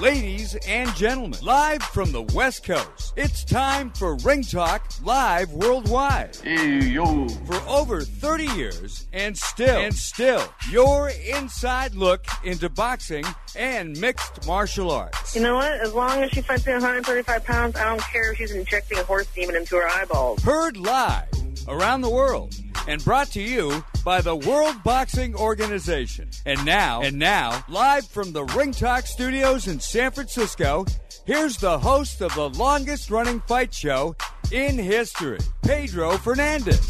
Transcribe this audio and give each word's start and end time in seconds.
Ladies 0.00 0.56
and 0.66 0.92
gentlemen, 0.96 1.38
live 1.40 1.80
from 1.80 2.10
the 2.10 2.22
West 2.22 2.64
Coast, 2.64 3.12
it's 3.16 3.44
time 3.44 3.90
for 3.90 4.16
Ring 4.16 4.42
Talk 4.42 4.84
Live 5.04 5.52
Worldwide. 5.52 6.36
Hey, 6.42 6.80
yo. 6.80 7.28
For 7.28 7.54
over 7.68 8.00
30 8.00 8.44
years, 8.56 9.06
and 9.12 9.38
still, 9.38 9.78
and 9.78 9.94
still, 9.94 10.42
your 10.68 11.10
inside 11.10 11.94
look 11.94 12.26
into 12.42 12.68
boxing 12.68 13.24
and 13.54 13.96
mixed 14.00 14.44
martial 14.48 14.90
arts. 14.90 15.36
You 15.36 15.42
know 15.42 15.54
what? 15.54 15.72
As 15.80 15.94
long 15.94 16.24
as 16.24 16.30
she 16.32 16.42
fights 16.42 16.66
me 16.66 16.72
135 16.72 17.44
pounds, 17.44 17.76
I 17.76 17.84
don't 17.84 18.02
care 18.02 18.32
if 18.32 18.38
she's 18.38 18.50
injecting 18.50 18.98
a 18.98 19.04
horse 19.04 19.28
demon 19.32 19.54
into 19.54 19.76
her 19.76 19.88
eyeballs. 19.88 20.42
Heard 20.42 20.76
live 20.76 21.28
around 21.68 22.00
the 22.00 22.10
world 22.10 22.52
and 22.86 23.04
brought 23.04 23.28
to 23.28 23.40
you 23.40 23.84
by 24.04 24.20
the 24.20 24.36
World 24.36 24.82
Boxing 24.84 25.34
Organization. 25.34 26.28
And 26.46 26.64
now, 26.64 27.02
and 27.02 27.18
now, 27.18 27.64
live 27.68 28.06
from 28.06 28.32
the 28.32 28.44
Ring 28.44 28.72
Talk 28.72 29.06
Studios 29.06 29.66
in 29.66 29.80
San 29.80 30.10
Francisco, 30.10 30.84
here's 31.24 31.56
the 31.56 31.78
host 31.78 32.20
of 32.20 32.34
the 32.34 32.50
longest 32.50 33.10
running 33.10 33.40
fight 33.42 33.72
show 33.72 34.14
in 34.52 34.78
history, 34.78 35.38
Pedro 35.62 36.16
Fernandez. 36.18 36.80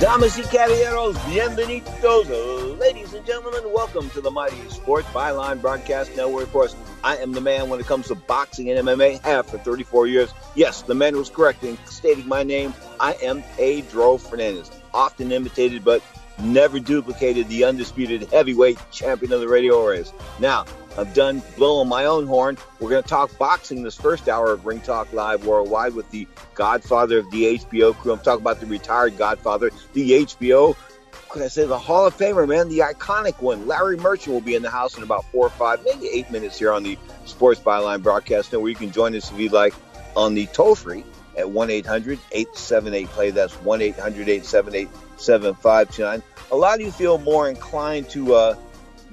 Damas 0.00 0.38
y 0.38 0.42
caballeros, 0.42 1.16
bienvenidos. 1.26 2.78
Ladies 2.78 3.14
and 3.14 3.26
gentlemen, 3.26 3.62
welcome 3.74 4.08
to 4.10 4.20
the 4.20 4.30
Mighty 4.30 4.56
Sports 4.68 5.08
Byline 5.08 5.60
Broadcast 5.60 6.14
Network. 6.14 6.44
Of 6.44 6.52
course, 6.52 6.76
I 7.02 7.16
am 7.16 7.32
the 7.32 7.40
man 7.40 7.68
when 7.68 7.80
it 7.80 7.86
comes 7.86 8.06
to 8.06 8.14
boxing 8.14 8.70
and 8.70 8.86
MMA, 8.86 9.20
have 9.22 9.46
for 9.46 9.58
34 9.58 10.06
years. 10.06 10.32
Yes, 10.54 10.82
the 10.82 10.94
man 10.94 11.16
was 11.16 11.28
correct 11.28 11.64
in 11.64 11.76
stating 11.86 12.28
my 12.28 12.44
name. 12.44 12.74
I 13.00 13.14
am 13.14 13.42
Pedro 13.56 14.18
Fernandez, 14.18 14.70
often 14.94 15.32
imitated 15.32 15.84
but 15.84 16.00
never 16.38 16.78
duplicated 16.78 17.48
the 17.48 17.64
undisputed 17.64 18.30
heavyweight 18.30 18.78
champion 18.92 19.32
of 19.32 19.40
the 19.40 19.48
radio 19.48 19.84
race. 19.84 20.12
Now, 20.38 20.64
I've 20.98 21.14
done 21.14 21.42
blowing 21.56 21.88
my 21.88 22.06
own 22.06 22.26
horn. 22.26 22.58
We're 22.80 22.90
going 22.90 23.04
to 23.04 23.08
talk 23.08 23.38
boxing 23.38 23.84
this 23.84 23.94
first 23.94 24.28
hour 24.28 24.50
of 24.50 24.66
Ring 24.66 24.80
Talk 24.80 25.12
Live 25.12 25.46
Worldwide 25.46 25.94
with 25.94 26.10
the 26.10 26.26
godfather 26.54 27.18
of 27.18 27.30
the 27.30 27.56
HBO 27.56 27.94
crew. 27.94 28.12
I'm 28.12 28.18
talking 28.18 28.42
about 28.42 28.58
the 28.58 28.66
retired 28.66 29.16
godfather, 29.16 29.70
the 29.92 30.10
HBO. 30.24 30.74
Could 31.28 31.42
I 31.42 31.48
say 31.48 31.66
the 31.66 31.78
Hall 31.78 32.08
of 32.08 32.16
Famer, 32.16 32.48
man, 32.48 32.68
the 32.68 32.80
iconic 32.80 33.40
one? 33.40 33.68
Larry 33.68 33.96
Merchant 33.96 34.34
will 34.34 34.40
be 34.40 34.56
in 34.56 34.62
the 34.62 34.70
house 34.70 34.96
in 34.96 35.04
about 35.04 35.24
four 35.26 35.46
or 35.46 35.50
five, 35.50 35.84
maybe 35.84 36.08
eight 36.08 36.32
minutes 36.32 36.58
here 36.58 36.72
on 36.72 36.82
the 36.82 36.98
Sports 37.26 37.60
Byline 37.60 38.02
broadcast. 38.02 38.50
where 38.50 38.68
you 38.68 38.74
can 38.74 38.90
join 38.90 39.14
us 39.14 39.30
if 39.30 39.38
you'd 39.38 39.52
like 39.52 39.74
on 40.16 40.34
the 40.34 40.46
toll 40.46 40.74
free 40.74 41.04
at 41.36 41.48
1 41.48 41.70
800 41.70 42.18
878 42.32 43.06
play. 43.10 43.30
That's 43.30 43.54
1 43.54 43.82
800 43.82 44.28
878 44.28 44.88
7529. 45.16 46.22
A 46.50 46.56
lot 46.56 46.74
of 46.74 46.80
you 46.80 46.90
feel 46.90 47.18
more 47.18 47.48
inclined 47.48 48.08
to 48.10 48.34
uh, 48.34 48.56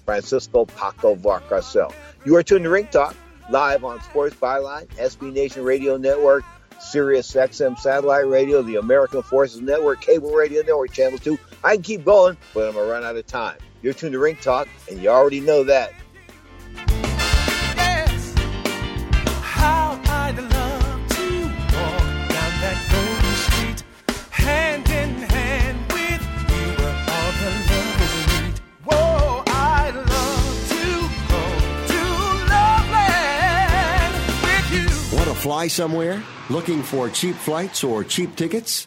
Francisco 0.08 0.64
Paco 0.64 1.14
Valcarcel. 1.14 1.92
You 2.24 2.34
are 2.36 2.42
tuned 2.42 2.64
to 2.64 2.70
Ring 2.70 2.86
Talk, 2.86 3.14
live 3.50 3.84
on 3.84 4.00
Sports 4.00 4.34
Byline, 4.36 4.86
SB 4.96 5.34
Nation 5.34 5.62
Radio 5.64 5.98
Network, 5.98 6.44
Sirius 6.80 7.30
XM 7.34 7.78
Satellite 7.78 8.26
Radio, 8.26 8.62
the 8.62 8.76
American 8.76 9.22
Forces 9.22 9.60
Network, 9.60 10.00
Cable 10.00 10.32
Radio 10.32 10.62
Network, 10.62 10.92
Channel 10.92 11.18
2. 11.18 11.38
I 11.62 11.74
can 11.74 11.82
keep 11.82 12.06
going, 12.06 12.38
but 12.54 12.68
I'm 12.68 12.72
going 12.72 12.86
to 12.86 12.90
run 12.90 13.04
out 13.04 13.16
of 13.16 13.26
time. 13.26 13.58
You're 13.82 13.92
tuned 13.92 14.12
to 14.14 14.18
Ring 14.18 14.36
Talk, 14.36 14.66
and 14.90 14.98
you 14.98 15.10
already 15.10 15.40
know 15.40 15.62
that. 15.64 15.92
Fly 35.48 35.66
somewhere? 35.66 36.22
Looking 36.50 36.82
for 36.82 37.08
cheap 37.08 37.34
flights 37.36 37.82
or 37.82 38.04
cheap 38.04 38.36
tickets? 38.36 38.86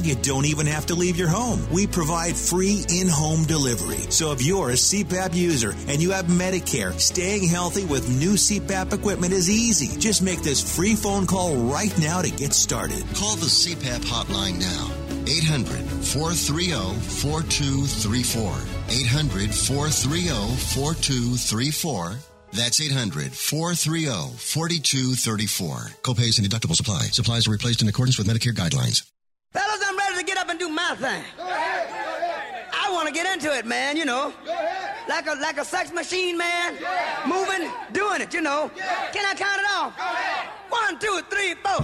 you 0.00 0.14
don't 0.14 0.46
even 0.46 0.66
have 0.66 0.86
to 0.86 0.94
leave 0.94 1.18
your 1.18 1.28
home. 1.28 1.60
We 1.70 1.86
provide 1.86 2.34
free 2.34 2.84
in 2.88 3.08
home 3.08 3.44
delivery. 3.44 4.10
So 4.10 4.32
if 4.32 4.42
you're 4.42 4.70
a 4.70 4.74
CPAP 4.74 5.34
user 5.34 5.74
and 5.86 6.00
you 6.00 6.12
have 6.12 6.26
Medicare, 6.26 6.98
staying 6.98 7.46
healthy 7.46 7.84
with 7.84 8.08
new 8.08 8.32
CPAP 8.32 8.94
equipment 8.94 9.34
is 9.34 9.50
easy. 9.50 10.00
Just 10.00 10.22
make 10.22 10.40
this 10.40 10.62
free 10.76 10.94
phone 10.94 11.26
call 11.26 11.56
right 11.56 11.96
now 11.98 12.22
to 12.22 12.30
get 12.30 12.54
started. 12.54 13.04
Call 13.14 13.36
the 13.36 13.46
CPAP 13.46 14.00
hotline 14.00 14.58
now. 14.58 14.90
800 15.26 15.78
430 16.02 16.72
4234. 16.72 18.52
800 18.88 19.54
430 19.54 20.56
4234. 20.56 22.16
That's 22.52 22.80
800 22.80 23.32
430 23.32 24.36
4234. 24.36 25.76
Copays 26.02 26.38
and 26.38 26.48
deductibles 26.48 26.80
apply. 26.80 27.02
Supplies 27.12 27.46
are 27.46 27.50
replaced 27.52 27.82
in 27.82 27.88
accordance 27.88 28.18
with 28.18 28.26
Medicare 28.26 28.54
guidelines. 28.54 29.11
Fellas, 29.52 29.80
I'm 29.86 29.96
ready 29.98 30.16
to 30.18 30.24
get 30.24 30.38
up 30.38 30.48
and 30.48 30.58
do 30.58 30.68
my 30.68 30.94
thing. 30.94 31.22
Go 31.36 31.44
ahead, 31.46 31.88
go 31.88 31.94
ahead. 31.94 32.66
I 32.72 32.90
want 32.90 33.06
to 33.08 33.12
get 33.14 33.26
into 33.32 33.54
it, 33.56 33.66
man, 33.66 33.96
you 33.96 34.04
know. 34.04 34.32
Go 34.44 34.52
ahead. 34.52 35.08
Like 35.08 35.26
a 35.26 35.34
like 35.40 35.58
a 35.58 35.64
sex 35.64 35.92
machine, 35.92 36.38
man. 36.38 36.76
Yeah. 36.80 37.22
Moving, 37.26 37.70
doing 37.92 38.20
it, 38.22 38.32
you 38.32 38.40
know. 38.40 38.70
Yeah. 38.76 39.10
Can 39.12 39.24
I 39.26 39.34
count 39.34 39.60
it 39.60 39.66
off? 39.70 39.96
Go 39.96 40.02
ahead. 40.04 40.48
One, 40.70 40.98
two, 40.98 41.20
three, 41.28 41.54
four. 41.54 41.82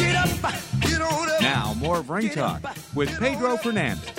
Get 0.00 0.16
up. 0.16 0.54
Get 0.80 1.00
on 1.00 1.30
up. 1.30 1.40
Now, 1.40 1.74
more 1.74 1.98
of 1.98 2.10
Ring 2.10 2.26
Get 2.26 2.34
Talk 2.34 2.64
up. 2.64 2.76
with 2.94 3.10
Get 3.10 3.20
Pedro 3.20 3.50
on 3.50 3.54
up. 3.54 3.62
Fernandez. 3.62 4.10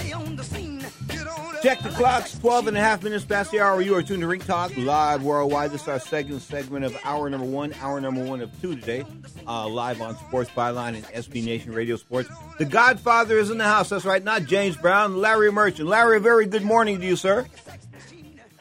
Check 1.65 1.79
the 1.79 1.89
clocks, 1.89 2.37
12 2.37 2.67
and 2.67 2.77
a 2.77 2.79
half 2.79 3.01
minutes 3.01 3.25
past 3.25 3.49
the 3.49 3.59
hour. 3.59 3.81
You 3.81 3.95
are 3.95 4.03
tuned 4.03 4.21
to 4.21 4.27
Ring 4.27 4.39
Talk 4.39 4.77
live 4.77 5.23
worldwide. 5.23 5.71
This 5.71 5.81
is 5.81 5.87
our 5.87 5.99
second 5.99 6.39
segment 6.39 6.85
of 6.85 6.95
hour 7.03 7.27
number 7.27 7.47
one, 7.47 7.73
hour 7.81 7.99
number 7.99 8.23
one 8.23 8.39
of 8.41 8.61
two 8.61 8.75
today, 8.75 9.03
uh, 9.47 9.67
live 9.67 9.99
on 9.99 10.15
Sports 10.15 10.51
Byline 10.51 10.89
and 10.89 11.03
SB 11.05 11.43
Nation 11.43 11.73
Radio 11.73 11.95
Sports. 11.95 12.29
The 12.59 12.65
Godfather 12.65 13.39
is 13.39 13.49
in 13.49 13.57
the 13.57 13.63
house. 13.63 13.89
That's 13.89 14.05
right, 14.05 14.23
not 14.23 14.43
James 14.43 14.77
Brown, 14.77 15.17
Larry 15.17 15.51
Merchant. 15.51 15.89
Larry, 15.89 16.17
a 16.17 16.19
very 16.19 16.45
good 16.45 16.61
morning 16.61 16.99
to 16.99 17.07
you, 17.07 17.15
sir. 17.15 17.47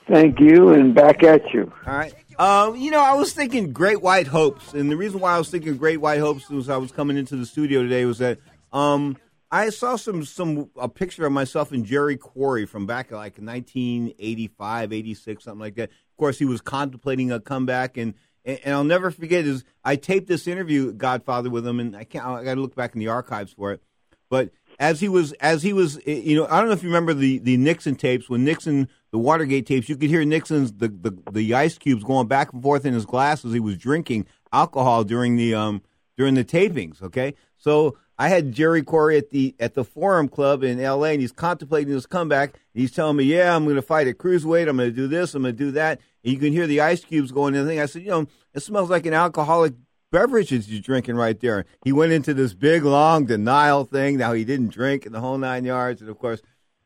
Thank 0.09 0.41
you, 0.41 0.71
and 0.71 0.95
back 0.95 1.23
at 1.23 1.53
you. 1.53 1.71
All 1.87 1.95
right. 1.95 2.15
Um, 2.39 2.75
you 2.75 2.91
know, 2.91 3.03
I 3.03 3.17
was 3.17 3.35
thinking 3.35 3.75
Great 3.75 4.01
White 4.01 4.29
Hopes, 4.29 4.73
and 4.73 4.91
the 4.91 4.97
reason 4.97 5.21
why 5.21 5.35
I 5.35 5.39
was 5.39 5.51
thinking 5.51 5.77
Great 5.77 6.01
White 6.01 6.21
Hopes 6.21 6.49
was 6.49 6.71
I 6.71 6.79
was 6.79 6.91
coming 6.91 7.19
into 7.19 7.37
the 7.37 7.45
studio 7.45 7.83
today 7.83 8.06
was 8.06 8.17
that 8.21 8.39
um, 8.73 9.19
I 9.55 9.71
saw 9.71 9.95
some 9.95 10.25
some 10.25 10.69
a 10.77 10.89
picture 10.89 11.25
of 11.25 11.33
myself 11.33 11.71
and 11.71 11.87
Jerry 11.87 12.17
Quarry 12.17 12.67
from 12.67 12.87
back 12.87 13.12
like 13.12 13.39
1985, 13.39 14.93
86, 14.93 15.45
something 15.45 15.61
like 15.61 15.77
that. 15.77 15.91
Of 15.91 16.17
course, 16.19 16.41
he 16.41 16.45
was 16.45 16.61
contemplating 16.61 17.31
a 17.31 17.39
comeback, 17.39 17.97
and 17.97 18.15
and, 18.45 18.59
and 18.65 18.75
I'll 18.75 18.83
never 18.83 19.12
forget 19.12 19.45
is 19.45 19.62
I 19.85 19.95
taped 19.95 20.27
this 20.27 20.49
interview 20.49 20.93
Godfather 20.93 21.51
with 21.51 21.65
him, 21.65 21.79
and 21.79 21.97
I 21.97 22.03
can't 22.03 22.27
I 22.27 22.43
got 22.43 22.56
to 22.56 22.61
look 22.61 22.75
back 22.75 22.95
in 22.95 22.99
the 22.99 23.06
archives 23.06 23.53
for 23.53 23.71
it, 23.71 23.81
but 24.29 24.51
as 24.81 24.99
he 24.99 25.09
was 25.09 25.31
as 25.35 25.62
he 25.62 25.73
was 25.73 25.99
eh, 25.99 26.15
you 26.25 26.35
know 26.35 26.49
I 26.51 26.59
don't 26.59 26.67
know 26.67 26.75
if 26.75 26.83
you 26.83 26.89
remember 26.89 27.15
the 27.15 27.39
the 27.39 27.56
Nixon 27.56 27.95
tapes. 27.95 28.29
When 28.29 28.45
Nixon 28.45 28.89
the 29.12 29.19
Watergate 29.19 29.67
tapes 29.67 29.89
you 29.89 29.97
could 29.97 30.11
hear 30.11 30.25
Nixon's 30.25 30.73
the 30.73 30.89
the, 30.89 31.17
the 31.31 31.55
ice 31.55 31.79
cubes 31.79 32.03
going 32.03 32.27
back 32.27 32.53
and 32.53 32.61
forth 32.61 32.85
in 32.85 32.93
his 32.93 33.06
glass 33.06 33.45
as 33.45 33.53
he 33.53 33.61
was 33.61 33.79
drinking 33.79 34.27
alcohol 34.53 35.05
during 35.05 35.37
the 35.37 35.55
um 35.55 35.81
during 36.17 36.35
the 36.35 36.45
tapings 36.45 37.01
okay? 37.01 37.35
So 37.56 37.97
I 38.19 38.28
had 38.28 38.52
Jerry 38.52 38.82
Quarry 38.82 39.16
at 39.16 39.31
the 39.31 39.55
at 39.58 39.75
the 39.75 39.84
Forum 39.84 40.28
Club 40.28 40.62
in 40.62 40.78
L.A. 40.78 41.12
and 41.12 41.20
he's 41.20 41.32
contemplating 41.32 41.93
his 41.93 42.06
comeback. 42.06 42.55
He's 42.72 42.93
telling 42.93 43.16
me, 43.16 43.25
"Yeah, 43.25 43.55
I'm 43.55 43.64
going 43.64 43.76
to 43.76 43.82
fight 43.82 44.06
at 44.06 44.19
cruiserweight. 44.19 44.69
I'm 44.69 44.76
going 44.76 44.90
to 44.90 44.96
do 44.96 45.08
this. 45.08 45.34
I'm 45.34 45.43
going 45.43 45.56
to 45.56 45.64
do 45.64 45.72
that." 45.72 46.00
And 46.22 46.32
you 46.32 46.38
can 46.38 46.52
hear 46.52 46.66
the 46.66 46.81
ice 46.81 47.05
cubes 47.05 47.32
going 47.32 47.55
in 47.55 47.64
the 47.64 47.70
thing. 47.70 47.81
I 47.81 47.87
said, 47.87 48.02
"You 48.02 48.11
know, 48.11 48.26
it 48.55 48.61
smells 48.61 48.90
like 48.90 49.06
an 49.06 49.14
alcoholic 49.14 49.75
beverage 50.12 50.50
that 50.50 50.69
you're 50.69 50.81
drinking 50.81 51.16
right 51.16 51.38
there." 51.40 51.64
He 51.84 51.93
went 51.93 52.12
into 52.12 52.34
this 52.34 52.55
big 52.55 52.84
long 52.84 53.26
denial 53.26 53.84
thing. 53.84 54.19
Now 54.19 54.32
he 54.32 54.44
didn't 54.44 54.69
drink 54.69 55.06
in 55.06 55.12
the 55.12 55.20
whole 55.20 55.38
nine 55.38 55.64
yards, 55.64 56.00
and 56.00 56.08
of 56.08 56.19
course, 56.19 56.40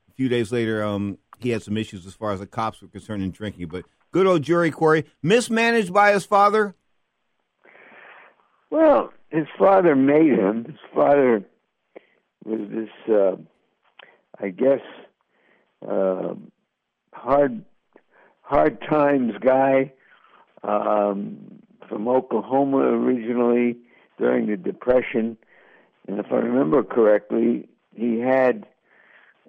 a 0.09 0.13
few 0.13 0.31
days 0.31 0.51
later, 0.51 0.83
um, 0.83 1.19
he 1.39 1.51
had 1.51 1.63
some 1.63 1.77
issues 1.77 2.07
as 2.07 2.15
far 2.15 2.33
as 2.33 2.41
the 2.41 2.47
cops 2.47 2.81
were 2.81 2.89
concerned 2.89 3.23
in 3.23 3.33
drinking. 3.33 3.69
But 3.69 3.85
good 4.13 4.27
old 4.27 4.43
Jerry 4.43 4.71
Quarry, 4.71 5.05
mismanaged 5.23 5.93
by 5.93 6.13
his 6.13 6.25
father. 6.25 6.75
Well, 8.71 9.13
his 9.31 9.47
father 9.59 9.97
made 9.97 10.39
him. 10.39 10.65
His 10.65 10.81
father 10.95 11.43
was 12.45 12.61
this, 12.71 13.15
uh, 13.15 13.37
I 14.41 14.49
guess, 14.51 14.81
uh, 15.87 16.35
hard, 17.13 17.65
hard 18.43 18.81
times 18.83 19.35
guy 19.41 19.93
um, 20.63 21.61
from 21.89 22.09
Oklahoma 22.09 22.79
originally 22.79 23.77
during 24.19 24.47
the 24.47 24.57
Depression, 24.57 25.37
and 26.07 26.19
if 26.19 26.27
I 26.33 26.37
remember 26.37 26.83
correctly, 26.83 27.69
he 27.95 28.19
had 28.19 28.67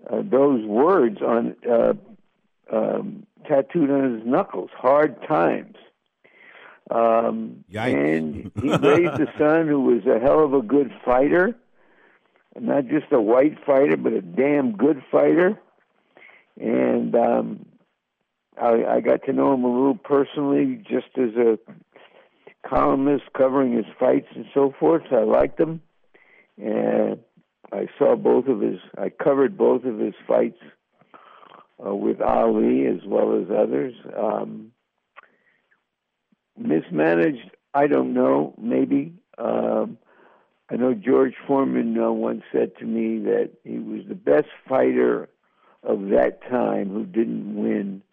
uh, 0.09 0.21
those 0.23 0.65
words 0.65 1.21
on 1.21 1.55
uh, 1.69 1.93
um, 2.71 3.25
tattooed 3.47 3.89
on 3.89 4.17
his 4.17 4.27
knuckles. 4.27 4.69
Hard 4.75 5.15
times. 5.27 5.75
Um, 6.89 7.63
Yikes. 7.71 7.93
and 7.93 8.51
he 8.61 8.69
raised 8.87 9.21
a 9.21 9.31
son 9.37 9.67
who 9.67 9.81
was 9.81 10.05
a 10.05 10.19
hell 10.19 10.43
of 10.43 10.53
a 10.53 10.61
good 10.61 10.91
fighter, 11.05 11.55
not 12.59 12.87
just 12.87 13.11
a 13.11 13.21
white 13.21 13.63
fighter, 13.65 13.95
but 13.95 14.13
a 14.13 14.21
damn 14.21 14.75
good 14.75 15.03
fighter. 15.11 15.59
And 16.59 17.15
um, 17.15 17.65
I, 18.59 18.83
I 18.85 19.01
got 19.01 19.23
to 19.25 19.33
know 19.33 19.53
him 19.53 19.63
a 19.63 19.71
little 19.71 19.95
personally, 19.95 20.83
just 20.89 21.07
as 21.17 21.35
a 21.35 21.59
columnist 22.67 23.25
covering 23.37 23.73
his 23.73 23.85
fights 23.99 24.27
and 24.35 24.45
so 24.53 24.73
forth. 24.79 25.03
So 25.09 25.17
I 25.17 25.23
liked 25.23 25.59
him, 25.59 25.81
and 26.57 27.19
I 27.71 27.87
saw 27.97 28.15
both 28.15 28.47
of 28.47 28.61
his. 28.61 28.79
I 28.97 29.09
covered 29.09 29.57
both 29.57 29.85
of 29.85 29.99
his 29.99 30.15
fights 30.27 30.59
uh, 31.85 31.95
with 31.95 32.19
Ali 32.21 32.85
as 32.87 33.05
well 33.05 33.39
as 33.39 33.47
others. 33.49 33.93
Um, 34.17 34.71
mismanaged, 36.59 37.51
I 37.73 37.87
don't 37.87 38.13
know. 38.13 38.53
Maybe. 38.57 39.13
Um, 39.37 39.97
I 40.69 40.75
know 40.75 40.93
George 40.93 41.33
Foreman 41.47 41.97
uh, 41.97 42.11
once 42.11 42.43
said 42.51 42.75
to 42.77 42.85
me 42.85 43.19
that 43.23 43.51
he 43.63 43.79
was 43.79 44.01
the 44.07 44.15
best 44.15 44.47
fighter 44.67 45.29
of 45.83 46.09
that 46.09 46.41
time 46.49 46.89
who 46.89 47.05
didn't 47.05 47.55
win 47.55 48.03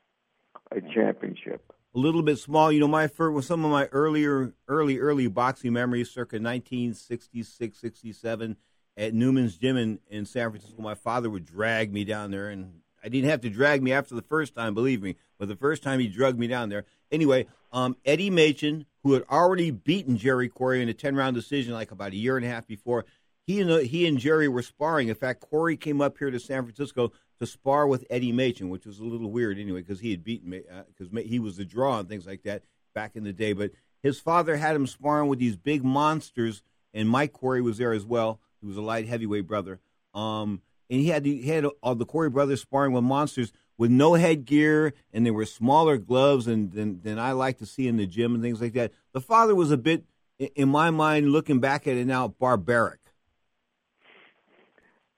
a 0.71 0.81
championship. 0.81 1.73
a 1.95 1.99
little 1.99 2.23
bit 2.23 2.39
small. 2.39 2.73
You 2.73 2.81
know, 2.81 2.89
my 2.89 3.09
first, 3.09 3.35
with 3.35 3.45
some 3.45 3.65
of 3.65 3.71
my 3.71 3.87
earlier, 3.87 4.53
early, 4.69 4.99
early 4.99 5.27
boxing 5.27 5.73
memories, 5.73 6.11
circa 6.11 6.37
1966, 6.37 7.79
67, 7.79 8.57
at 8.97 9.13
Newman's 9.13 9.57
Gym 9.57 9.77
in, 9.77 9.99
in 10.09 10.25
San 10.25 10.51
Francisco, 10.51 10.81
my 10.81 10.95
father 10.95 11.29
would 11.29 11.45
drag 11.45 11.93
me 11.93 12.05
down 12.05 12.31
there, 12.31 12.49
and 12.49 12.81
I 13.05 13.09
didn't 13.09 13.29
have 13.29 13.43
to 13.43 13.51
drag 13.51 13.83
me 13.83 13.93
after 13.93 14.15
the 14.15 14.23
first 14.23 14.55
time, 14.55 14.75
believe 14.75 15.03
me, 15.03 15.17
but 15.39 15.49
the 15.49 15.57
first 15.57 15.83
time 15.83 16.01
he 16.01 16.09
drugged 16.09 16.39
me 16.39 16.47
down 16.47 16.71
there. 16.71 16.85
Anyway, 17.13 17.47
um, 17.77 17.95
Eddie 18.07 18.31
Machen, 18.31 18.87
who 19.03 19.13
had 19.13 19.25
already 19.31 19.71
beaten 19.71 20.17
Jerry 20.17 20.49
Quarry 20.49 20.81
in 20.81 20.89
a 20.89 20.95
10 20.95 21.15
round 21.15 21.37
decision 21.37 21.75
like 21.75 21.91
about 21.91 22.13
a 22.13 22.17
year 22.17 22.39
and 22.39 22.47
a 22.47 22.49
half 22.49 22.67
before, 22.67 23.05
he 23.47 23.61
and, 23.61 23.87
he 23.87 24.07
and 24.07 24.19
Jerry 24.19 24.49
were 24.49 24.63
sparring. 24.63 25.09
In 25.09 25.15
fact, 25.15 25.43
Quarry 25.43 25.77
came 25.77 26.01
up 26.01 26.17
here 26.17 26.31
to 26.31 26.41
San 26.41 26.63
Francisco 26.63 27.13
to 27.39 27.47
spar 27.47 27.87
with 27.87 28.07
Eddie 28.09 28.33
Machen, 28.33 28.71
which 28.71 28.87
was 28.87 28.99
a 28.99 29.05
little 29.05 29.31
weird 29.31 29.59
anyway, 29.59 29.83
because 29.83 30.01
he 30.01 30.11
had 30.11 30.25
beaten 30.25 30.51
because 30.51 31.13
uh, 31.15 31.21
he 31.21 31.39
was 31.39 31.59
the 31.59 31.67
draw 31.67 31.99
and 31.99 32.09
things 32.09 32.27
like 32.27 32.45
that 32.45 32.63
back 32.95 33.15
in 33.15 33.25
the 33.25 33.33
day. 33.35 33.53
But 33.53 33.73
his 34.03 34.19
father 34.19 34.57
had 34.57 34.75
him 34.75 34.87
sparring 34.87 35.29
with 35.29 35.39
these 35.39 35.57
big 35.57 35.85
monsters, 35.85 36.63
and 36.95 37.11
Mike 37.11 37.35
Quarry 37.35 37.61
was 37.61 37.77
there 37.77 37.93
as 37.93 38.07
well. 38.07 38.41
He 38.63 38.67
was 38.67 38.79
a 38.79 38.83
light 38.83 39.07
heavyweight 39.07 39.47
brother. 39.47 39.81
Um, 40.15 40.63
and 40.89 41.01
he 41.01 41.09
had 41.09 41.27
he 41.27 41.43
had 41.43 41.67
all 41.83 41.95
the 41.95 42.07
Quarry 42.07 42.31
brothers 42.31 42.63
sparring 42.63 42.93
with 42.93 43.05
monsters 43.05 43.53
with 43.79 43.91
no 43.91 44.15
headgear, 44.15 44.93
and 45.13 45.27
they 45.27 45.31
were 45.31 45.45
smaller 45.45 45.99
gloves 45.99 46.47
than, 46.47 46.71
than 46.71 47.01
than 47.03 47.19
I 47.19 47.33
like 47.33 47.59
to 47.59 47.67
see 47.67 47.89
in 47.89 47.97
the 47.97 48.07
gym 48.07 48.35
and 48.35 48.43
things 48.43 48.61
like 48.61 48.73
that. 48.75 48.93
The 49.13 49.21
father 49.21 49.55
was 49.55 49.71
a 49.71 49.77
bit, 49.77 50.05
in 50.39 50.69
my 50.69 50.91
mind, 50.91 51.31
looking 51.31 51.61
back 51.61 51.87
at 51.87 51.97
it 51.97 52.07
now, 52.07 52.29
barbaric. 52.29 53.01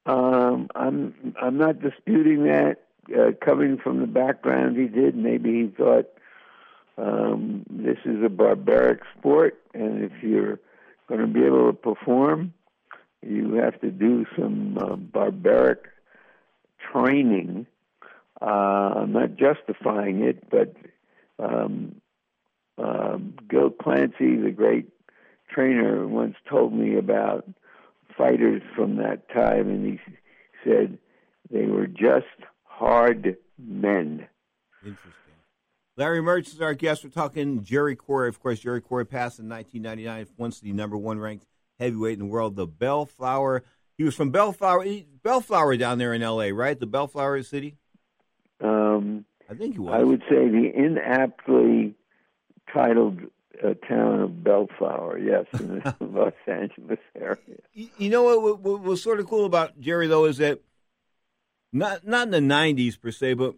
Um, 0.07 0.69
I'm 0.75 1.35
I'm 1.41 1.59
not 1.59 1.81
disputing 1.81 2.45
that. 2.45 2.85
Uh, 3.09 3.33
coming 3.43 3.79
from 3.79 4.01
the 4.01 4.07
background 4.07 4.77
he 4.77 4.87
did, 4.87 5.17
maybe 5.17 5.63
he 5.63 5.69
thought 5.69 6.11
um, 6.99 7.65
this 7.71 7.97
is 8.05 8.23
a 8.23 8.29
barbaric 8.29 9.01
sport, 9.17 9.59
and 9.73 10.05
if 10.05 10.13
you're 10.23 10.59
going 11.09 11.21
to 11.21 11.27
be 11.27 11.43
able 11.43 11.69
to 11.69 11.73
perform, 11.73 12.53
you 13.23 13.55
have 13.55 13.81
to 13.81 13.91
do 13.91 14.27
some 14.37 14.77
uh, 14.79 14.97
barbaric 14.97 15.85
training. 16.93 17.67
Uh, 18.41 18.45
I'm 18.45 19.13
not 19.13 19.37
justifying 19.37 20.23
it, 20.23 20.49
but 20.51 20.75
um, 21.39 22.01
uh, 22.77 23.19
Gil 23.49 23.71
Clancy, 23.71 24.37
the 24.37 24.53
great 24.55 24.89
trainer, 25.51 26.07
once 26.07 26.37
told 26.49 26.73
me 26.73 26.97
about 26.97 27.49
fighters 28.17 28.63
from 28.77 28.97
that 28.97 29.29
time, 29.33 29.69
and 29.69 29.87
he 29.87 30.01
said 30.65 30.99
they 31.51 31.67
were 31.67 31.87
just 31.87 32.27
hard 32.65 33.37
men. 33.59 34.27
Interesting. 34.85 35.13
Larry 35.97 36.21
Merchant 36.21 36.55
is 36.55 36.61
our 36.61 36.75
guest. 36.75 37.03
We're 37.03 37.11
talking 37.11 37.65
Jerry 37.65 37.97
Quarry. 37.97 38.29
Of 38.29 38.39
course, 38.39 38.61
Jerry 38.61 38.81
Quarry 38.81 39.05
passed 39.05 39.41
in 39.41 39.49
1999, 39.49 40.29
once 40.37 40.61
the 40.61 40.73
number 40.73 40.97
one 40.97 41.19
ranked 41.19 41.45
heavyweight 41.81 42.15
in 42.15 42.21
the 42.21 42.25
world, 42.27 42.55
the 42.55 42.69
Bellflower. 42.69 43.65
He 43.97 44.05
was 44.05 44.15
from 44.15 44.31
Bellflower, 44.31 44.85
Bellflower 45.25 45.77
down 45.77 45.99
there 45.99 46.15
in 46.15 46.23
L.A., 46.23 46.53
right? 46.53 46.79
The 46.79 46.87
Bellflower 46.87 47.43
City. 47.43 47.75
Um, 48.61 49.25
I 49.49 49.55
think 49.55 49.75
he 49.75 49.79
was. 49.79 49.95
I 49.95 50.03
would 50.03 50.23
say 50.29 50.49
the 50.49 50.71
inaptly 50.75 51.95
titled 52.73 53.21
uh, 53.65 53.75
town 53.89 54.21
of 54.21 54.45
Bellflower, 54.45 55.19
yes, 55.19 55.47
in 55.59 55.81
the 55.81 55.95
Los 56.01 56.33
Angeles 56.47 56.99
area. 57.17 57.59
You, 57.73 57.89
you 57.99 58.11
know 58.11 58.23
what, 58.25 58.43
what, 58.43 58.61
what 58.61 58.83
was 58.83 59.03
sort 59.03 59.21
of 59.21 59.27
cool 59.27 59.47
about 59.47 59.81
Jerry 59.81 60.07
though 60.07 60.27
is 60.27 60.39
that 60.39 60.61
not 61.73 62.07
not 62.07 62.29
in 62.29 62.31
the 62.31 62.55
'90s 62.55 63.01
per 63.01 63.11
se, 63.11 63.35
but 63.35 63.55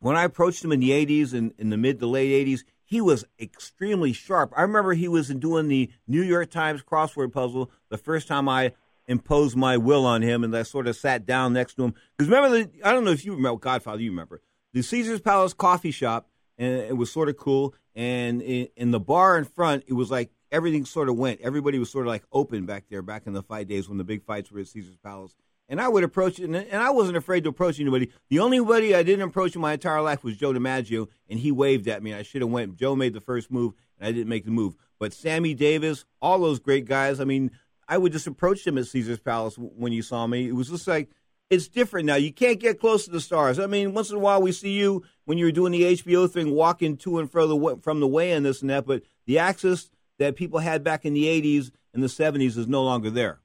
when 0.00 0.16
I 0.16 0.24
approached 0.24 0.64
him 0.64 0.72
in 0.72 0.80
the 0.80 0.90
80s 0.90 1.34
and 1.34 1.52
in 1.58 1.70
the 1.70 1.76
mid 1.76 2.00
to 2.00 2.06
late 2.06 2.46
80s, 2.46 2.64
he 2.84 3.00
was 3.00 3.24
extremely 3.38 4.12
sharp. 4.12 4.52
I 4.56 4.62
remember 4.62 4.94
he 4.94 5.08
was 5.08 5.28
doing 5.28 5.68
the 5.68 5.90
New 6.08 6.22
York 6.22 6.50
Times 6.50 6.82
crossword 6.82 7.32
puzzle 7.32 7.70
the 7.88 7.98
first 7.98 8.26
time 8.26 8.48
I 8.48 8.72
imposed 9.10 9.56
my 9.56 9.76
will 9.76 10.06
on 10.06 10.22
him, 10.22 10.44
and 10.44 10.56
I 10.56 10.62
sort 10.62 10.86
of 10.86 10.94
sat 10.94 11.26
down 11.26 11.52
next 11.52 11.74
to 11.74 11.84
him. 11.84 11.94
Because 12.16 12.30
remember, 12.30 12.56
the, 12.56 12.70
I 12.84 12.92
don't 12.92 13.04
know 13.04 13.10
if 13.10 13.24
you 13.24 13.34
remember, 13.34 13.58
Godfather, 13.58 14.00
you 14.00 14.10
remember 14.10 14.40
the 14.72 14.82
Caesar's 14.82 15.20
Palace 15.20 15.52
coffee 15.52 15.90
shop, 15.90 16.28
and 16.56 16.72
it 16.74 16.96
was 16.96 17.10
sort 17.10 17.28
of 17.28 17.36
cool. 17.36 17.74
And 17.96 18.40
in, 18.40 18.68
in 18.76 18.90
the 18.92 19.00
bar 19.00 19.36
in 19.36 19.44
front, 19.44 19.82
it 19.88 19.94
was 19.94 20.10
like 20.10 20.30
everything 20.52 20.84
sort 20.84 21.08
of 21.08 21.16
went. 21.16 21.40
Everybody 21.40 21.78
was 21.78 21.90
sort 21.90 22.06
of 22.06 22.08
like 22.08 22.22
open 22.32 22.66
back 22.66 22.84
there, 22.88 23.02
back 23.02 23.26
in 23.26 23.32
the 23.32 23.42
fight 23.42 23.66
days 23.66 23.88
when 23.88 23.98
the 23.98 24.04
big 24.04 24.22
fights 24.22 24.50
were 24.50 24.60
at 24.60 24.68
Caesar's 24.68 24.96
Palace. 24.96 25.34
And 25.68 25.80
I 25.80 25.88
would 25.88 26.04
approach 26.04 26.38
it, 26.38 26.44
and, 26.44 26.56
and 26.56 26.82
I 26.82 26.90
wasn't 26.90 27.16
afraid 27.16 27.44
to 27.44 27.50
approach 27.50 27.80
anybody. 27.80 28.10
The 28.28 28.38
only 28.38 28.60
buddy 28.60 28.94
I 28.94 29.02
didn't 29.02 29.28
approach 29.28 29.54
in 29.54 29.60
my 29.60 29.72
entire 29.72 30.02
life 30.02 30.22
was 30.22 30.36
Joe 30.36 30.52
DiMaggio, 30.52 31.08
and 31.28 31.38
he 31.38 31.52
waved 31.52 31.88
at 31.88 32.02
me. 32.02 32.14
I 32.14 32.22
should 32.22 32.42
have 32.42 32.50
went. 32.50 32.76
Joe 32.76 32.96
made 32.96 33.12
the 33.12 33.20
first 33.20 33.50
move, 33.50 33.74
and 33.98 34.08
I 34.08 34.12
didn't 34.12 34.28
make 34.28 34.44
the 34.44 34.50
move. 34.50 34.74
But 34.98 35.12
Sammy 35.12 35.54
Davis, 35.54 36.04
all 36.20 36.40
those 36.40 36.58
great 36.58 36.86
guys. 36.86 37.20
I 37.20 37.24
mean, 37.24 37.52
I 37.90 37.98
would 37.98 38.12
just 38.12 38.28
approach 38.28 38.64
them 38.64 38.78
at 38.78 38.86
Caesar's 38.86 39.18
Palace 39.18 39.56
when 39.58 39.92
you 39.92 40.00
saw 40.00 40.24
me. 40.24 40.46
It 40.46 40.54
was 40.54 40.70
just 40.70 40.86
like 40.86 41.10
it's 41.50 41.66
different 41.66 42.06
now. 42.06 42.14
You 42.14 42.32
can't 42.32 42.60
get 42.60 42.78
close 42.78 43.04
to 43.06 43.10
the 43.10 43.20
stars. 43.20 43.58
I 43.58 43.66
mean, 43.66 43.92
once 43.92 44.10
in 44.10 44.16
a 44.16 44.20
while 44.20 44.40
we 44.40 44.52
see 44.52 44.70
you 44.70 45.02
when 45.24 45.38
you 45.38 45.46
were 45.46 45.52
doing 45.52 45.72
the 45.72 45.82
HBO 45.82 46.30
thing, 46.30 46.52
walking 46.52 46.96
to 46.98 47.18
and 47.18 47.28
fro 47.28 47.48
the, 47.48 47.80
from 47.82 47.98
the 47.98 48.06
way 48.06 48.30
and 48.30 48.46
this 48.46 48.60
and 48.60 48.70
that. 48.70 48.86
But 48.86 49.02
the 49.26 49.40
access 49.40 49.90
that 50.18 50.36
people 50.36 50.60
had 50.60 50.84
back 50.84 51.04
in 51.04 51.14
the 51.14 51.24
'80s 51.24 51.72
and 51.92 52.00
the 52.00 52.06
'70s 52.06 52.56
is 52.56 52.68
no 52.68 52.84
longer 52.84 53.10
there. 53.10 53.40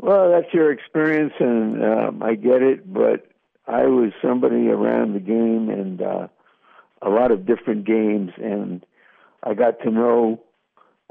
Well, 0.00 0.30
that's 0.30 0.52
your 0.54 0.72
experience, 0.72 1.34
and 1.38 1.84
um, 1.84 2.22
I 2.22 2.34
get 2.34 2.62
it. 2.62 2.90
But 2.90 3.26
I 3.66 3.82
was 3.82 4.12
somebody 4.22 4.68
around 4.68 5.12
the 5.12 5.20
game 5.20 5.68
and 5.68 6.00
uh, 6.00 6.28
a 7.02 7.10
lot 7.10 7.30
of 7.30 7.44
different 7.44 7.84
games, 7.84 8.30
and 8.42 8.86
I 9.42 9.52
got 9.52 9.80
to 9.80 9.90
know 9.90 10.42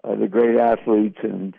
uh, 0.04 0.16
the 0.16 0.28
great 0.28 0.60
athletes, 0.60 1.20
and 1.22 1.54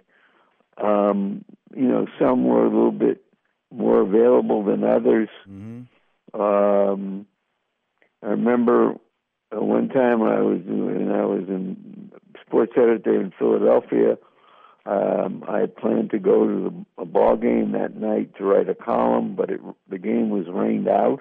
um, 0.78 1.44
you 1.74 1.88
know, 1.88 2.06
some 2.18 2.44
were 2.44 2.64
a 2.64 2.70
little 2.70 2.92
bit 2.92 3.24
more 3.72 4.00
available 4.00 4.64
than 4.64 4.84
others. 4.84 5.28
Mm-hmm. 5.48 6.40
Um, 6.40 7.26
I 8.22 8.28
remember 8.28 8.94
one 9.50 9.88
time 9.88 10.22
I 10.22 10.40
was 10.40 10.60
doing, 10.60 11.10
I 11.10 11.24
was 11.24 11.44
in 11.48 12.12
sports 12.46 12.72
editor 12.76 13.20
in 13.20 13.32
Philadelphia 13.38 14.16
um, 14.84 15.44
I 15.46 15.60
had 15.60 15.76
planned 15.76 16.10
to 16.10 16.18
go 16.18 16.46
to 16.46 16.70
the, 16.70 17.02
a 17.02 17.04
ball 17.04 17.36
game 17.36 17.72
that 17.72 17.96
night 17.96 18.36
to 18.36 18.44
write 18.44 18.68
a 18.68 18.74
column, 18.74 19.36
but 19.36 19.50
it, 19.50 19.60
the 19.88 19.98
game 19.98 20.30
was 20.30 20.46
rained 20.48 20.88
out, 20.88 21.20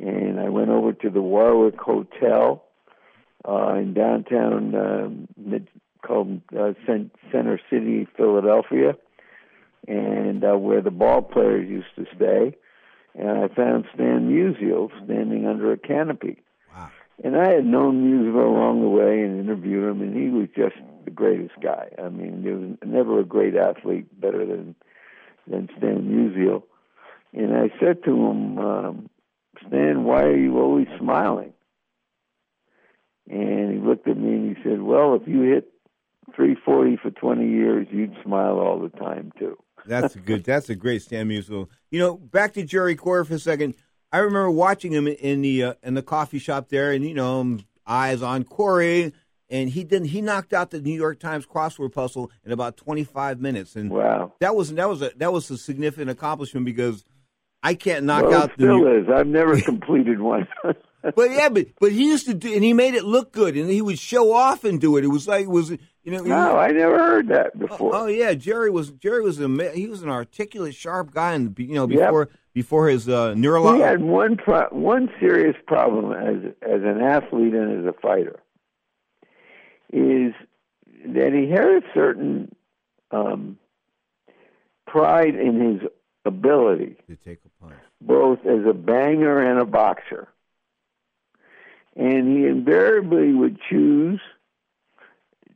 and 0.00 0.40
I 0.40 0.48
went 0.48 0.70
over 0.70 0.92
to 0.94 1.10
the 1.10 1.20
Warwick 1.20 1.78
Hotel 1.78 2.64
uh, 3.46 3.74
in 3.74 3.92
downtown 3.92 4.74
uh, 4.74 5.08
mid, 5.36 5.68
called 6.06 6.40
uh, 6.58 6.72
Center 6.86 7.60
City, 7.70 8.06
Philadelphia, 8.16 8.96
and 9.86 10.44
uh, 10.44 10.56
where 10.56 10.80
the 10.80 10.90
ball 10.90 11.22
players 11.22 11.68
used 11.68 11.94
to 11.96 12.06
stay. 12.14 12.56
And 13.16 13.30
I 13.30 13.48
found 13.48 13.84
Stan 13.94 14.28
Musial 14.28 14.90
standing 15.04 15.46
under 15.46 15.72
a 15.72 15.78
canopy. 15.78 16.42
And 17.22 17.36
I 17.36 17.52
had 17.52 17.64
known 17.64 18.02
Musial 18.02 18.44
along 18.44 18.80
the 18.82 18.88
way 18.88 19.22
and 19.22 19.38
interviewed 19.38 19.88
him, 19.88 20.02
and 20.02 20.16
he 20.16 20.30
was 20.30 20.48
just 20.56 20.74
the 21.04 21.10
greatest 21.10 21.54
guy. 21.62 21.90
I 21.96 22.08
mean, 22.08 22.42
there 22.42 22.56
was 22.56 22.76
never 22.84 23.20
a 23.20 23.24
great 23.24 23.54
athlete 23.54 24.20
better 24.20 24.44
than 24.44 24.74
than 25.46 25.68
Stan 25.76 26.02
Musial. 26.02 26.62
And 27.32 27.54
I 27.54 27.70
said 27.78 28.02
to 28.04 28.10
him, 28.10 28.58
um, 28.58 29.10
Stan, 29.66 30.04
why 30.04 30.22
are 30.22 30.36
you 30.36 30.58
always 30.58 30.88
smiling? 30.98 31.52
And 33.28 33.72
he 33.72 33.78
looked 33.78 34.08
at 34.08 34.16
me 34.16 34.32
and 34.32 34.56
he 34.56 34.62
said, 34.62 34.82
Well, 34.82 35.14
if 35.14 35.26
you 35.26 35.42
hit 35.42 35.73
340 36.34 36.98
for 37.02 37.10
20 37.10 37.48
years, 37.48 37.86
you'd 37.90 38.14
smile 38.22 38.58
all 38.58 38.80
the 38.80 38.90
time 38.90 39.32
too. 39.38 39.56
That's 39.86 40.16
a 40.16 40.18
good. 40.18 40.44
That's 40.44 40.70
a 40.70 40.74
great 40.74 41.02
Stan 41.02 41.28
Musial. 41.28 41.68
You 41.90 41.98
know, 41.98 42.16
back 42.16 42.54
to 42.54 42.64
Jerry 42.64 42.96
Quarry 42.96 43.24
for 43.24 43.34
a 43.34 43.38
second. 43.38 43.74
I 44.12 44.18
remember 44.18 44.50
watching 44.50 44.92
him 44.92 45.06
in 45.06 45.42
the 45.42 45.64
uh, 45.64 45.74
in 45.82 45.94
the 45.94 46.02
coffee 46.02 46.38
shop 46.38 46.68
there, 46.68 46.92
and 46.92 47.04
you 47.04 47.14
know, 47.14 47.58
eyes 47.86 48.22
on 48.22 48.44
Quarry, 48.44 49.12
and 49.50 49.68
he 49.68 49.84
didn't. 49.84 50.08
He 50.08 50.20
knocked 50.22 50.52
out 50.52 50.70
the 50.70 50.80
New 50.80 50.94
York 50.94 51.20
Times 51.20 51.46
crossword 51.46 51.92
puzzle 51.92 52.30
in 52.44 52.52
about 52.52 52.76
25 52.76 53.40
minutes, 53.40 53.76
and 53.76 53.90
wow, 53.90 54.32
that 54.40 54.54
was 54.56 54.72
that 54.74 54.88
was 54.88 55.02
a 55.02 55.10
that 55.16 55.32
was 55.32 55.50
a 55.50 55.58
significant 55.58 56.10
accomplishment 56.10 56.64
because 56.64 57.04
I 57.62 57.74
can't 57.74 58.04
knock 58.04 58.24
well, 58.24 58.42
out. 58.42 58.50
It 58.50 58.54
still 58.54 58.86
is. 58.86 59.06
I've 59.14 59.26
never 59.26 59.60
completed 59.60 60.20
one. 60.20 60.46
But 61.14 61.30
yeah, 61.30 61.48
but 61.48 61.66
but 61.80 61.92
he 61.92 62.06
used 62.06 62.26
to 62.26 62.34
do, 62.34 62.52
and 62.54 62.64
he 62.64 62.72
made 62.72 62.94
it 62.94 63.04
look 63.04 63.32
good, 63.32 63.56
and 63.56 63.68
he 63.68 63.82
would 63.82 63.98
show 63.98 64.32
off 64.32 64.64
and 64.64 64.80
do 64.80 64.96
it. 64.96 65.04
It 65.04 65.08
was 65.08 65.28
like 65.28 65.42
it 65.42 65.50
was 65.50 65.70
you 65.70 66.12
know. 66.12 66.22
No, 66.22 66.56
I 66.56 66.68
never 66.68 66.98
heard 66.98 67.28
that 67.28 67.58
before. 67.58 67.94
Oh, 67.94 68.04
oh, 68.04 68.06
yeah, 68.06 68.34
Jerry 68.34 68.70
was 68.70 68.90
Jerry 68.92 69.22
was 69.22 69.40
a 69.40 69.72
he 69.74 69.86
was 69.86 70.02
an 70.02 70.08
articulate, 70.08 70.74
sharp 70.74 71.12
guy, 71.12 71.34
and 71.34 71.54
you 71.58 71.74
know 71.74 71.86
before 71.86 72.28
yep. 72.30 72.40
before 72.54 72.88
his 72.88 73.08
uh, 73.08 73.34
neurological. 73.34 73.84
He 73.84 73.90
had 73.90 74.02
one 74.02 74.36
pro- 74.36 74.68
one 74.70 75.10
serious 75.20 75.56
problem 75.66 76.12
as 76.12 76.52
as 76.62 76.82
an 76.82 77.00
athlete 77.00 77.54
and 77.54 77.86
as 77.86 77.94
a 77.94 77.98
fighter 78.00 78.40
is 79.92 80.34
that 81.06 81.32
he 81.32 81.50
had 81.50 81.66
a 81.66 81.82
certain 81.92 82.54
um, 83.10 83.58
pride 84.86 85.34
in 85.34 85.60
his 85.60 85.90
ability 86.24 86.96
to 87.06 87.16
take 87.16 87.40
a 87.44 87.64
punch, 87.64 87.80
both 88.00 88.40
as 88.46 88.66
a 88.68 88.72
banger 88.72 89.38
and 89.38 89.60
a 89.60 89.64
boxer. 89.64 90.28
And 91.96 92.36
he 92.36 92.46
invariably 92.46 93.32
would 93.32 93.58
choose 93.70 94.20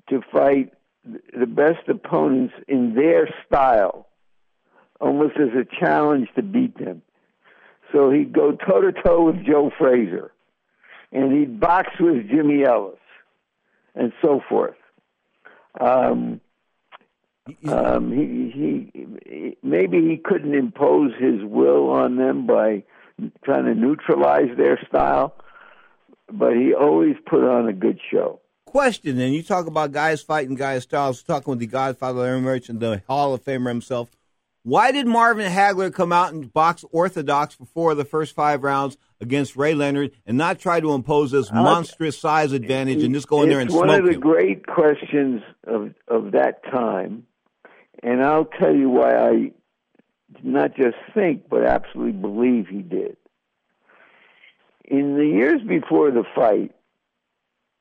to 0.08 0.22
fight 0.32 0.72
the 1.04 1.46
best 1.46 1.88
opponents 1.88 2.54
in 2.66 2.94
their 2.94 3.28
style, 3.46 4.08
almost 5.00 5.36
as 5.36 5.48
a 5.48 5.64
challenge 5.64 6.28
to 6.36 6.42
beat 6.42 6.78
them. 6.78 7.02
So 7.92 8.10
he'd 8.10 8.32
go 8.32 8.52
toe 8.52 8.82
to 8.82 8.92
toe 8.92 9.24
with 9.24 9.44
Joe 9.44 9.70
Frazier, 9.78 10.30
and 11.12 11.32
he'd 11.32 11.58
box 11.58 11.90
with 11.98 12.28
Jimmy 12.28 12.64
Ellis, 12.64 12.98
and 13.94 14.12
so 14.22 14.40
forth. 14.48 14.76
Um, 15.80 16.40
um, 17.66 18.12
he, 18.12 18.90
he 18.92 19.56
maybe 19.62 20.02
he 20.06 20.18
couldn't 20.18 20.54
impose 20.54 21.12
his 21.18 21.42
will 21.42 21.88
on 21.88 22.16
them 22.16 22.46
by 22.46 22.84
trying 23.42 23.64
to 23.64 23.74
neutralize 23.74 24.54
their 24.56 24.78
style, 24.86 25.34
but 26.32 26.54
he 26.56 26.74
always 26.74 27.16
put 27.26 27.42
on 27.44 27.68
a 27.68 27.72
good 27.72 27.98
show. 28.10 28.40
Question, 28.66 29.18
and 29.18 29.34
you 29.34 29.42
talk 29.42 29.66
about 29.66 29.92
guys 29.92 30.22
fighting 30.22 30.54
guys 30.54 30.82
styles, 30.82 31.22
talking 31.22 31.50
with 31.50 31.58
the 31.58 31.66
Godfather 31.66 32.20
Larry 32.20 32.40
Merchant, 32.40 32.80
the 32.80 33.02
Hall 33.08 33.32
of 33.32 33.42
Famer 33.42 33.68
himself. 33.68 34.10
Why 34.62 34.92
did 34.92 35.06
Marvin 35.06 35.50
Hagler 35.50 35.92
come 35.94 36.12
out 36.12 36.34
and 36.34 36.52
box 36.52 36.84
orthodox 36.92 37.54
for 37.54 37.64
four 37.64 37.92
of 37.92 37.96
the 37.96 38.04
first 38.04 38.34
five 38.34 38.62
rounds 38.62 38.98
against 39.20 39.56
Ray 39.56 39.72
Leonard 39.74 40.10
and 40.26 40.36
not 40.36 40.58
try 40.58 40.80
to 40.80 40.92
impose 40.92 41.30
this 41.30 41.50
monstrous 41.50 42.18
size 42.18 42.52
advantage 42.52 43.02
and 43.02 43.14
just 43.14 43.28
go 43.28 43.42
in 43.42 43.48
there 43.48 43.60
and 43.60 43.70
smoke 43.70 43.84
It's 43.84 43.88
one 43.88 43.98
of 44.00 44.04
the 44.04 44.12
you? 44.12 44.18
great 44.18 44.66
questions 44.66 45.40
of 45.66 45.94
of 46.06 46.32
that 46.32 46.62
time, 46.64 47.24
and 48.02 48.22
I'll 48.22 48.44
tell 48.44 48.74
you 48.74 48.90
why 48.90 49.16
I 49.16 49.52
not 50.42 50.76
just 50.76 50.96
think 51.14 51.48
but 51.48 51.64
absolutely 51.64 52.12
believe 52.12 52.66
he 52.68 52.82
did. 52.82 53.16
In 54.90 55.16
the 55.16 55.26
years 55.26 55.60
before 55.66 56.10
the 56.10 56.24
fight, 56.34 56.74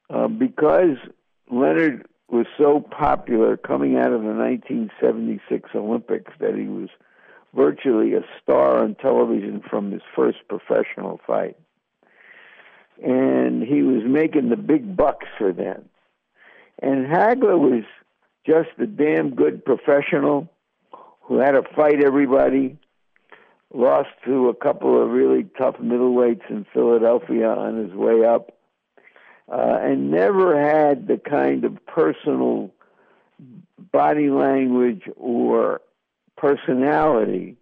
uh, 0.09 0.27
because 0.27 0.97
Leonard 1.49 2.05
was 2.29 2.45
so 2.57 2.81
popular 2.81 3.55
coming 3.55 3.95
out 3.95 4.11
of 4.11 4.21
the 4.21 4.33
1976 4.33 5.69
Olympics 5.73 6.33
that 6.39 6.55
he 6.55 6.65
was 6.65 6.89
virtually 7.55 8.13
a 8.13 8.21
star 8.41 8.83
on 8.83 8.95
television 8.95 9.61
from 9.69 9.91
his 9.91 10.01
first 10.13 10.39
professional 10.49 11.21
fight. 11.25 11.57
And 13.01 13.63
he 13.63 13.83
was 13.83 14.03
making 14.05 14.49
the 14.49 14.57
big 14.57 14.97
bucks 14.97 15.27
for 15.37 15.53
them. 15.53 15.87
And 16.81 17.07
Hagler 17.07 17.57
was 17.57 17.83
just 18.45 18.69
a 18.79 18.85
damn 18.85 19.33
good 19.33 19.63
professional 19.63 20.49
who 21.21 21.39
had 21.39 21.51
to 21.51 21.63
fight 21.75 22.03
everybody, 22.03 22.77
lost 23.73 24.09
to 24.25 24.49
a 24.49 24.55
couple 24.55 25.01
of 25.01 25.09
really 25.09 25.45
tough 25.57 25.75
middleweights 25.77 26.49
in 26.49 26.65
Philadelphia 26.73 27.49
on 27.49 27.77
his 27.77 27.93
way 27.93 28.25
up, 28.25 28.51
uh, 29.51 29.79
and 29.81 30.11
never 30.11 30.59
had 30.59 31.07
the 31.07 31.17
kind 31.17 31.65
of 31.65 31.85
personal 31.85 32.71
body 33.91 34.29
language 34.29 35.03
or 35.15 35.81
personality 36.37 37.55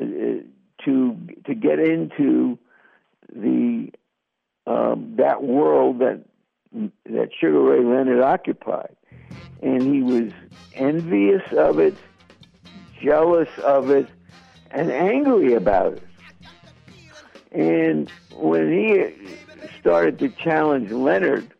uh, 0.00 0.04
to 0.84 1.16
to 1.46 1.54
get 1.54 1.78
into 1.78 2.58
the 3.34 3.90
um, 4.66 5.14
that 5.16 5.42
world 5.42 5.98
that 6.00 6.24
that 7.04 7.30
Sugar 7.38 7.60
Ray 7.60 7.84
Leonard 7.84 8.22
occupied, 8.22 8.96
and 9.62 9.82
he 9.82 10.02
was 10.02 10.32
envious 10.74 11.42
of 11.52 11.78
it, 11.78 11.96
jealous 13.02 13.48
of 13.64 13.90
it, 13.90 14.08
and 14.70 14.90
angry 14.90 15.54
about 15.54 15.94
it. 15.94 16.02
And 17.52 18.10
when 18.32 18.70
he 18.72 19.36
started 19.80 20.18
to 20.20 20.28
challenge 20.28 20.90
Leonard, 20.90 21.50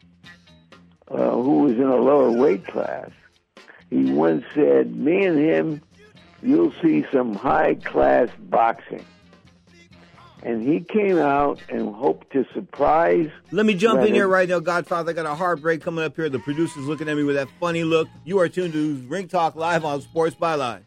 uh, 1.08 1.30
who 1.32 1.62
was 1.62 1.72
in 1.72 1.82
a 1.82 1.96
lower 1.96 2.30
weight 2.30 2.66
class, 2.66 3.10
he 3.90 4.12
once 4.12 4.44
said, 4.54 4.94
"Me 4.94 5.24
and 5.24 5.38
him, 5.38 5.82
you'll 6.42 6.72
see 6.80 7.04
some 7.10 7.34
high 7.34 7.74
class 7.74 8.28
boxing." 8.38 9.04
and 10.42 10.66
he 10.66 10.80
came 10.80 11.18
out 11.18 11.60
and 11.68 11.94
hoped 11.94 12.32
to 12.32 12.46
surprise. 12.54 13.30
Let 13.50 13.66
me 13.66 13.74
jump 13.74 13.96
Leonard. 13.96 14.08
in 14.08 14.14
here 14.14 14.28
right 14.28 14.48
now, 14.48 14.58
Godfather. 14.58 15.10
I 15.10 15.12
got 15.12 15.26
a 15.26 15.34
heartbreak 15.34 15.82
coming 15.82 16.04
up 16.04 16.16
here. 16.16 16.28
The 16.28 16.38
producer's 16.38 16.86
looking 16.86 17.08
at 17.08 17.16
me 17.16 17.24
with 17.24 17.36
that 17.36 17.48
funny 17.58 17.84
look. 17.84 18.08
You 18.24 18.38
are 18.38 18.48
tuned 18.48 18.72
to 18.72 18.96
Ring 19.08 19.28
Talk 19.28 19.54
Live 19.54 19.84
on 19.84 20.00
Sports 20.00 20.36
Byline. 20.36 20.86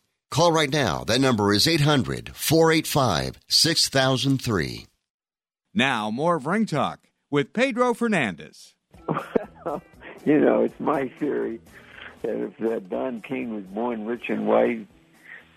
Call 0.31 0.53
right 0.53 0.71
now. 0.71 1.03
That 1.03 1.19
number 1.19 1.53
is 1.53 1.67
800 1.67 2.33
485 2.33 3.37
6003. 3.49 4.87
Now, 5.73 6.09
more 6.09 6.37
of 6.37 6.47
Ring 6.47 6.65
Talk 6.65 7.01
with 7.29 7.51
Pedro 7.51 7.93
Fernandez. 7.93 8.73
Well, 9.65 9.81
you 10.25 10.39
know, 10.39 10.63
it's 10.63 10.79
my 10.79 11.09
theory 11.19 11.59
that 12.21 12.31
if 12.31 12.61
uh, 12.61 12.79
Don 12.79 13.21
King 13.21 13.53
was 13.53 13.65
born 13.65 14.05
rich 14.05 14.29
and 14.29 14.47
white, 14.47 14.87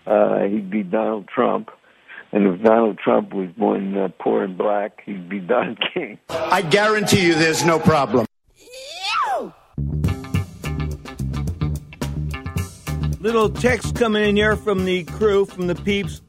uh, 0.05 0.43
he'd 0.43 0.69
be 0.69 0.83
Donald 0.83 1.29
Trump. 1.29 1.69
And 2.33 2.45
if 2.47 2.61
Donald 2.61 2.97
Trump 2.97 3.33
was 3.33 3.49
born 3.51 3.95
uh, 3.95 4.09
poor 4.19 4.43
and 4.43 4.57
black, 4.57 5.01
he'd 5.05 5.29
be 5.29 5.39
Don 5.53 5.77
King. 5.93 6.19
I 6.29 6.61
guarantee 6.61 7.25
you 7.25 7.35
there's 7.35 7.63
no 7.63 7.79
problem. 7.79 8.25
Little 13.25 13.49
text 13.49 13.95
coming 13.95 14.21
in 14.23 14.35
here 14.35 14.55
from 14.55 14.85
the 14.85 15.03
crew, 15.03 15.45
from 15.45 15.65
the 15.65 15.73
peeps. 15.73 16.21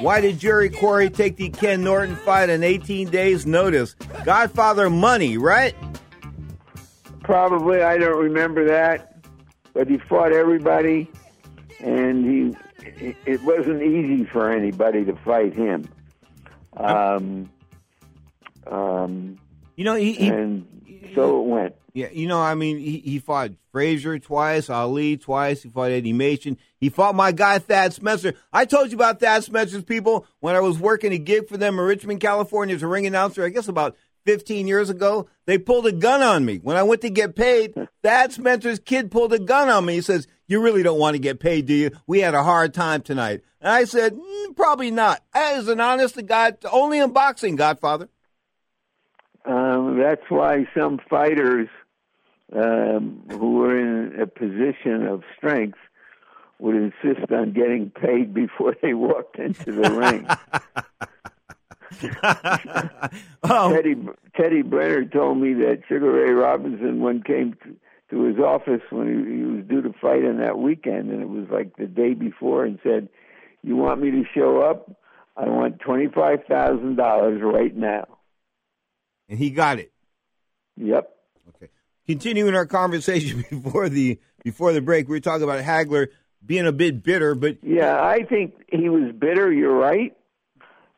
Why 0.00 0.20
did 0.20 0.40
Jerry 0.40 0.70
Quarry 0.70 1.08
take 1.08 1.36
the 1.36 1.50
Ken 1.50 1.84
Norton 1.84 2.16
fight 2.16 2.50
on 2.50 2.64
18 2.64 3.10
days' 3.10 3.46
notice? 3.46 3.94
Godfather 4.24 4.90
money, 4.90 5.38
right? 5.38 5.72
probably. 7.22 7.80
I 7.80 7.96
don't 7.96 8.18
remember 8.18 8.64
that, 8.64 9.24
but 9.72 9.86
he 9.86 9.98
fought 9.98 10.32
everybody, 10.32 11.08
and 11.78 12.24
he 12.24 12.56
it 13.24 13.40
wasn't 13.44 13.80
easy 13.80 14.24
for 14.24 14.50
anybody 14.50 15.04
to 15.04 15.14
fight 15.24 15.54
him. 15.54 15.88
Um, 16.76 17.50
um, 18.66 19.38
you 19.76 19.84
know, 19.84 19.94
he, 19.94 20.14
he 20.14 20.26
and 20.26 20.66
so 21.14 21.40
it 21.40 21.46
went. 21.46 21.74
Yeah, 21.94 22.08
you 22.10 22.26
know, 22.26 22.40
I 22.40 22.54
mean, 22.54 22.78
he, 22.78 22.98
he 22.98 23.18
fought 23.18 23.50
Frazier 23.70 24.18
twice, 24.18 24.70
Ali 24.70 25.18
twice. 25.18 25.62
He 25.62 25.68
fought 25.68 25.90
Eddie 25.90 26.14
Machen. 26.14 26.56
He 26.78 26.88
fought 26.88 27.14
my 27.14 27.32
guy 27.32 27.58
Thad 27.58 27.92
Spencer. 27.92 28.32
I 28.52 28.64
told 28.64 28.90
you 28.90 28.96
about 28.96 29.20
Thad 29.20 29.44
Spencer's 29.44 29.84
people 29.84 30.26
when 30.40 30.54
I 30.54 30.60
was 30.60 30.78
working 30.78 31.12
a 31.12 31.18
gig 31.18 31.48
for 31.48 31.58
them 31.58 31.78
in 31.78 31.84
Richmond, 31.84 32.20
California 32.20 32.74
as 32.74 32.82
a 32.82 32.86
ring 32.86 33.06
announcer. 33.06 33.44
I 33.44 33.50
guess 33.50 33.68
about 33.68 33.96
15 34.24 34.66
years 34.66 34.90
ago. 34.90 35.28
They 35.46 35.58
pulled 35.58 35.86
a 35.86 35.92
gun 35.92 36.22
on 36.22 36.44
me 36.44 36.58
when 36.58 36.76
I 36.76 36.82
went 36.82 37.00
to 37.02 37.10
get 37.10 37.36
paid. 37.36 37.74
Thad 38.02 38.32
Spencer's 38.32 38.78
kid 38.78 39.10
pulled 39.10 39.32
a 39.32 39.38
gun 39.38 39.68
on 39.68 39.84
me. 39.84 39.94
He 39.94 40.00
says, 40.00 40.26
"You 40.46 40.62
really 40.62 40.82
don't 40.82 40.98
want 40.98 41.14
to 41.14 41.18
get 41.18 41.40
paid, 41.40 41.66
do 41.66 41.74
you? 41.74 41.90
We 42.06 42.20
had 42.20 42.34
a 42.34 42.42
hard 42.42 42.74
time 42.74 43.02
tonight." 43.02 43.42
And 43.60 43.70
I 43.70 43.84
said, 43.84 44.14
mm, 44.14 44.56
"Probably 44.56 44.90
not." 44.90 45.22
As 45.34 45.68
an 45.68 45.80
honest 45.80 46.14
to 46.16 46.22
God, 46.22 46.58
only 46.70 46.98
in 46.98 47.12
boxing, 47.12 47.56
Godfather. 47.56 48.08
Um, 49.44 49.98
that's 49.98 50.22
why 50.28 50.66
some 50.76 51.00
fighters 51.10 51.68
um, 52.54 53.22
who 53.30 53.54
were 53.54 53.78
in 53.78 54.20
a 54.20 54.26
position 54.26 55.06
of 55.06 55.22
strength 55.36 55.78
would 56.58 56.76
insist 56.76 57.30
on 57.32 57.52
getting 57.52 57.90
paid 57.90 58.32
before 58.32 58.76
they 58.82 58.94
walked 58.94 59.38
into 59.38 59.72
the 59.72 59.90
ring. 59.90 60.26
oh. 63.42 63.74
Teddy 63.74 63.96
Teddy 64.36 64.62
Brenner 64.62 65.04
told 65.04 65.38
me 65.38 65.54
that 65.54 65.82
Sugar 65.88 66.12
Ray 66.12 66.32
Robinson 66.32 67.00
one 67.00 67.22
came 67.22 67.54
to, 67.64 67.76
to 68.10 68.22
his 68.24 68.38
office 68.38 68.82
when 68.90 69.08
he, 69.08 69.38
he 69.38 69.42
was 69.42 69.64
due 69.66 69.82
to 69.82 69.92
fight 70.00 70.24
on 70.24 70.38
that 70.38 70.58
weekend, 70.58 71.10
and 71.10 71.20
it 71.20 71.28
was 71.28 71.48
like 71.50 71.76
the 71.76 71.86
day 71.86 72.14
before, 72.14 72.64
and 72.64 72.78
said, 72.82 73.08
"You 73.62 73.76
want 73.76 74.00
me 74.00 74.10
to 74.10 74.24
show 74.34 74.62
up? 74.62 74.90
I 75.36 75.48
want 75.48 75.80
twenty 75.80 76.08
five 76.08 76.44
thousand 76.48 76.96
dollars 76.96 77.40
right 77.42 77.74
now." 77.76 78.06
And 79.32 79.38
he 79.38 79.48
got 79.48 79.78
it. 79.78 79.90
Yep. 80.76 81.10
Okay. 81.56 81.70
Continuing 82.06 82.54
our 82.54 82.66
conversation 82.66 83.46
before 83.50 83.88
the 83.88 84.20
before 84.44 84.74
the 84.74 84.82
break, 84.82 85.08
we 85.08 85.16
were 85.16 85.20
talking 85.20 85.44
about 85.44 85.64
Hagler 85.64 86.08
being 86.44 86.66
a 86.66 86.72
bit 86.72 87.02
bitter, 87.02 87.34
but 87.34 87.56
yeah, 87.62 87.98
I 87.98 88.24
think 88.24 88.56
he 88.70 88.90
was 88.90 89.14
bitter. 89.18 89.50
You're 89.50 89.74
right, 89.74 90.14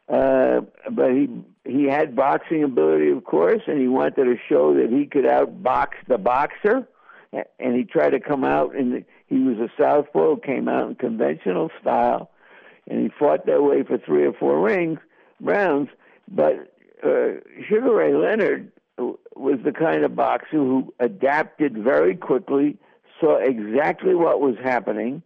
uh, 0.08 0.62
but 0.90 1.12
he 1.12 1.28
he 1.64 1.84
had 1.84 2.16
boxing 2.16 2.64
ability, 2.64 3.10
of 3.10 3.22
course, 3.22 3.62
and 3.68 3.80
he 3.80 3.86
wanted 3.86 4.24
to 4.24 4.34
show 4.48 4.74
that 4.74 4.90
he 4.90 5.06
could 5.06 5.24
outbox 5.24 5.90
the 6.08 6.18
boxer. 6.18 6.88
And 7.60 7.76
he 7.76 7.84
tried 7.84 8.10
to 8.10 8.20
come 8.20 8.42
out, 8.42 8.74
and 8.74 9.04
he 9.28 9.38
was 9.38 9.58
a 9.58 9.68
southpaw, 9.80 10.36
came 10.36 10.68
out 10.68 10.88
in 10.88 10.96
conventional 10.96 11.70
style, 11.80 12.32
and 12.88 13.00
he 13.00 13.10
fought 13.16 13.46
that 13.46 13.62
way 13.62 13.84
for 13.84 13.96
three 13.98 14.26
or 14.26 14.32
four 14.32 14.60
rings 14.60 14.98
rounds. 15.40 15.90
But 16.28 16.73
uh, 17.04 17.40
Sugar 17.68 17.94
Ray 17.94 18.14
Leonard 18.14 18.72
was 18.98 19.58
the 19.64 19.72
kind 19.72 20.04
of 20.04 20.14
boxer 20.14 20.56
who 20.56 20.94
adapted 21.00 21.76
very 21.76 22.16
quickly, 22.16 22.78
saw 23.20 23.36
exactly 23.36 24.14
what 24.14 24.40
was 24.40 24.54
happening, 24.62 25.22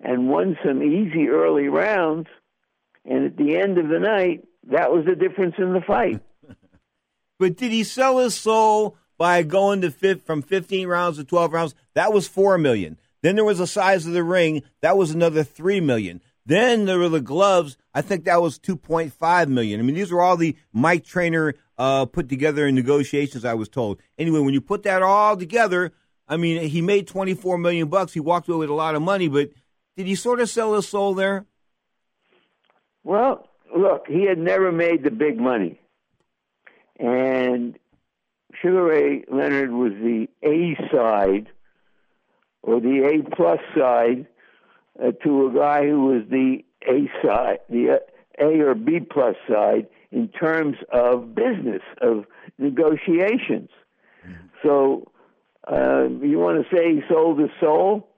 and 0.00 0.28
won 0.28 0.56
some 0.64 0.82
easy 0.82 1.28
early 1.28 1.68
rounds. 1.68 2.28
And 3.04 3.26
at 3.26 3.36
the 3.36 3.56
end 3.56 3.78
of 3.78 3.88
the 3.88 3.98
night, 3.98 4.44
that 4.70 4.90
was 4.90 5.04
the 5.06 5.14
difference 5.14 5.54
in 5.58 5.72
the 5.72 5.80
fight. 5.80 6.20
but 7.38 7.56
did 7.56 7.70
he 7.70 7.84
sell 7.84 8.18
his 8.18 8.34
soul 8.34 8.96
by 9.18 9.42
going 9.42 9.80
to 9.82 9.90
fifth, 9.90 10.24
from 10.24 10.42
15 10.42 10.88
rounds 10.88 11.18
to 11.18 11.24
12 11.24 11.52
rounds? 11.52 11.74
That 11.94 12.12
was 12.12 12.26
four 12.26 12.58
million. 12.58 12.98
Then 13.22 13.36
there 13.36 13.44
was 13.44 13.58
the 13.58 13.66
size 13.66 14.06
of 14.06 14.12
the 14.12 14.24
ring. 14.24 14.62
That 14.82 14.98
was 14.98 15.10
another 15.10 15.44
three 15.44 15.80
million. 15.80 16.20
Then 16.46 16.84
there 16.84 16.98
were 16.98 17.08
the 17.08 17.20
gloves. 17.20 17.76
I 17.94 18.02
think 18.02 18.24
that 18.24 18.42
was 18.42 18.58
2.5 18.58 19.48
million. 19.48 19.80
I 19.80 19.82
mean, 19.82 19.94
these 19.94 20.12
were 20.12 20.20
all 20.20 20.36
the 20.36 20.56
Mike 20.72 21.04
Trainer 21.04 21.54
uh, 21.78 22.04
put 22.06 22.28
together 22.28 22.66
in 22.66 22.74
negotiations. 22.74 23.44
I 23.44 23.54
was 23.54 23.68
told. 23.68 24.00
Anyway, 24.18 24.40
when 24.40 24.54
you 24.54 24.60
put 24.60 24.82
that 24.82 25.02
all 25.02 25.36
together, 25.36 25.92
I 26.28 26.36
mean, 26.36 26.68
he 26.68 26.82
made 26.82 27.06
24 27.06 27.58
million 27.58 27.88
bucks. 27.88 28.12
He 28.12 28.20
walked 28.20 28.48
away 28.48 28.58
with 28.58 28.70
a 28.70 28.74
lot 28.74 28.94
of 28.94 29.02
money, 29.02 29.28
but 29.28 29.50
did 29.96 30.06
he 30.06 30.14
sort 30.14 30.40
of 30.40 30.50
sell 30.50 30.74
his 30.74 30.88
soul 30.88 31.14
there? 31.14 31.46
Well, 33.02 33.48
look, 33.76 34.06
he 34.08 34.26
had 34.26 34.38
never 34.38 34.72
made 34.72 35.02
the 35.04 35.10
big 35.10 35.38
money, 35.38 35.78
and 36.98 37.78
Sugar 38.62 38.84
Ray 38.84 39.24
Leonard 39.30 39.72
was 39.72 39.92
the 39.92 40.26
A 40.42 40.76
side 40.90 41.48
or 42.62 42.80
the 42.80 43.04
A 43.04 43.36
plus 43.36 43.60
side 43.76 44.26
uh, 45.02 45.12
to 45.24 45.46
a 45.48 45.52
guy 45.52 45.86
who 45.86 46.06
was 46.06 46.22
the 46.30 46.64
A 46.88 47.10
side, 47.24 47.58
the 47.68 47.90
uh, 47.90 48.44
A 48.44 48.60
or 48.60 48.74
B 48.74 49.00
plus 49.00 49.36
side 49.48 49.86
in 50.10 50.28
terms 50.28 50.76
of 50.92 51.34
business 51.34 51.82
of 52.00 52.24
negotiations. 52.58 53.70
So 54.62 55.10
uh, 55.70 56.08
you 56.22 56.38
want 56.38 56.64
to 56.64 56.76
say 56.76 56.94
he 56.94 57.02
sold 57.08 57.38
his 57.38 57.50
soul? 57.60 58.08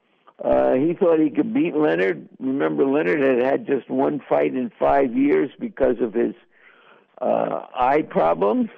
Uh, 0.42 0.74
he 0.74 0.92
thought 0.92 1.18
he 1.18 1.30
could 1.30 1.54
beat 1.54 1.74
Leonard. 1.74 2.28
Remember, 2.38 2.84
Leonard 2.84 3.20
had 3.20 3.44
had 3.44 3.66
just 3.66 3.88
one 3.88 4.20
fight 4.28 4.54
in 4.54 4.70
five 4.78 5.16
years 5.16 5.50
because 5.58 5.96
of 6.00 6.12
his 6.12 6.34
uh, 7.20 7.62
eye 7.74 8.02
problems, 8.02 8.68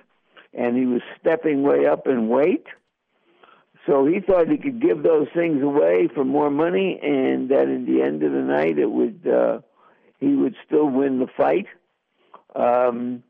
and 0.55 0.77
he 0.77 0.87
was 0.87 1.03
stepping 1.21 1.63
way 1.63 1.87
up 1.87 2.07
in 2.07 2.29
weight. 2.29 2.67
So 3.89 4.05
he 4.05 4.21
thought 4.21 4.49
he 4.49 4.59
could 4.59 4.83
give 4.83 5.03
those 5.03 5.29
things 5.35 5.63
away 5.63 6.09
for 6.15 6.23
more 6.23 6.51
money, 6.51 7.01
and 7.03 7.49
that 7.49 7.69
at 7.69 7.87
the 7.87 8.03
end 8.03 8.23
of 8.23 8.33
the 8.33 8.43
night, 8.43 8.79
it 8.79 8.91
would 8.91 9.27
uh, 9.27 9.61
he 10.21 10.35
would 10.35 10.55
still 10.67 10.87
win 10.87 11.19
the 11.19 11.27
fight. 11.37 11.67
Um, 12.55 13.23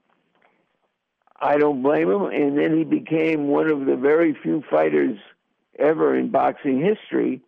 I 1.41 1.59
don't 1.59 1.83
blame 1.83 2.11
him. 2.11 2.25
And 2.25 2.59
then 2.59 2.77
he 2.77 2.83
became 2.83 3.47
one 3.47 3.71
of 3.71 3.87
the 3.87 3.95
very 3.95 4.35
few 4.43 4.65
fighters 4.69 5.17
ever 5.79 6.17
in 6.17 6.31
boxing 6.31 6.81
history 6.85 7.41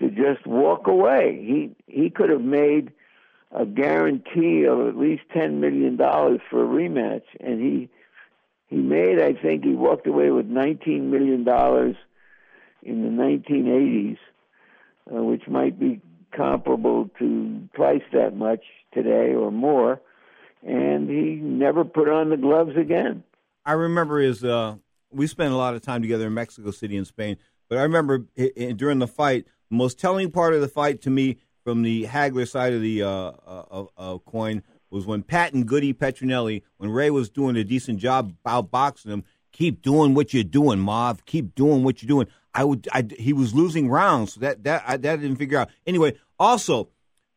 to 0.00 0.10
just 0.10 0.44
walk 0.44 0.88
away. 0.88 1.38
He 1.46 1.76
he 1.86 2.10
could 2.10 2.30
have 2.30 2.42
made 2.42 2.90
a 3.52 3.64
guarantee 3.64 4.64
of 4.64 4.88
at 4.88 4.96
least 4.96 5.22
ten 5.32 5.60
million 5.60 5.96
dollars 5.96 6.40
for 6.50 6.64
a 6.64 6.66
rematch, 6.66 7.22
and 7.38 7.60
he 7.60 7.88
he 8.66 8.76
made. 8.76 9.20
I 9.20 9.34
think 9.34 9.62
he 9.62 9.74
walked 9.74 10.08
away 10.08 10.30
with 10.32 10.46
nineteen 10.46 11.12
million 11.12 11.44
dollars 11.44 11.94
in 12.82 13.02
the 13.02 13.22
1980s, 13.22 14.18
uh, 15.12 15.22
which 15.22 15.46
might 15.48 15.78
be 15.78 16.00
comparable 16.36 17.10
to 17.18 17.68
twice 17.74 18.02
that 18.12 18.36
much 18.36 18.64
today 18.92 19.34
or 19.34 19.50
more. 19.50 20.00
And 20.66 21.08
he 21.08 21.36
never 21.36 21.84
put 21.84 22.08
on 22.08 22.30
the 22.30 22.36
gloves 22.36 22.76
again. 22.76 23.24
I 23.64 23.72
remember 23.72 24.18
his. 24.18 24.44
Uh, 24.44 24.76
we 25.10 25.26
spent 25.26 25.52
a 25.52 25.56
lot 25.56 25.74
of 25.74 25.82
time 25.82 26.02
together 26.02 26.26
in 26.26 26.34
Mexico 26.34 26.70
City 26.70 26.96
and 26.96 27.06
Spain, 27.06 27.36
but 27.68 27.78
I 27.78 27.82
remember 27.82 28.26
it, 28.36 28.52
it, 28.56 28.76
during 28.76 28.98
the 28.98 29.08
fight, 29.08 29.46
the 29.70 29.76
most 29.76 29.98
telling 29.98 30.30
part 30.30 30.54
of 30.54 30.60
the 30.60 30.68
fight 30.68 31.00
to 31.02 31.10
me 31.10 31.38
from 31.64 31.82
the 31.82 32.04
Hagler 32.04 32.48
side 32.48 32.72
of 32.72 32.80
the 32.80 33.02
uh, 33.02 33.32
uh, 33.46 33.84
uh, 33.96 34.18
coin 34.18 34.62
was 34.90 35.06
when 35.06 35.22
Pat 35.22 35.52
and 35.52 35.66
Goody 35.66 35.94
Petronelli, 35.94 36.62
when 36.78 36.90
Ray 36.90 37.10
was 37.10 37.30
doing 37.30 37.56
a 37.56 37.64
decent 37.64 37.98
job 37.98 38.34
outboxing 38.46 39.06
him, 39.06 39.24
keep 39.52 39.82
doing 39.82 40.14
what 40.14 40.34
you're 40.34 40.42
doing, 40.42 40.80
Marv. 40.80 41.24
Keep 41.26 41.54
doing 41.54 41.84
what 41.84 42.02
you're 42.02 42.08
doing. 42.08 42.26
I 42.54 42.64
would. 42.64 42.88
I, 42.92 43.06
he 43.18 43.32
was 43.32 43.54
losing 43.54 43.88
rounds. 43.88 44.36
That 44.36 44.64
that 44.64 44.82
I, 44.86 44.96
that 44.96 45.12
I 45.12 45.16
didn't 45.16 45.36
figure 45.36 45.58
out. 45.58 45.70
Anyway, 45.86 46.16
also, 46.38 46.88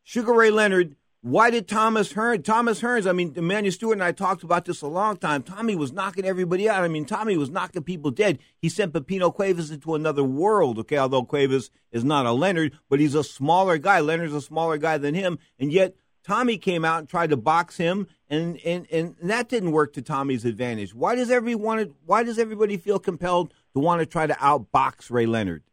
Sugar 0.04 0.34
Ray 0.34 0.52
Leonard. 0.52 0.96
Why 1.22 1.52
did 1.52 1.70
Thomas 1.70 2.12
Hearns? 2.12 2.44
Thomas 2.44 2.82
Hearns. 2.82 3.08
I 3.08 3.14
mean, 3.14 3.34
Emanuel 3.38 3.72
Steward 3.72 3.96
and 3.98 4.04
I 4.04 4.12
talked 4.12 4.44
about 4.44 4.66
this 4.66 4.82
a 4.82 4.88
long 4.88 5.16
time. 5.16 5.42
Tommy 5.42 5.74
was 5.74 5.94
knocking 5.94 6.26
everybody 6.26 6.68
out. 6.68 6.84
I 6.84 6.90
mean, 6.90 7.06
Tommy 7.06 7.38
was 7.38 7.50
knocking 7.50 7.84
people 7.84 8.12
dead. 8.12 8.40
He 8.58 8.68
sent 8.68 8.92
Pipino 8.92 9.34
Cuevas 9.34 9.72
into 9.72 9.96
another 9.96 10.24
world. 10.24 10.80
Okay, 10.80 10.98
although 10.98 11.24
Cuevas 11.24 11.70
is 11.94 12.04
not 12.04 12.26
a 12.26 12.34
Leonard, 12.34 12.78
but 12.90 13.00
he's 13.00 13.16
a 13.16 13.24
smaller 13.24 13.78
guy. 13.78 14.02
Leonard's 14.02 14.34
a 14.34 14.42
smaller 14.42 14.78
guy 14.78 14.98
than 14.98 15.16
him, 15.16 15.40
and 15.58 15.72
yet 15.72 15.96
Tommy 16.24 16.58
came 16.58 16.84
out 16.84 17.00
and 17.00 17.08
tried 17.08 17.30
to 17.30 17.38
box 17.38 17.78
him, 17.78 18.08
and 18.30 18.60
and 18.66 18.88
and 18.92 19.16
that 19.22 19.50
didn't 19.50 19.72
work 19.72 19.94
to 19.94 20.02
Tommy's 20.02 20.46
advantage. 20.46 20.94
Why 20.94 21.16
does 21.16 21.30
everyone? 21.30 21.94
Why 22.06 22.24
does 22.24 22.40
everybody 22.40 22.78
feel 22.78 23.00
compelled 23.00 23.54
to 23.74 23.80
want 23.80 24.00
to 24.02 24.06
try 24.06 24.28
to 24.28 24.34
outbox 24.34 25.12
Ray 25.12 25.26
Leonard? 25.26 25.64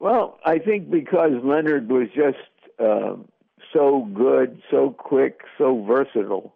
Well, 0.00 0.38
I 0.44 0.58
think 0.58 0.90
because 0.90 1.32
Leonard 1.42 1.90
was 1.90 2.08
just 2.14 2.38
uh, 2.78 3.16
so 3.72 4.08
good, 4.14 4.62
so 4.70 4.90
quick, 4.90 5.40
so 5.56 5.82
versatile 5.82 6.54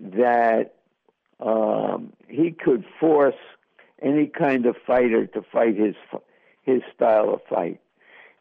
that 0.00 0.74
um, 1.40 2.12
he 2.28 2.50
could 2.50 2.84
force 2.98 3.34
any 4.02 4.26
kind 4.26 4.66
of 4.66 4.76
fighter 4.86 5.26
to 5.26 5.42
fight 5.42 5.76
his 5.76 5.94
his 6.62 6.82
style 6.94 7.34
of 7.34 7.40
fight. 7.48 7.80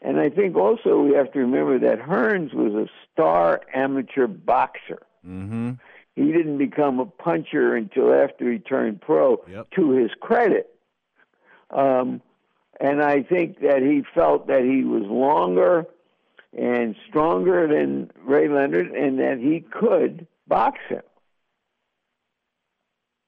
And 0.02 0.20
I 0.20 0.30
think 0.30 0.56
also 0.56 1.02
we 1.02 1.14
have 1.14 1.32
to 1.34 1.40
remember 1.40 1.80
that 1.80 2.00
Hearns 2.00 2.54
was 2.54 2.74
a 2.74 2.88
star 3.12 3.62
amateur 3.74 4.28
boxer. 4.28 5.02
Mm-hmm. 5.26 5.72
He 6.16 6.32
didn't 6.32 6.58
become 6.58 7.00
a 7.00 7.06
puncher 7.06 7.76
until 7.76 8.14
after 8.14 8.52
he 8.52 8.60
turned 8.60 9.02
pro. 9.02 9.44
Yep. 9.50 9.72
To 9.72 9.92
his 9.92 10.12
credit, 10.20 10.70
um, 11.70 12.22
and 12.80 13.02
I 13.02 13.24
think 13.24 13.60
that 13.62 13.82
he 13.82 14.04
felt 14.14 14.48
that 14.48 14.64
he 14.64 14.84
was 14.84 15.04
longer 15.04 15.86
and 16.58 16.96
stronger 17.10 17.68
than 17.68 18.12
Ray 18.24 18.48
Leonard, 18.48 18.92
and 18.92 19.20
that 19.20 19.40
he 19.40 19.62
could 19.62 20.28
box 20.48 20.80
him. 20.88 21.02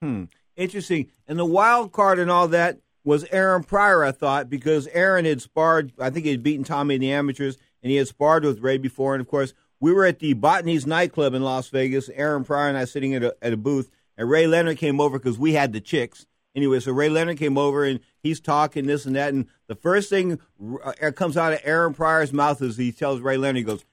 Hmm. 0.01 0.23
Interesting. 0.55 1.07
And 1.27 1.39
the 1.39 1.45
wild 1.45 1.91
card 1.91 2.19
and 2.19 2.29
all 2.29 2.47
that 2.49 2.79
was 3.03 3.25
Aaron 3.31 3.63
Pryor, 3.63 4.03
I 4.03 4.11
thought, 4.11 4.49
because 4.49 4.87
Aaron 4.87 5.25
had 5.25 5.41
sparred, 5.41 5.91
I 5.99 6.09
think 6.09 6.25
he 6.25 6.31
had 6.31 6.43
beaten 6.43 6.63
Tommy 6.63 6.95
in 6.95 7.01
the 7.01 7.11
amateurs, 7.11 7.57
and 7.81 7.91
he 7.91 7.97
had 7.97 8.07
sparred 8.07 8.43
with 8.43 8.59
Ray 8.59 8.77
before. 8.77 9.15
And 9.15 9.21
of 9.21 9.27
course, 9.27 9.53
we 9.79 9.93
were 9.93 10.05
at 10.05 10.19
the 10.19 10.33
Botany's 10.33 10.85
nightclub 10.85 11.33
in 11.33 11.43
Las 11.43 11.69
Vegas, 11.69 12.09
Aaron 12.09 12.43
Pryor 12.43 12.69
and 12.69 12.77
I 12.77 12.85
sitting 12.85 13.13
at 13.13 13.23
a, 13.23 13.35
at 13.41 13.53
a 13.53 13.57
booth, 13.57 13.89
and 14.17 14.29
Ray 14.29 14.47
Leonard 14.47 14.77
came 14.77 14.99
over 14.99 15.19
because 15.19 15.37
we 15.37 15.53
had 15.53 15.73
the 15.73 15.81
chicks. 15.81 16.25
Anyway, 16.55 16.79
so 16.79 16.93
Ray 16.93 17.09
Leonard 17.09 17.37
came 17.37 17.57
over 17.57 17.83
and 17.83 17.99
he's 18.23 18.39
talking 18.39 18.87
this 18.87 19.05
and 19.05 19.15
that. 19.15 19.33
And 19.33 19.47
the 19.67 19.75
first 19.75 20.09
thing 20.09 20.39
uh, 20.83 21.11
comes 21.11 21.35
out 21.35 21.51
of 21.51 21.59
Aaron 21.63 21.93
Pryor's 21.93 22.31
mouth 22.31 22.61
is 22.61 22.77
he 22.77 22.93
tells 22.93 23.19
Ray 23.19 23.35
Leonard, 23.35 23.57
he 23.57 23.63
goes, 23.63 23.83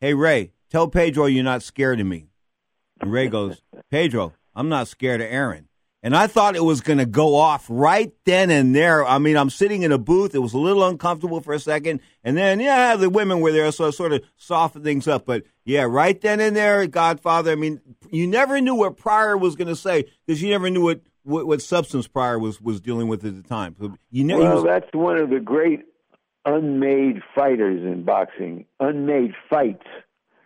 Hey, 0.00 0.14
Ray, 0.14 0.52
tell 0.70 0.88
Pedro 0.88 1.26
you're 1.26 1.44
not 1.44 1.62
scared 1.62 2.00
of 2.00 2.06
me. 2.06 2.28
And 3.00 3.12
Ray 3.12 3.28
goes, 3.28 3.60
Pedro, 3.90 4.32
I'm 4.54 4.70
not 4.70 4.88
scared 4.88 5.20
of 5.20 5.26
Aaron. 5.30 5.67
And 6.08 6.16
I 6.16 6.26
thought 6.26 6.56
it 6.56 6.64
was 6.64 6.80
going 6.80 7.00
to 7.00 7.04
go 7.04 7.34
off 7.34 7.66
right 7.68 8.10
then 8.24 8.50
and 8.50 8.74
there. 8.74 9.06
I 9.06 9.18
mean, 9.18 9.36
I'm 9.36 9.50
sitting 9.50 9.82
in 9.82 9.92
a 9.92 9.98
booth. 9.98 10.34
It 10.34 10.38
was 10.38 10.54
a 10.54 10.58
little 10.58 10.82
uncomfortable 10.86 11.42
for 11.42 11.52
a 11.52 11.60
second. 11.60 12.00
And 12.24 12.34
then, 12.34 12.60
yeah, 12.60 12.96
the 12.96 13.10
women 13.10 13.40
were 13.40 13.52
there, 13.52 13.70
so 13.72 13.88
it 13.88 13.92
sort 13.92 14.14
of 14.14 14.22
softened 14.38 14.86
things 14.86 15.06
up. 15.06 15.26
But 15.26 15.42
yeah, 15.66 15.82
right 15.82 16.18
then 16.18 16.40
and 16.40 16.56
there, 16.56 16.86
Godfather, 16.86 17.52
I 17.52 17.56
mean, 17.56 17.82
you 18.10 18.26
never 18.26 18.58
knew 18.58 18.74
what 18.74 18.96
Pryor 18.96 19.36
was 19.36 19.54
going 19.54 19.68
to 19.68 19.76
say 19.76 20.06
because 20.26 20.40
you 20.40 20.48
never 20.48 20.70
knew 20.70 20.82
what, 20.82 21.02
what, 21.24 21.46
what, 21.46 21.60
substance 21.60 22.08
Pryor 22.08 22.38
was, 22.38 22.58
was 22.58 22.80
dealing 22.80 23.08
with 23.08 23.22
at 23.26 23.36
the 23.36 23.46
time. 23.46 23.76
So 23.78 23.94
you 24.10 24.24
know, 24.24 24.38
well, 24.38 24.54
was, 24.54 24.64
that's 24.64 24.88
one 24.94 25.18
of 25.18 25.28
the 25.28 25.40
great 25.40 25.80
unmade 26.46 27.20
fighters 27.34 27.84
in 27.84 28.04
boxing, 28.04 28.64
unmade 28.80 29.34
fights, 29.50 29.84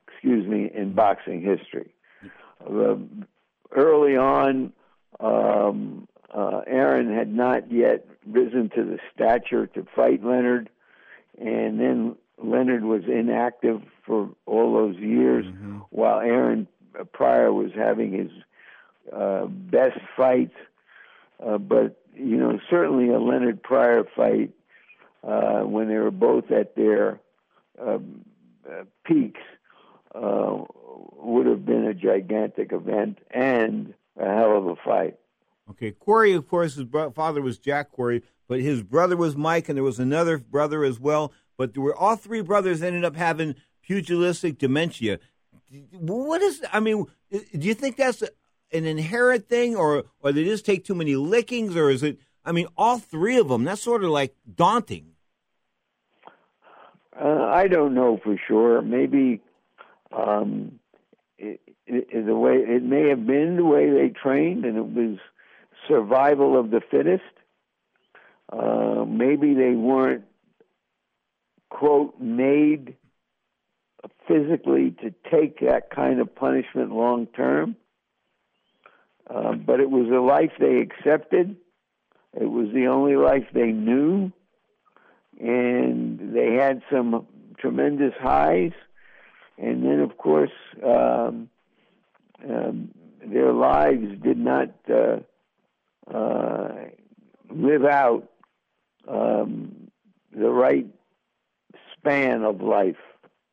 excuse 0.09 0.44
me, 0.44 0.72
in 0.75 0.94
boxing 0.94 1.40
history. 1.40 1.94
Uh, 2.68 2.96
early 3.70 4.16
on, 4.16 4.72
um, 5.20 6.09
uh, 6.33 6.62
Aaron 6.66 7.14
had 7.14 7.33
not 7.33 7.70
yet 7.70 8.07
risen 8.27 8.70
to 8.70 8.85
the 8.85 8.98
stature 9.14 9.66
to 9.68 9.87
fight 9.94 10.25
Leonard, 10.25 10.70
and 11.38 11.81
then 11.81 12.16
Leonard 12.42 12.85
was 12.85 13.03
inactive 13.07 13.83
for 14.05 14.31
all 14.46 14.72
those 14.72 14.96
years, 14.96 15.46
mm-hmm. 15.46 15.79
while 15.90 16.20
Aaron 16.20 16.66
Pryor 17.12 17.53
was 17.53 17.72
having 17.75 18.12
his 18.12 18.31
uh, 19.12 19.46
best 19.46 19.98
fights. 20.16 20.55
Uh, 21.44 21.59
but 21.59 22.01
you 22.14 22.37
know, 22.37 22.59
certainly 22.70 23.09
a 23.09 23.18
Leonard 23.18 23.62
Pryor 23.62 24.05
fight 24.16 24.51
uh, 25.25 25.61
when 25.61 25.88
they 25.88 25.96
were 25.96 26.11
both 26.11 26.51
at 26.51 26.77
their 26.77 27.20
um, 27.81 28.25
uh, 28.68 28.85
peaks 29.05 29.40
uh, 30.14 30.59
would 31.16 31.46
have 31.46 31.64
been 31.64 31.85
a 31.85 31.94
gigantic 31.94 32.72
event 32.72 33.18
and 33.31 33.94
a 34.18 34.25
hell 34.25 34.57
of 34.57 34.66
a 34.66 34.77
fight. 34.77 35.16
Okay, 35.70 35.92
Quarry, 35.92 36.33
of 36.33 36.48
course, 36.48 36.75
his 36.75 36.85
bro- 36.85 37.11
father 37.11 37.40
was 37.40 37.59
Jack 37.59 37.90
Quarry, 37.90 38.22
but 38.48 38.61
his 38.61 38.83
brother 38.83 39.16
was 39.16 39.37
Mike, 39.37 39.68
and 39.68 39.77
there 39.77 39.85
was 39.85 39.98
another 39.98 40.38
brother 40.38 40.85
as 40.85 40.98
well. 41.01 41.33
But 41.57 41.75
there 41.75 41.83
were 41.83 41.94
all 41.94 42.16
three 42.16 42.42
brothers 42.42 42.83
ended 42.83 43.05
up 43.05 43.16
having 43.16 43.55
pugilistic 43.83 44.59
dementia. 44.59 45.18
What 45.92 46.42
is? 46.42 46.62
I 46.72 46.81
mean, 46.81 47.07
do 47.31 47.66
you 47.66 47.75
think 47.75 47.96
that's 47.96 48.22
an 48.72 48.85
inherent 48.85 49.48
thing, 49.48 49.77
or 49.77 50.05
or 50.20 50.33
they 50.33 50.44
just 50.44 50.66
take 50.66 50.85
too 50.85 50.94
many 50.94 51.14
lickings, 51.14 51.77
or 51.77 51.90
is 51.90 52.03
it? 52.03 52.18
I 52.44 52.53
mean, 52.53 52.66
all 52.77 52.98
three 52.98 53.38
of 53.38 53.48
them. 53.48 53.64
That's 53.64 53.81
sort 53.83 54.03
of 54.03 54.11
like 54.11 54.35
daunting. 54.53 55.12
Uh, 57.18 57.44
I 57.44 57.68
don't 57.68 57.94
know 57.94 58.18
for 58.22 58.37
sure. 58.48 58.83
Maybe 58.83 59.40
um, 60.11 60.81
it, 61.87 62.26
the 62.26 62.37
way 62.37 62.55
it 62.55 62.83
may 62.83 63.09
have 63.09 63.26
been 63.26 63.57
the 63.57 63.64
way 63.64 63.90
they 63.90 64.09
trained, 64.09 64.64
and 64.64 64.76
it 64.76 64.87
was 64.87 65.18
survival 65.88 66.59
of 66.59 66.70
the 66.70 66.81
fittest. 66.81 67.22
Uh, 68.52 69.05
maybe 69.07 69.55
they 69.55 69.74
weren't 69.74 70.24
quote 71.70 72.20
made 72.20 72.96
physically 74.28 74.94
to 75.02 75.14
take 75.31 75.61
that 75.61 75.90
kind 75.90 76.20
of 76.20 76.35
punishment 76.35 76.92
long 76.92 77.26
term. 77.26 77.76
Uh, 79.28 79.52
but 79.55 79.81
it 79.81 79.90
was 79.90 80.09
a 80.09 80.20
life 80.20 80.52
they 80.59 80.78
accepted. 80.78 81.57
It 82.38 82.46
was 82.46 82.68
the 82.74 82.87
only 82.87 83.16
life 83.16 83.46
they 83.52 83.72
knew. 83.72 84.33
And 85.40 86.35
they 86.35 86.55
had 86.55 86.83
some 86.90 87.26
tremendous 87.59 88.14
highs. 88.20 88.72
And 89.58 89.84
then, 89.84 90.00
of 90.00 90.16
course, 90.16 90.50
um, 90.84 91.48
um, 92.48 92.90
their 93.24 93.52
lives 93.52 94.06
did 94.22 94.38
not 94.38 94.74
uh, 94.90 95.18
uh, 96.12 96.74
live 97.50 97.84
out 97.84 98.28
um, 99.08 99.90
the 100.34 100.48
right 100.48 100.86
span 101.96 102.42
of 102.42 102.60
life. 102.60 102.96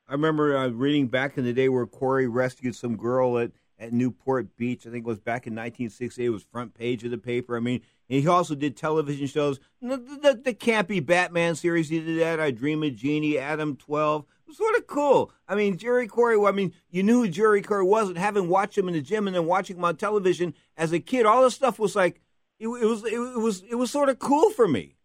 I 0.07 0.13
remember 0.13 0.57
uh, 0.57 0.69
reading 0.69 1.07
back 1.07 1.37
in 1.37 1.43
the 1.43 1.53
day 1.53 1.69
where 1.69 1.85
Quarry 1.85 2.27
rescued 2.27 2.75
some 2.75 2.95
girl 2.95 3.37
at, 3.37 3.51
at 3.77 3.93
Newport 3.93 4.55
Beach. 4.57 4.87
I 4.87 4.89
think 4.89 5.05
it 5.05 5.07
was 5.07 5.19
back 5.19 5.45
in 5.45 5.53
1968. 5.53 6.25
It 6.25 6.29
was 6.29 6.43
front 6.43 6.73
page 6.73 7.03
of 7.03 7.11
the 7.11 7.17
paper. 7.17 7.55
I 7.55 7.59
mean, 7.59 7.81
he 8.09 8.27
also 8.27 8.55
did 8.55 8.75
television 8.75 9.27
shows. 9.27 9.59
The, 9.81 10.39
the, 10.43 10.53
campy 10.53 11.05
Batman 11.05 11.55
series 11.55 11.89
he 11.89 11.99
did 11.99 12.19
that. 12.19 12.39
I 12.39 12.49
Dream 12.49 12.81
of 12.83 12.95
Jeannie, 12.95 13.37
Adam 13.37 13.75
12. 13.75 14.21
It 14.23 14.47
was 14.47 14.57
sort 14.57 14.75
of 14.75 14.87
cool. 14.87 15.31
I 15.47 15.53
mean, 15.53 15.77
Jerry 15.77 16.07
Quarry, 16.07 16.43
I 16.43 16.51
mean, 16.51 16.73
you 16.89 17.03
knew 17.03 17.21
who 17.21 17.29
Jerry 17.29 17.61
Quarry 17.61 17.83
was, 17.83 18.09
and 18.09 18.17
having 18.17 18.49
watched 18.49 18.75
him 18.75 18.87
in 18.87 18.95
the 18.95 19.01
gym 19.01 19.27
and 19.27 19.35
then 19.35 19.45
watching 19.45 19.77
him 19.77 19.85
on 19.85 19.95
television 19.95 20.55
as 20.75 20.91
a 20.91 20.99
kid, 20.99 21.27
all 21.27 21.43
this 21.43 21.53
stuff 21.53 21.77
was 21.77 21.95
like, 21.95 22.19
it, 22.59 22.67
it 22.67 22.85
was 22.85 23.05
it, 23.05 23.13
it 23.13 23.39
was 23.39 23.63
it 23.69 23.75
was 23.75 23.91
sort 23.91 24.09
of 24.09 24.19
cool 24.19 24.49
for 24.49 24.67
me. 24.67 24.95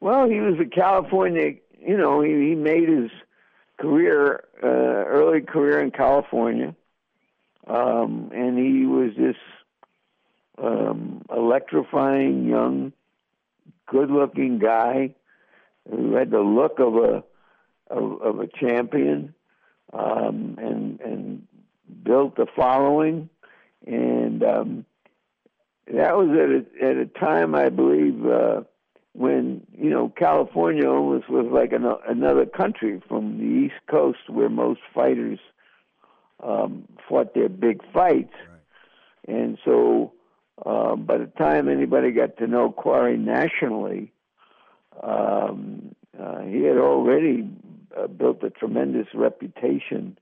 Well, 0.00 0.28
he 0.28 0.40
was 0.40 0.54
a 0.58 0.64
California, 0.64 1.56
you 1.78 1.96
know, 1.98 2.22
he, 2.22 2.30
he 2.30 2.54
made 2.54 2.88
his 2.88 3.10
career, 3.78 4.44
uh, 4.62 4.66
early 4.66 5.42
career 5.42 5.78
in 5.80 5.90
California, 5.90 6.74
um, 7.66 8.30
and 8.34 8.58
he 8.58 8.86
was 8.86 9.10
this 9.18 9.36
um, 10.62 11.22
electrifying 11.34 12.48
young, 12.48 12.92
good-looking 13.86 14.58
guy 14.58 15.14
who 15.88 16.14
had 16.14 16.30
the 16.30 16.40
look 16.40 16.78
of 16.78 16.96
a 16.96 17.24
of, 17.88 18.22
of 18.22 18.38
a 18.40 18.46
champion, 18.46 19.34
um, 19.92 20.56
and 20.58 21.00
and 21.00 21.46
built 22.04 22.38
a 22.38 22.46
following, 22.54 23.28
and 23.86 24.42
um, 24.44 24.84
that 25.92 26.16
was 26.16 26.28
at 26.30 26.84
a, 26.84 26.90
at 26.90 26.96
a 26.96 27.06
time 27.06 27.54
I 27.54 27.68
believe 27.68 28.24
uh, 28.24 28.62
when 29.12 29.66
you 29.76 29.90
know 29.90 30.12
California 30.16 30.88
almost 30.88 31.28
was 31.28 31.46
like 31.50 31.72
an, 31.72 31.84
another 32.06 32.46
country 32.46 33.02
from 33.08 33.38
the 33.38 33.66
East 33.66 33.80
Coast, 33.90 34.28
where 34.28 34.48
most 34.48 34.80
fighters 34.94 35.40
um, 36.42 36.86
fought 37.08 37.34
their 37.34 37.48
big 37.48 37.82
fights, 37.92 38.34
right. 38.34 39.34
and 39.34 39.58
so 39.64 40.12
uh, 40.64 40.96
by 40.96 41.18
the 41.18 41.26
time 41.26 41.68
anybody 41.68 42.12
got 42.12 42.36
to 42.38 42.46
know 42.46 42.70
Quarry 42.70 43.16
nationally, 43.16 44.12
um, 45.02 45.94
uh, 46.18 46.40
he 46.42 46.62
had 46.62 46.76
already 46.76 47.48
uh, 47.96 48.06
built 48.06 48.42
a 48.42 48.50
tremendous 48.50 49.06
reputation 49.14 50.18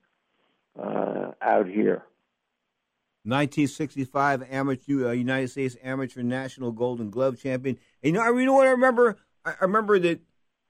uh, 0.81 1.31
out 1.41 1.67
here. 1.67 2.03
1965 3.23 4.43
amateur 4.49 5.09
uh, 5.09 5.11
United 5.11 5.49
States 5.49 5.75
Amateur 5.83 6.23
National 6.23 6.71
Golden 6.71 7.09
Glove 7.09 7.39
champion. 7.39 7.77
And, 8.01 8.13
you 8.13 8.19
know, 8.19 8.37
you 8.37 8.45
know 8.45 8.53
what 8.53 8.67
I 8.67 8.71
remember? 8.71 9.17
I, 9.43 9.51
I 9.51 9.65
remember 9.65 9.99
that 9.99 10.21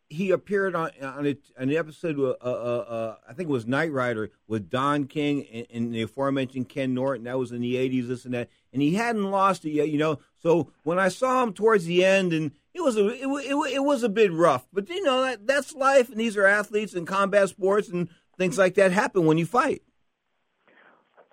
he 0.10 0.32
appeared 0.32 0.76
on 0.76 0.90
on, 1.02 1.28
a, 1.28 1.38
an 1.58 1.72
episode. 1.72 2.20
Uh, 2.20 2.34
uh, 2.44 2.46
uh, 2.48 3.16
I 3.28 3.34
think 3.34 3.50
it 3.50 3.52
was 3.52 3.68
Knight 3.68 3.92
Rider 3.92 4.32
with 4.48 4.70
Don 4.70 5.06
King 5.06 5.46
and, 5.54 5.68
and, 5.72 5.94
the 5.94 6.02
aforementioned 6.02 6.68
Ken 6.68 6.94
Norton. 6.94 7.26
That 7.26 7.38
was 7.38 7.52
in 7.52 7.62
the 7.62 7.76
80s. 7.76 8.08
This 8.08 8.26
and 8.26 8.34
that, 8.34 8.50
and 8.74 8.82
he 8.82 8.94
hadn't 8.94 9.32
lost 9.32 9.66
it 9.66 9.72
yet. 9.72 9.90
You 9.90 9.98
know, 9.98 10.20
so 10.42 10.72
when 10.84 11.00
I 11.00 11.10
saw 11.10 11.44
him 11.44 11.54
towards 11.54 11.86
the 11.86 12.04
end, 12.06 12.34
and 12.34 12.52
it 12.74 12.82
was 12.82 12.98
a 12.98 13.08
it, 13.08 13.28
it, 13.28 13.74
it 13.76 13.84
was 13.84 14.04
a 14.04 14.10
bit 14.10 14.32
rough, 14.32 14.68
but 14.72 14.90
you 14.90 15.04
know 15.04 15.24
that 15.24 15.48
that's 15.48 15.74
life, 15.74 16.10
and 16.10 16.20
these 16.20 16.38
are 16.38 16.46
athletes 16.46 16.94
and 16.94 17.08
combat 17.08 17.50
sports 17.50 17.90
and 17.90 18.10
things 18.38 18.58
like 18.58 18.76
that 18.76 18.92
happen 18.92 19.26
when 19.26 19.38
you 19.38 19.46
fight. 19.46 19.82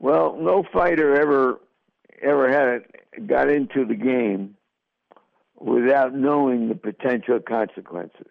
Well, 0.01 0.37
no 0.39 0.65
fighter 0.73 1.15
ever 1.21 1.61
ever 2.23 2.51
had 2.51 2.69
it, 2.69 3.27
got 3.27 3.51
into 3.51 3.85
the 3.85 3.95
game 3.95 4.57
without 5.59 6.15
knowing 6.15 6.69
the 6.69 6.75
potential 6.75 7.41
consequences. 7.41 8.27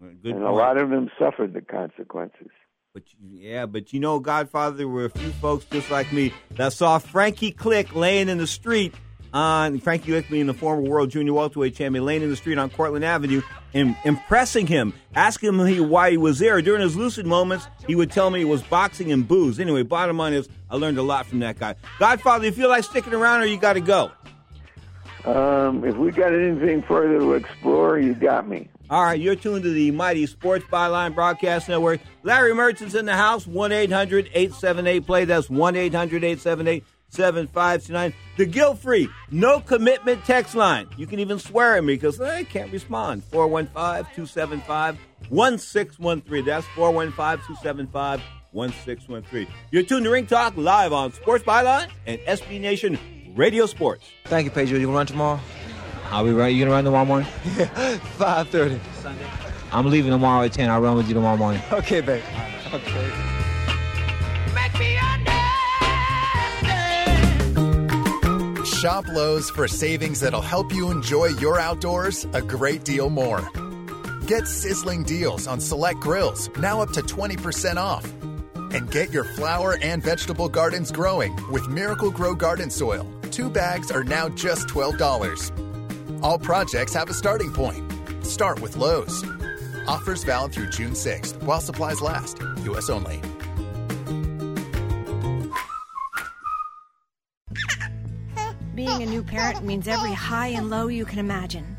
Good 0.00 0.34
and 0.34 0.34
point. 0.34 0.42
a 0.42 0.52
lot 0.52 0.78
of 0.78 0.90
them 0.90 1.10
suffered 1.18 1.52
the 1.52 1.60
consequences. 1.60 2.50
But 2.94 3.04
yeah, 3.26 3.64
but 3.64 3.94
you 3.94 4.00
know, 4.00 4.18
Godfather, 4.18 4.76
there 4.76 4.88
were 4.88 5.06
a 5.06 5.10
few 5.10 5.30
folks 5.32 5.64
just 5.64 5.90
like 5.90 6.12
me 6.12 6.34
that 6.56 6.74
saw 6.74 6.98
Frankie 6.98 7.50
Klick 7.50 7.94
laying 7.94 8.28
in 8.28 8.36
the 8.36 8.46
street 8.46 8.94
on 9.32 9.80
Frankie 9.80 10.10
Klick 10.10 10.28
being 10.28 10.44
the 10.44 10.52
former 10.52 10.82
world 10.82 11.08
junior 11.08 11.32
welterweight 11.32 11.74
champion, 11.74 12.04
laying 12.04 12.20
in 12.20 12.28
the 12.28 12.36
street 12.36 12.58
on 12.58 12.68
Cortland 12.68 13.02
Avenue 13.02 13.40
and 13.72 13.96
impressing 14.04 14.66
him, 14.66 14.92
asking 15.14 15.58
him 15.58 15.88
why 15.88 16.10
he 16.10 16.18
was 16.18 16.38
there. 16.38 16.60
During 16.60 16.82
his 16.82 16.94
lucid 16.94 17.24
moments, 17.24 17.66
he 17.86 17.94
would 17.94 18.10
tell 18.10 18.28
me 18.28 18.42
it 18.42 18.44
was 18.44 18.62
boxing 18.62 19.10
and 19.10 19.26
booze. 19.26 19.58
Anyway, 19.58 19.84
bottom 19.84 20.18
line 20.18 20.34
is, 20.34 20.46
I 20.68 20.76
learned 20.76 20.98
a 20.98 21.02
lot 21.02 21.24
from 21.24 21.38
that 21.38 21.58
guy. 21.58 21.76
Godfather, 21.98 22.44
you 22.44 22.52
feel 22.52 22.68
like 22.68 22.84
sticking 22.84 23.14
around 23.14 23.40
or 23.40 23.46
you 23.46 23.56
got 23.56 23.72
to 23.72 23.80
go? 23.80 24.12
Um, 25.24 25.84
if 25.84 25.96
we 25.96 26.10
got 26.10 26.32
anything 26.34 26.82
further 26.82 27.18
to 27.18 27.34
explore, 27.34 27.98
you 27.98 28.14
got 28.14 28.48
me. 28.48 28.68
All 28.90 29.04
right, 29.04 29.18
you're 29.18 29.36
tuned 29.36 29.62
to 29.62 29.70
the 29.72 29.90
Mighty 29.90 30.26
Sports 30.26 30.64
Byline 30.70 31.14
Broadcast 31.14 31.68
Network. 31.68 32.00
Larry 32.24 32.54
Merchant's 32.54 32.94
in 32.94 33.06
the 33.06 33.14
house, 33.14 33.46
1 33.46 33.72
800 33.72 34.26
878 34.34 35.06
play. 35.06 35.24
That's 35.24 35.48
1 35.48 35.76
800 35.76 36.24
878 36.24 36.84
7529. 37.08 38.14
The 38.36 38.46
guilt 38.46 38.78
free, 38.78 39.08
no 39.30 39.60
commitment 39.60 40.24
text 40.24 40.54
line. 40.54 40.88
You 40.96 41.06
can 41.06 41.20
even 41.20 41.38
swear 41.38 41.76
at 41.76 41.84
me 41.84 41.94
because 41.94 42.20
I 42.20 42.44
can't 42.44 42.72
respond. 42.72 43.22
415 43.24 44.04
275 44.14 44.98
1613. 45.28 46.44
That's 46.44 46.66
415 46.74 47.46
275 47.46 48.20
1613. 48.50 49.46
You're 49.70 49.82
tuned 49.82 50.04
to 50.04 50.10
Ring 50.10 50.26
Talk 50.26 50.54
live 50.56 50.92
on 50.92 51.12
Sports 51.12 51.44
Byline 51.44 51.88
and 52.06 52.18
SB 52.20 52.60
Nation 52.60 52.98
Radio 53.34 53.66
Sports. 53.66 54.04
Thank 54.24 54.44
you, 54.44 54.50
Pedro. 54.50 54.78
You 54.78 54.86
gonna 54.86 54.96
run 54.98 55.06
tomorrow? 55.06 55.40
I'll 56.10 56.24
be 56.24 56.32
right. 56.32 56.48
You 56.48 56.60
gonna 56.64 56.74
run 56.74 56.84
tomorrow 56.84 57.04
morning? 57.04 57.28
Yeah, 57.56 57.66
Five 58.18 58.48
thirty. 58.48 58.78
Sunday. 59.00 59.26
I'm 59.72 59.86
leaving 59.86 60.10
tomorrow 60.10 60.44
at 60.44 60.52
ten. 60.52 60.70
I'll 60.70 60.80
run 60.80 60.96
with 60.96 61.08
you 61.08 61.14
tomorrow 61.14 61.36
morning. 61.36 61.62
Okay, 61.72 62.00
babe. 62.00 62.22
Okay. 62.72 63.12
Shop 68.64 69.06
Lowe's 69.08 69.48
for 69.50 69.68
savings 69.68 70.20
that'll 70.20 70.40
help 70.42 70.72
you 70.74 70.90
enjoy 70.90 71.26
your 71.26 71.58
outdoors 71.58 72.26
a 72.32 72.42
great 72.42 72.84
deal 72.84 73.10
more. 73.10 73.40
Get 74.26 74.48
sizzling 74.48 75.04
deals 75.04 75.46
on 75.46 75.60
select 75.60 76.00
grills, 76.00 76.50
now 76.58 76.80
up 76.80 76.90
to 76.90 77.00
20% 77.02 77.76
off. 77.76 78.04
And 78.74 78.90
get 78.90 79.12
your 79.12 79.24
flower 79.24 79.78
and 79.82 80.02
vegetable 80.02 80.48
gardens 80.48 80.90
growing 80.90 81.36
with 81.52 81.68
Miracle-Gro 81.68 82.34
Garden 82.36 82.70
Soil. 82.70 83.06
Two 83.32 83.48
bags 83.48 83.90
are 83.90 84.04
now 84.04 84.28
just 84.28 84.68
$12. 84.68 86.22
All 86.22 86.38
projects 86.38 86.92
have 86.92 87.08
a 87.08 87.14
starting 87.14 87.50
point. 87.50 87.82
Start 88.22 88.60
with 88.60 88.76
Lowe's. 88.76 89.24
Offers 89.88 90.22
valid 90.22 90.52
through 90.52 90.68
June 90.68 90.92
6th 90.92 91.42
while 91.42 91.60
supplies 91.60 92.02
last. 92.02 92.40
U.S. 92.64 92.90
only. 92.90 93.22
Being 98.74 99.02
a 99.02 99.06
new 99.06 99.22
parent 99.22 99.64
means 99.64 99.88
every 99.88 100.12
high 100.12 100.48
and 100.48 100.68
low 100.68 100.88
you 100.88 101.06
can 101.06 101.18
imagine. 101.18 101.78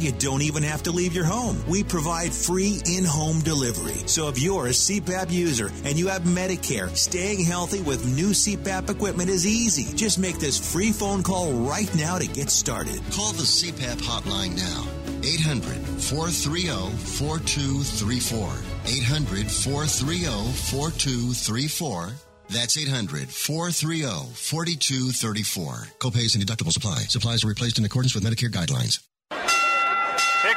you 0.00 0.12
don't 0.12 0.42
even 0.42 0.62
have 0.62 0.84
to 0.84 0.92
leave 0.92 1.12
your 1.12 1.24
home. 1.24 1.62
We 1.68 1.82
provide 1.82 2.32
free 2.32 2.80
in 2.86 3.04
home 3.04 3.40
delivery. 3.40 4.06
So 4.06 4.28
if 4.28 4.38
you're 4.38 4.66
a 4.66 4.70
CPAP 4.70 5.30
user 5.30 5.70
and 5.84 5.98
you 5.98 6.08
have 6.08 6.22
Medicare, 6.22 6.96
staying 6.96 7.44
healthy 7.44 7.82
with 7.82 8.06
new 8.06 8.30
CPAP 8.30 8.88
equipment 8.88 9.28
is 9.28 9.46
easy. 9.46 9.94
Just 9.96 10.18
make 10.18 10.38
this 10.38 10.72
free 10.72 10.92
phone 10.92 11.22
call 11.22 11.52
right 11.52 11.92
now 11.96 12.18
to 12.18 12.26
get 12.26 12.48
started. 12.48 13.02
Call 13.12 13.32
the 13.32 13.42
CPAP 13.42 13.98
hotline 14.00 14.56
now. 14.56 14.86
800 15.24 15.76
430 16.00 16.96
4234. 16.96 18.50
800 18.86 19.50
430 19.50 20.52
4234. 20.52 22.12
That's 22.48 22.76
800 22.76 23.28
430 23.28 24.02
4234. 24.34 25.74
Copays 25.98 26.34
and 26.34 26.44
deductibles 26.44 26.76
apply. 26.76 26.98
Supplies 27.08 27.44
are 27.44 27.48
replaced 27.48 27.78
in 27.78 27.84
accordance 27.84 28.14
with 28.14 28.24
Medicare 28.24 28.50
guidelines. 28.50 29.00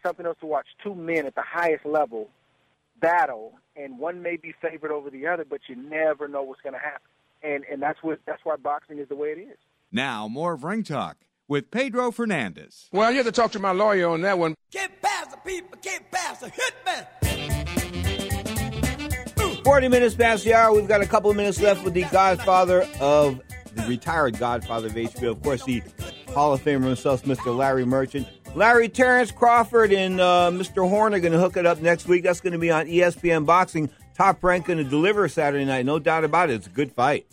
It's 0.00 0.08
something 0.08 0.26
else 0.26 0.38
to 0.40 0.46
watch 0.46 0.66
two 0.82 0.94
men 0.94 1.26
at 1.26 1.34
the 1.34 1.42
highest 1.42 1.84
level 1.84 2.28
battle, 3.00 3.52
and 3.76 3.98
one 3.98 4.22
may 4.22 4.36
be 4.36 4.54
favored 4.60 4.90
over 4.90 5.10
the 5.10 5.26
other, 5.26 5.44
but 5.48 5.60
you 5.68 5.76
never 5.76 6.28
know 6.28 6.42
what's 6.42 6.60
going 6.60 6.74
to 6.74 6.78
happen. 6.78 7.08
And 7.42 7.64
and 7.70 7.80
that's 7.80 8.02
what 8.02 8.18
that's 8.26 8.44
why 8.44 8.56
boxing 8.56 8.98
is 8.98 9.08
the 9.08 9.14
way 9.14 9.28
it 9.28 9.38
is. 9.38 9.56
Now, 9.90 10.28
more 10.28 10.52
of 10.52 10.62
Ring 10.62 10.82
Talk 10.82 11.16
with 11.48 11.70
Pedro 11.70 12.10
Fernandez. 12.10 12.88
Well, 12.92 13.10
you 13.10 13.16
have 13.16 13.26
to 13.26 13.32
talk 13.32 13.52
to 13.52 13.58
my 13.58 13.72
lawyer 13.72 14.08
on 14.08 14.20
that 14.22 14.38
one. 14.38 14.54
Get 14.70 15.00
past 15.00 15.30
the 15.30 15.38
people, 15.38 15.78
get 15.80 16.10
past 16.10 16.42
the 16.42 16.50
hitman. 16.50 17.06
40 19.64 19.88
minutes 19.88 20.14
past 20.14 20.44
the 20.44 20.52
hour. 20.54 20.74
We've 20.74 20.86
got 20.86 21.00
a 21.00 21.06
couple 21.06 21.30
of 21.30 21.36
minutes 21.36 21.60
left 21.60 21.82
with 21.82 21.94
the 21.94 22.04
godfather 22.04 22.86
of 23.00 23.40
the 23.74 23.82
retired 23.88 24.38
godfather 24.38 24.88
of 24.88 24.94
HBO, 24.94 25.30
of 25.30 25.42
course, 25.42 25.64
the 25.64 25.82
Hall 26.34 26.52
of 26.52 26.62
Famer 26.62 26.84
himself, 26.84 27.24
Mr. 27.24 27.56
Larry 27.56 27.86
Merchant. 27.86 28.28
Larry, 28.54 28.88
Terrence 28.88 29.30
Crawford, 29.30 29.92
and 29.92 30.20
uh, 30.20 30.50
Mr. 30.52 30.88
Horn 30.88 31.14
are 31.14 31.20
going 31.20 31.32
to 31.32 31.38
hook 31.38 31.56
it 31.56 31.66
up 31.66 31.80
next 31.80 32.08
week. 32.08 32.24
That's 32.24 32.40
going 32.40 32.52
to 32.52 32.58
be 32.58 32.70
on 32.70 32.86
ESPN 32.86 33.46
Boxing. 33.46 33.90
Top 34.14 34.42
rank 34.42 34.66
going 34.66 34.78
to 34.78 34.84
deliver 34.84 35.28
Saturday 35.28 35.64
night. 35.64 35.86
No 35.86 35.98
doubt 35.98 36.24
about 36.24 36.50
it. 36.50 36.54
It's 36.54 36.66
a 36.66 36.70
good 36.70 36.92
fight. 36.92 37.26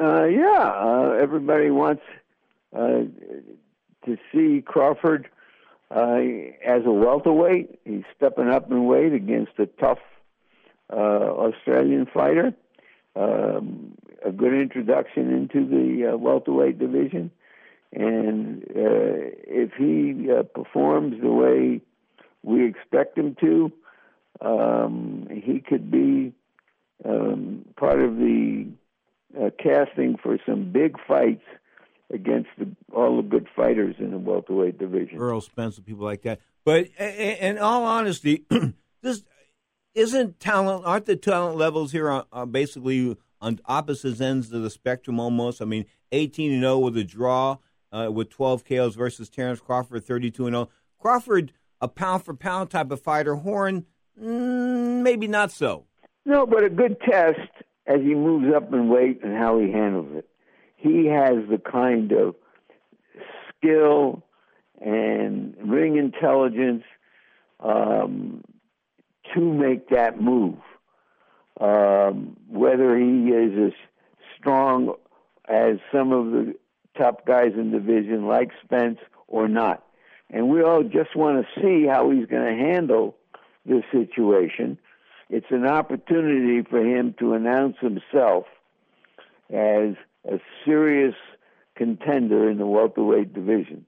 Uh, 0.00 0.24
yeah, 0.24 0.72
uh, 0.76 1.18
everybody 1.20 1.70
wants 1.70 2.02
uh, 2.74 3.02
to 4.06 4.16
see 4.32 4.62
Crawford 4.64 5.28
uh, 5.90 6.20
as 6.64 6.86
a 6.86 6.92
welterweight. 6.92 7.80
He's 7.84 8.04
stepping 8.16 8.48
up 8.48 8.70
in 8.70 8.86
weight 8.86 9.12
against 9.12 9.52
a 9.58 9.66
tough 9.66 9.98
uh, 10.90 10.96
Australian 10.96 12.06
fighter. 12.06 12.54
Um, 13.16 13.94
a 14.24 14.30
good 14.30 14.54
introduction 14.54 15.30
into 15.30 15.66
the 15.68 16.16
welterweight 16.16 16.78
division, 16.78 17.30
and 17.92 18.62
uh, 18.64 19.34
if 19.46 19.72
he 19.76 20.30
uh, 20.30 20.42
performs 20.42 21.20
the 21.20 21.30
way 21.30 21.80
we 22.42 22.66
expect 22.66 23.18
him 23.18 23.36
to, 23.40 23.72
um, 24.40 25.28
he 25.30 25.60
could 25.60 25.90
be 25.90 26.32
um, 27.04 27.64
part 27.76 28.00
of 28.00 28.16
the 28.16 28.68
uh, 29.38 29.50
casting 29.62 30.16
for 30.22 30.38
some 30.46 30.72
big 30.72 30.96
fights 31.06 31.44
against 32.12 32.48
the, 32.58 32.68
all 32.92 33.16
the 33.16 33.22
good 33.22 33.46
fighters 33.54 33.96
in 33.98 34.10
the 34.10 34.18
welterweight 34.18 34.78
division. 34.78 35.18
Earl 35.18 35.40
Spencer, 35.40 35.82
people 35.82 36.04
like 36.04 36.22
that. 36.22 36.40
But 36.64 36.88
in 36.98 37.58
all 37.58 37.84
honesty, 37.84 38.44
this 39.02 39.22
isn't 39.94 40.40
talent. 40.40 40.84
Aren't 40.84 41.06
the 41.06 41.16
talent 41.16 41.56
levels 41.56 41.92
here 41.92 42.10
are, 42.10 42.26
are 42.32 42.46
basically 42.46 43.16
on 43.40 43.60
opposite 43.66 44.20
ends 44.20 44.52
of 44.52 44.62
the 44.62 44.70
spectrum 44.70 45.18
almost? 45.18 45.62
I 45.62 45.64
mean, 45.64 45.86
eighteen 46.12 46.52
and 46.52 46.62
zero 46.62 46.78
with 46.78 46.96
a 46.96 47.04
draw 47.04 47.58
uh, 47.92 48.10
with 48.12 48.30
twelve 48.30 48.64
KOs 48.64 48.94
versus 48.94 49.28
Terrence 49.28 49.60
Crawford, 49.60 50.04
thirty 50.04 50.30
two 50.30 50.46
and 50.46 50.54
zero. 50.54 50.68
Crawford, 50.98 51.52
a 51.80 51.88
pound 51.88 52.24
for 52.24 52.34
pound 52.34 52.70
type 52.70 52.90
of 52.90 53.00
fighter. 53.00 53.36
Horn, 53.36 53.86
mm, 54.20 55.02
maybe 55.02 55.26
not 55.26 55.50
so. 55.50 55.86
No, 56.24 56.46
but 56.46 56.64
a 56.64 56.70
good 56.70 57.00
test 57.00 57.40
as 57.86 58.00
he 58.00 58.14
moves 58.14 58.54
up 58.54 58.72
in 58.72 58.88
weight 58.88 59.20
and 59.22 59.36
how 59.36 59.58
he 59.58 59.70
handles 59.70 60.08
it. 60.12 60.28
He 60.76 61.06
has 61.06 61.36
the 61.48 61.58
kind 61.58 62.12
of 62.12 62.34
skill 63.48 64.22
and 64.80 65.54
ring 65.62 65.96
intelligence 65.96 66.84
um, 67.60 68.42
to 69.34 69.40
make 69.40 69.88
that 69.90 70.20
move. 70.20 70.56
Um, 71.60 72.36
whether 72.48 72.98
he 72.98 73.28
is 73.28 73.52
as 73.66 73.72
strong 74.38 74.94
as 75.46 75.76
some 75.92 76.12
of 76.12 76.30
the 76.30 76.54
top 77.00 77.26
guys 77.26 77.52
in 77.56 77.70
the 77.70 77.78
division, 77.78 78.26
like 78.26 78.50
Spence, 78.64 78.98
or 79.26 79.48
not. 79.48 79.84
And 80.28 80.48
we 80.48 80.62
all 80.62 80.82
just 80.82 81.16
want 81.16 81.44
to 81.44 81.60
see 81.60 81.86
how 81.86 82.10
he's 82.10 82.26
going 82.26 82.44
to 82.44 82.62
handle 82.64 83.16
this 83.64 83.82
situation. 83.92 84.78
It's 85.28 85.46
an 85.50 85.66
opportunity 85.66 86.66
for 86.68 86.80
him 86.80 87.14
to 87.18 87.34
announce 87.34 87.76
himself 87.80 88.44
as 89.48 89.94
a 90.24 90.38
serious 90.64 91.14
contender 91.76 92.50
in 92.50 92.58
the 92.58 92.66
welterweight 92.66 93.32
division. 93.32 93.86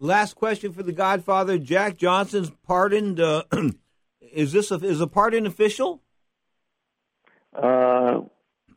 Last 0.00 0.34
question 0.34 0.72
for 0.72 0.82
the 0.82 0.92
Godfather: 0.92 1.58
Jack 1.58 1.96
Johnson's 1.96 2.50
pardoned. 2.66 3.20
Uh, 3.20 3.44
is 4.20 4.52
this 4.52 4.70
a, 4.70 4.76
is 4.76 5.00
a 5.00 5.06
pardon 5.06 5.46
official? 5.46 6.02
Uh, 7.54 8.20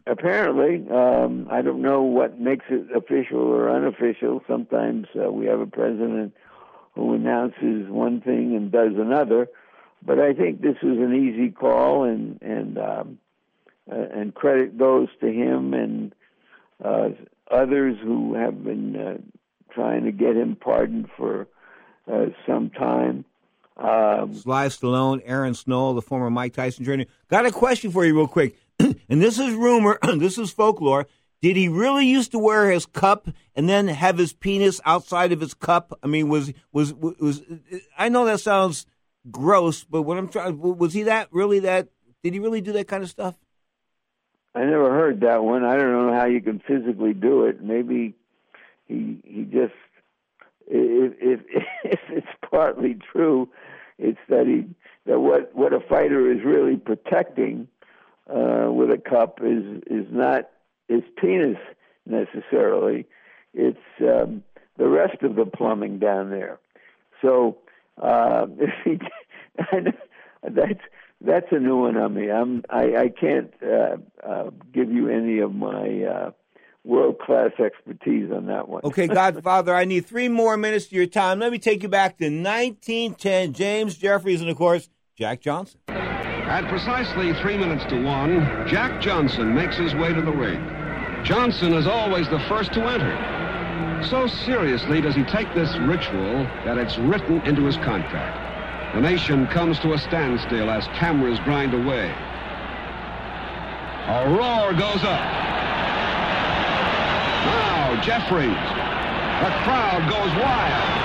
apparently, 0.09 0.85
um, 0.89 1.47
I 1.51 1.61
don't 1.61 1.81
know 1.81 2.01
what 2.01 2.39
makes 2.39 2.65
it 2.69 2.87
official 2.95 3.39
or 3.39 3.69
unofficial. 3.69 4.41
Sometimes 4.47 5.07
uh, 5.15 5.31
we 5.31 5.45
have 5.47 5.59
a 5.59 5.67
president 5.67 6.33
who 6.95 7.13
announces 7.13 7.89
one 7.89 8.21
thing 8.21 8.55
and 8.55 8.71
does 8.71 8.93
another, 8.97 9.47
but 10.03 10.19
I 10.19 10.33
think 10.33 10.61
this 10.61 10.77
was 10.81 10.97
an 10.97 11.13
easy 11.13 11.51
call, 11.51 12.03
and 12.03 12.41
and 12.41 12.77
um, 12.77 13.19
uh, 13.91 13.95
and 13.95 14.33
credit 14.33 14.77
goes 14.77 15.07
to 15.21 15.27
him 15.27 15.73
and 15.73 16.13
uh, 16.83 17.09
others 17.49 17.97
who 18.01 18.33
have 18.35 18.63
been 18.63 18.95
uh, 18.95 19.17
trying 19.73 20.05
to 20.05 20.11
get 20.11 20.35
him 20.35 20.55
pardoned 20.55 21.09
for 21.15 21.47
uh, 22.11 22.25
some 22.45 22.69
time. 22.69 23.25
Um, 23.77 24.33
Sly 24.33 24.67
Stallone, 24.67 25.21
Aaron 25.23 25.53
Snow, 25.53 25.93
the 25.93 26.01
former 26.01 26.31
Mike 26.31 26.53
Tyson 26.53 26.83
trainer. 26.83 27.05
Got 27.29 27.45
a 27.45 27.51
question 27.51 27.91
for 27.91 28.05
you, 28.05 28.15
real 28.15 28.27
quick. 28.27 28.57
and 29.09 29.21
this 29.21 29.39
is 29.39 29.53
rumor, 29.53 29.99
this 30.17 30.37
is 30.37 30.51
folklore. 30.51 31.07
Did 31.41 31.55
he 31.55 31.67
really 31.67 32.07
used 32.07 32.31
to 32.31 32.39
wear 32.39 32.71
his 32.71 32.85
cup 32.85 33.27
and 33.55 33.69
then 33.69 33.87
have 33.87 34.17
his 34.17 34.33
penis 34.33 34.81
outside 34.85 35.31
of 35.31 35.39
his 35.39 35.53
cup? 35.53 35.97
I 36.01 36.07
mean, 36.07 36.29
was 36.29 36.51
was 36.71 36.93
was? 36.93 37.43
I 37.97 38.09
know 38.09 38.25
that 38.25 38.39
sounds 38.39 38.87
gross, 39.29 39.83
but 39.83 40.01
what 40.01 40.17
I'm 40.17 40.29
trying 40.29 40.59
was 40.59 40.93
he 40.93 41.03
that 41.03 41.27
really 41.31 41.59
that? 41.59 41.89
Did 42.23 42.33
he 42.33 42.39
really 42.39 42.61
do 42.61 42.71
that 42.73 42.87
kind 42.87 43.03
of 43.03 43.09
stuff? 43.09 43.35
I 44.55 44.61
never 44.61 44.89
heard 44.89 45.21
that 45.21 45.43
one. 45.43 45.63
I 45.63 45.75
don't 45.75 45.91
know 45.91 46.13
how 46.13 46.25
you 46.25 46.41
can 46.41 46.59
physically 46.59 47.13
do 47.13 47.45
it. 47.45 47.61
Maybe 47.61 48.15
he 48.87 49.19
he 49.23 49.43
just 49.43 49.73
if 50.67 51.13
if, 51.19 51.39
if 51.83 51.99
it's 52.09 52.27
partly 52.49 52.97
true, 53.11 53.47
it's 53.99 54.19
that 54.29 54.47
he 54.47 54.65
that 55.05 55.19
what 55.19 55.53
what 55.55 55.73
a 55.73 55.79
fighter 55.79 56.31
is 56.31 56.43
really 56.43 56.77
protecting 56.77 57.67
uh, 58.29 58.71
with 58.71 58.89
a 58.91 58.97
cup 58.97 59.39
is 59.43 59.81
is 59.87 60.05
not 60.11 60.49
his 60.87 61.03
penis 61.19 61.57
necessarily. 62.05 63.05
It's 63.53 63.77
um, 64.01 64.43
the 64.77 64.87
rest 64.87 65.23
of 65.23 65.35
the 65.35 65.45
plumbing 65.45 65.99
down 65.99 66.29
there. 66.29 66.59
So 67.21 67.57
uh, 68.01 68.47
if 68.59 68.69
he, 68.83 68.99
that's 70.43 70.81
that's 71.21 71.47
a 71.51 71.59
new 71.59 71.77
one 71.77 71.97
on 71.97 72.13
me. 72.13 72.29
I'm 72.29 72.63
I, 72.69 72.95
I 72.95 73.09
can't 73.09 73.53
uh, 73.63 73.97
uh, 74.25 74.49
give 74.73 74.91
you 74.91 75.09
any 75.09 75.39
of 75.39 75.53
my 75.53 76.03
uh, 76.03 76.31
world 76.83 77.19
class 77.19 77.51
expertise 77.59 78.31
on 78.31 78.45
that 78.47 78.67
one. 78.69 78.81
Okay, 78.83 79.07
Godfather, 79.07 79.73
I 79.73 79.85
need 79.85 80.05
three 80.05 80.29
more 80.29 80.57
minutes 80.57 80.85
of 80.85 80.91
your 80.91 81.07
time. 81.07 81.39
Let 81.39 81.51
me 81.51 81.59
take 81.59 81.83
you 81.83 81.89
back 81.89 82.17
to 82.17 82.25
1910. 82.25 83.53
James 83.53 83.97
Jeffries 83.97 84.41
and 84.41 84.49
of 84.49 84.57
course 84.57 84.89
Jack 85.17 85.41
Johnson. 85.41 85.79
At 86.47 86.67
precisely 86.69 87.33
three 87.33 87.57
minutes 87.57 87.83
to 87.89 88.01
one, 88.01 88.39
Jack 88.67 89.01
Johnson 89.01 89.53
makes 89.53 89.75
his 89.75 89.93
way 89.93 90.13
to 90.13 90.21
the 90.21 90.31
ring. 90.31 90.65
Johnson 91.23 91.73
is 91.73 91.85
always 91.85 92.29
the 92.29 92.39
first 92.47 92.71
to 92.73 92.87
enter. 92.87 94.03
So 94.09 94.27
seriously 94.27 95.01
does 95.01 95.13
he 95.13 95.23
take 95.23 95.53
this 95.53 95.75
ritual 95.79 96.45
that 96.63 96.77
it's 96.77 96.97
written 96.97 97.41
into 97.41 97.65
his 97.65 97.75
contract. 97.77 98.95
The 98.95 99.01
nation 99.01 99.45
comes 99.47 99.77
to 99.79 99.91
a 99.91 99.97
standstill 99.97 100.69
as 100.71 100.87
cameras 100.97 101.37
grind 101.39 101.73
away. 101.73 102.15
A 104.07 104.29
roar 104.29 104.71
goes 104.71 105.03
up. 105.03 105.27
Now, 107.43 108.01
Jeffries. 108.01 108.47
The 109.43 109.51
crowd 109.67 110.09
goes 110.09 110.31
wild. 110.41 110.97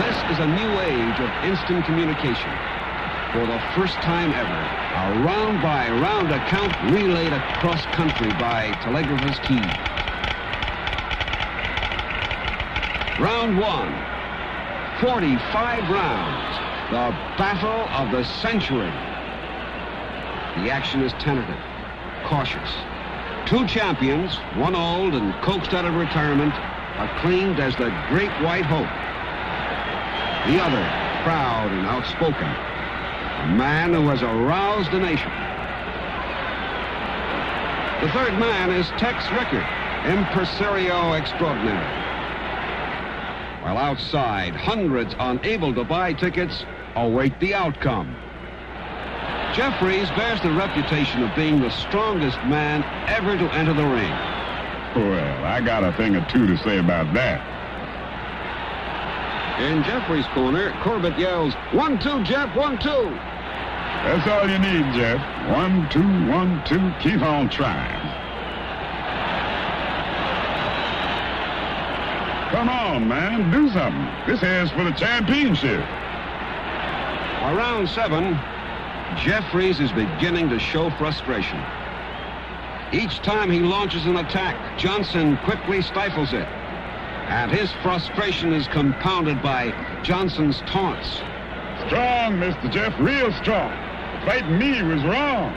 This 0.00 0.19
is 0.30 0.38
a 0.38 0.46
new 0.46 0.80
age 0.80 1.18
of 1.18 1.28
instant 1.44 1.84
communication. 1.84 2.52
For 3.32 3.44
the 3.46 3.60
first 3.74 3.96
time 3.96 4.32
ever, 4.32 4.46
a 4.46 5.24
round-by-round 5.24 6.30
account 6.30 6.72
relayed 6.92 7.32
across 7.32 7.84
country 7.86 8.30
by 8.38 8.70
telegrapher's 8.80 9.40
key. 9.40 9.58
Round 13.20 13.58
one. 13.58 13.92
45 15.00 15.90
rounds. 15.90 16.58
The 16.90 17.10
battle 17.36 17.88
of 17.90 18.12
the 18.12 18.22
century. 18.22 18.92
The 20.62 20.70
action 20.70 21.02
is 21.02 21.12
tentative, 21.14 21.58
cautious. 22.24 22.70
Two 23.46 23.66
champions, 23.66 24.36
one 24.54 24.76
old 24.76 25.14
and 25.14 25.34
coaxed 25.42 25.74
out 25.74 25.86
of 25.86 25.94
retirement, 25.94 26.54
acclaimed 26.98 27.58
as 27.58 27.74
the 27.74 27.90
Great 28.10 28.30
White 28.42 28.66
Hope. 28.66 29.09
The 30.46 30.58
other, 30.58 30.82
proud 31.22 31.70
and 31.70 31.86
outspoken, 31.86 32.48
a 32.48 33.54
man 33.56 33.92
who 33.92 34.08
has 34.08 34.22
aroused 34.22 34.90
the 34.90 34.98
nation. 34.98 35.30
The 38.00 38.10
third 38.12 38.38
man 38.40 38.70
is 38.70 38.88
Tex 38.96 39.30
Rickard, 39.30 39.66
impresario 40.06 41.12
extraordinary. 41.12 41.84
While 43.62 43.76
outside, 43.76 44.56
hundreds 44.56 45.14
unable 45.18 45.74
to 45.74 45.84
buy 45.84 46.14
tickets 46.14 46.64
await 46.96 47.38
the 47.38 47.54
outcome. 47.54 48.16
Jeffries 49.54 50.08
bears 50.16 50.40
the 50.40 50.52
reputation 50.52 51.22
of 51.22 51.36
being 51.36 51.60
the 51.60 51.70
strongest 51.70 52.38
man 52.44 52.82
ever 53.08 53.36
to 53.36 53.44
enter 53.54 53.74
the 53.74 53.86
ring. 53.86 54.12
Well, 54.96 55.44
I 55.44 55.60
got 55.60 55.84
a 55.84 55.92
thing 55.92 56.16
or 56.16 56.26
two 56.30 56.46
to 56.46 56.56
say 56.56 56.78
about 56.78 57.12
that. 57.12 57.59
In 59.58 59.82
Jeffries' 59.84 60.26
corner, 60.28 60.72
Corbett 60.82 61.18
yells, 61.18 61.54
one, 61.72 61.98
two, 61.98 62.22
Jeff, 62.24 62.54
one, 62.56 62.78
two. 62.78 63.10
That's 64.04 64.26
all 64.28 64.48
you 64.48 64.58
need, 64.58 64.94
Jeff. 64.94 65.20
One, 65.50 65.88
two, 65.90 66.00
one, 66.30 66.62
two. 66.64 66.92
Keep 67.00 67.20
on 67.22 67.50
trying. 67.50 68.00
Come 72.50 72.68
on, 72.68 73.06
man. 73.06 73.50
Do 73.50 73.70
something. 73.70 74.08
This 74.26 74.40
here's 74.40 74.70
for 74.70 74.84
the 74.84 74.92
championship. 74.92 75.80
Around 77.42 77.88
seven, 77.88 78.38
Jeffries 79.18 79.80
is 79.80 79.92
beginning 79.92 80.48
to 80.48 80.58
show 80.58 80.90
frustration. 80.98 81.62
Each 82.92 83.18
time 83.18 83.50
he 83.50 83.60
launches 83.60 84.06
an 84.06 84.16
attack, 84.16 84.78
Johnson 84.78 85.36
quickly 85.44 85.82
stifles 85.82 86.32
it. 86.32 86.48
And 87.30 87.50
his 87.52 87.70
frustration 87.84 88.52
is 88.52 88.66
compounded 88.66 89.40
by 89.40 89.72
Johnson's 90.02 90.62
taunts. 90.62 91.18
Strong, 91.86 92.34
Mr. 92.38 92.68
Jeff, 92.72 92.92
real 92.98 93.32
strong. 93.34 93.70
Fighting 94.26 94.58
me 94.58 94.82
was 94.82 95.04
wrong. 95.04 95.54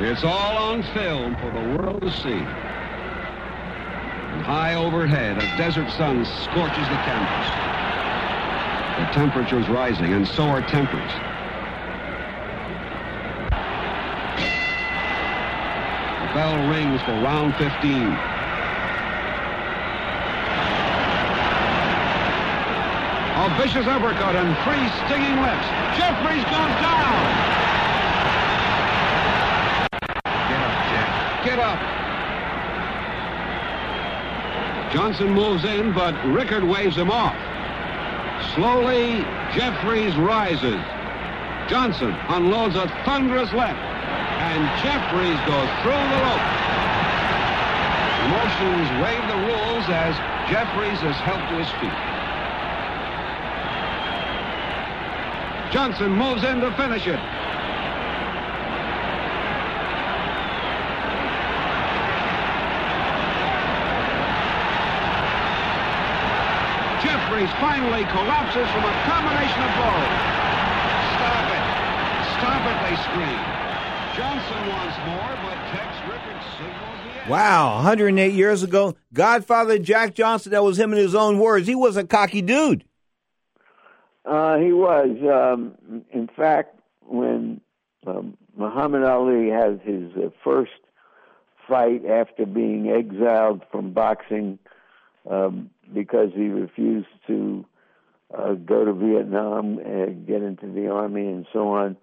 It's 0.00 0.24
all 0.24 0.56
on 0.58 0.82
film 0.92 1.36
for 1.36 1.52
the 1.52 1.78
world 1.78 2.02
to 2.02 2.10
see. 2.10 2.32
And 4.32 4.42
high 4.42 4.74
overhead, 4.74 5.38
a 5.38 5.56
desert 5.56 5.88
sun 5.92 6.24
scorches 6.24 6.88
the 6.88 6.98
canvas. 7.06 7.48
The 8.98 9.06
temperature's 9.14 9.68
rising, 9.68 10.14
and 10.14 10.26
so 10.26 10.42
are 10.42 10.62
tempers. 10.62 11.12
The 16.22 16.34
bell 16.34 16.68
rings 16.70 17.00
for 17.02 17.12
round 17.22 17.54
15. 17.54 18.35
A 23.46 23.48
vicious 23.62 23.86
uppercut 23.86 24.34
and 24.34 24.58
three 24.66 24.88
stinging 25.06 25.38
lefts. 25.40 25.68
Jeffries 25.96 26.42
goes 26.50 26.74
down. 26.82 27.14
Get 30.50 30.60
up, 30.66 30.74
Jeff. 30.90 31.44
Get 31.44 31.58
up. 31.60 31.78
Johnson 34.92 35.30
moves 35.30 35.64
in, 35.64 35.92
but 35.92 36.16
Rickard 36.26 36.64
waves 36.64 36.96
him 36.96 37.08
off. 37.08 37.36
Slowly, 38.56 39.22
Jeffries 39.54 40.16
rises. 40.16 40.82
Johnson 41.68 42.16
unloads 42.28 42.74
a 42.74 42.88
thunderous 43.04 43.52
left, 43.52 43.78
and 43.78 44.66
Jeffries 44.82 45.38
goes 45.46 45.70
through 45.86 45.92
the 46.10 46.18
rope. 46.18 46.46
Emotions 48.26 48.90
waive 49.06 49.22
the 49.30 49.38
rules 49.46 49.88
as 49.88 50.16
Jeffries 50.50 51.00
is 51.04 51.14
helped 51.22 51.48
to 51.50 51.58
his 51.62 51.70
feet. 51.78 51.94
Johnson 55.72 56.12
moves 56.12 56.44
in 56.44 56.60
to 56.60 56.70
finish 56.76 57.06
it. 57.06 57.18
Jeffries 67.02 67.50
finally 67.60 68.04
collapses 68.14 68.68
from 68.70 68.84
a 68.84 68.94
combination 69.04 69.60
of 69.62 69.72
blows. 69.76 70.10
Stop 71.18 71.46
it. 71.50 71.64
Stop 72.38 72.62
it, 72.66 72.78
they 72.86 72.96
scream. 73.02 73.66
Johnson 74.16 74.60
wants 74.68 74.96
more, 75.04 75.34
but 75.44 75.56
Tex 75.72 75.92
Rickard 76.08 76.42
signals. 76.58 77.28
Wow, 77.28 77.76
108 77.76 78.32
years 78.32 78.62
ago, 78.62 78.94
Godfather 79.12 79.78
Jack 79.78 80.14
Johnson, 80.14 80.52
that 80.52 80.62
was 80.62 80.78
him 80.78 80.92
in 80.92 80.98
his 80.98 81.14
own 81.14 81.38
words. 81.38 81.66
He 81.66 81.74
was 81.74 81.96
a 81.96 82.04
cocky 82.04 82.40
dude. 82.40 82.84
Uh, 84.26 84.58
he 84.58 84.72
was. 84.72 85.10
Um, 85.22 86.02
in 86.12 86.28
fact, 86.36 86.78
when 87.06 87.60
um, 88.06 88.36
Muhammad 88.56 89.04
Ali 89.04 89.48
has 89.50 89.78
his 89.84 90.10
uh, 90.16 90.30
first 90.42 90.72
fight 91.68 92.04
after 92.04 92.46
being 92.46 92.88
exiled 92.88 93.62
from 93.70 93.92
boxing 93.92 94.58
um, 95.30 95.70
because 95.92 96.30
he 96.34 96.48
refused 96.48 97.08
to 97.26 97.64
uh, 98.36 98.54
go 98.54 98.84
to 98.84 98.92
Vietnam 98.92 99.78
and 99.78 100.26
get 100.26 100.42
into 100.42 100.66
the 100.72 100.88
army 100.88 101.26
and 101.26 101.46
so 101.52 101.68
on, 101.68 101.96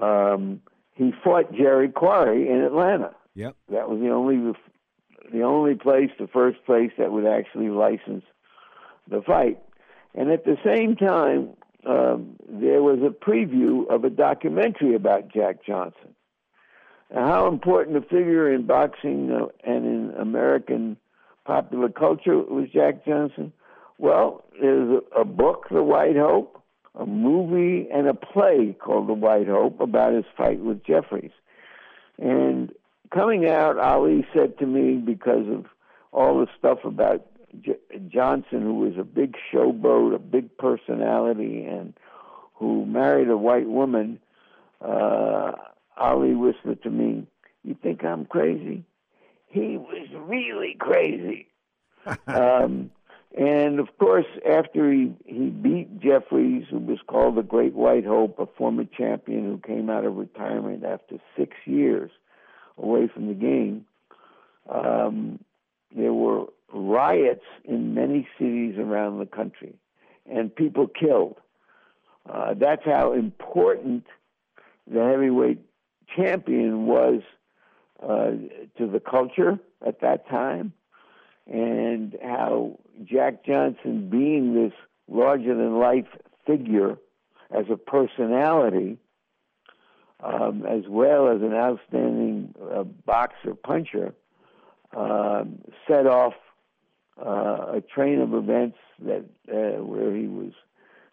um, 0.00 0.62
he 0.94 1.12
fought 1.24 1.52
Jerry 1.52 1.88
Quarry 1.88 2.48
in 2.48 2.62
Atlanta. 2.62 3.14
Yep. 3.34 3.56
That 3.70 3.88
was 3.88 4.00
the 4.00 4.10
only 4.10 4.52
the 5.32 5.42
only 5.42 5.74
place, 5.74 6.10
the 6.18 6.26
first 6.26 6.64
place 6.64 6.90
that 6.98 7.12
would 7.12 7.26
actually 7.26 7.68
license 7.68 8.24
the 9.08 9.22
fight. 9.22 9.58
And 10.14 10.30
at 10.30 10.44
the 10.44 10.56
same 10.64 10.96
time, 10.96 11.50
um, 11.86 12.36
there 12.48 12.82
was 12.82 12.98
a 12.98 13.10
preview 13.10 13.88
of 13.88 14.04
a 14.04 14.10
documentary 14.10 14.94
about 14.94 15.32
Jack 15.32 15.64
Johnson. 15.64 16.14
Now, 17.12 17.26
how 17.26 17.48
important 17.48 17.96
a 17.96 18.02
figure 18.02 18.52
in 18.52 18.66
boxing 18.66 19.30
uh, 19.32 19.46
and 19.64 19.84
in 19.84 20.14
American 20.18 20.96
popular 21.44 21.88
culture 21.88 22.36
was 22.38 22.68
Jack 22.72 23.04
Johnson? 23.04 23.52
Well, 23.98 24.44
there's 24.60 25.02
a, 25.16 25.20
a 25.20 25.24
book, 25.24 25.66
The 25.70 25.82
White 25.82 26.16
Hope, 26.16 26.62
a 26.94 27.06
movie, 27.06 27.88
and 27.92 28.06
a 28.06 28.14
play 28.14 28.76
called 28.78 29.08
The 29.08 29.14
White 29.14 29.48
Hope 29.48 29.80
about 29.80 30.12
his 30.12 30.24
fight 30.36 30.60
with 30.60 30.84
Jeffries. 30.84 31.32
And 32.18 32.72
coming 33.12 33.48
out, 33.48 33.78
Ali 33.78 34.26
said 34.34 34.58
to 34.58 34.66
me, 34.66 34.96
because 34.96 35.48
of 35.48 35.66
all 36.12 36.40
the 36.40 36.46
stuff 36.58 36.78
about 36.84 37.26
Johnson, 38.12 38.62
who 38.62 38.74
was 38.74 38.94
a 38.98 39.04
big 39.04 39.36
showboat, 39.52 40.14
a 40.14 40.18
big 40.18 40.56
personality, 40.58 41.64
and 41.64 41.94
who 42.54 42.84
married 42.86 43.28
a 43.28 43.36
white 43.36 43.68
woman, 43.68 44.18
uh, 44.80 45.52
Ali 45.96 46.34
whispered 46.34 46.82
to 46.82 46.90
me, 46.90 47.26
You 47.64 47.76
think 47.82 48.04
I'm 48.04 48.26
crazy? 48.26 48.84
He 49.48 49.76
was 49.76 50.08
really 50.14 50.76
crazy. 50.78 51.46
um, 52.26 52.90
and 53.36 53.78
of 53.78 53.88
course, 53.98 54.26
after 54.48 54.90
he, 54.90 55.12
he 55.24 55.50
beat 55.50 56.00
Jeffries, 56.00 56.66
who 56.70 56.78
was 56.78 56.98
called 57.06 57.36
the 57.36 57.42
Great 57.42 57.74
White 57.74 58.04
Hope, 58.04 58.38
a 58.38 58.46
former 58.46 58.84
champion 58.84 59.44
who 59.44 59.58
came 59.58 59.88
out 59.88 60.04
of 60.04 60.16
retirement 60.16 60.84
after 60.84 61.16
six 61.36 61.56
years 61.64 62.10
away 62.76 63.08
from 63.12 63.28
the 63.28 63.34
game, 63.34 63.84
um, 64.68 65.38
there 65.94 66.12
were 66.12 66.46
riots 66.72 67.44
in 67.64 67.94
many 67.94 68.26
cities 68.38 68.76
around 68.78 69.18
the 69.18 69.26
country 69.26 69.74
and 70.30 70.54
people 70.54 70.86
killed. 70.86 71.36
Uh, 72.28 72.54
that's 72.54 72.84
how 72.84 73.12
important 73.12 74.04
the 74.90 75.00
heavyweight 75.00 75.60
champion 76.16 76.86
was 76.86 77.22
uh, 78.02 78.30
to 78.78 78.86
the 78.86 79.00
culture 79.00 79.58
at 79.86 80.00
that 80.00 80.28
time, 80.28 80.72
and 81.46 82.16
how 82.22 82.78
Jack 83.04 83.44
Johnson, 83.44 84.08
being 84.10 84.54
this 84.54 84.72
larger 85.08 85.54
than 85.54 85.78
life 85.78 86.06
figure 86.46 86.96
as 87.50 87.66
a 87.70 87.76
personality, 87.76 88.98
um, 90.22 90.64
as 90.66 90.84
well 90.88 91.28
as 91.28 91.40
an 91.42 91.54
outstanding 91.54 92.54
uh, 92.72 92.84
boxer 92.84 93.54
puncher, 93.54 94.14
um, 94.96 95.58
set 95.86 96.06
off 96.06 96.34
uh, 97.18 97.76
a 97.76 97.82
train 97.94 98.20
of 98.20 98.34
events 98.34 98.78
that 99.04 99.24
uh, 99.48 99.82
where 99.84 100.14
he 100.14 100.26
was 100.26 100.52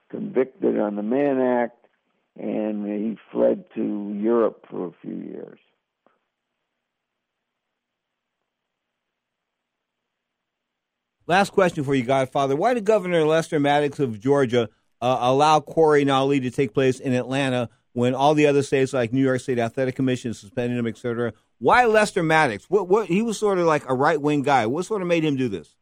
convicted 0.09 0.80
on 0.80 0.95
the 0.95 1.03
Mann 1.03 1.39
Act, 1.39 1.86
and 2.39 2.86
he 2.88 3.17
fled 3.32 3.65
to 3.75 4.13
Europe 4.15 4.65
for 4.69 4.88
a 4.88 4.91
few 5.01 5.15
years. 5.15 5.59
Last 11.28 11.51
question 11.51 11.84
for 11.84 11.93
you, 11.93 12.03
Godfather. 12.03 12.55
Why 12.55 12.73
did 12.73 12.86
Governor 12.86 13.25
Lester 13.25 13.59
Maddox 13.59 13.99
of 13.99 14.17
Georgia 14.17 14.69
uh, 15.01 15.17
allow 15.19 15.59
and 15.59 16.09
Ali 16.09 16.39
to 16.39 16.49
take 16.49 16.73
place 16.73 17.01
in 17.01 17.13
Atlanta 17.13 17.69
when 17.91 18.15
all 18.15 18.34
the 18.34 18.47
other 18.47 18.63
states, 18.63 18.93
like 18.93 19.11
New 19.11 19.23
York 19.23 19.41
State 19.41 19.59
Athletic 19.59 19.95
Commission, 19.95 20.34
suspended 20.34 20.80
him, 20.80 20.88
et 20.88 20.97
cetera? 20.97 21.34
Why 21.59 21.85
Lester 21.85 22.21
Maddox? 22.23 22.69
What, 22.69 22.87
what, 22.87 23.07
he 23.07 23.21
was 23.21 23.37
sort 23.39 23.57
of 23.57 23.65
like 23.65 23.89
a 23.89 23.93
right 23.93 24.21
wing 24.21 24.43
guy. 24.43 24.65
What 24.67 24.85
sort 24.85 25.01
of 25.01 25.07
made 25.07 25.23
him 25.23 25.35
do 25.35 25.49
this? 25.49 25.75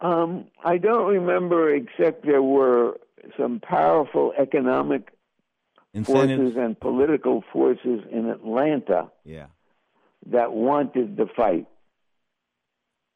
Um, 0.00 0.46
I 0.62 0.78
don't 0.78 1.06
remember, 1.06 1.74
except 1.74 2.24
there 2.24 2.42
were 2.42 2.98
some 3.38 3.58
powerful 3.60 4.32
economic 4.38 5.10
Incentives. 5.94 6.40
forces 6.52 6.56
and 6.56 6.78
political 6.78 7.42
forces 7.52 8.02
in 8.10 8.26
Atlanta 8.28 9.10
Yeah. 9.24 9.46
that 10.26 10.52
wanted 10.52 11.16
the 11.16 11.26
fight. 11.34 11.66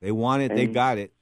They 0.01 0.11
wanted. 0.11 0.51
it. 0.53 0.57
They 0.57 0.67
got 0.67 0.99
it. 0.99 1.13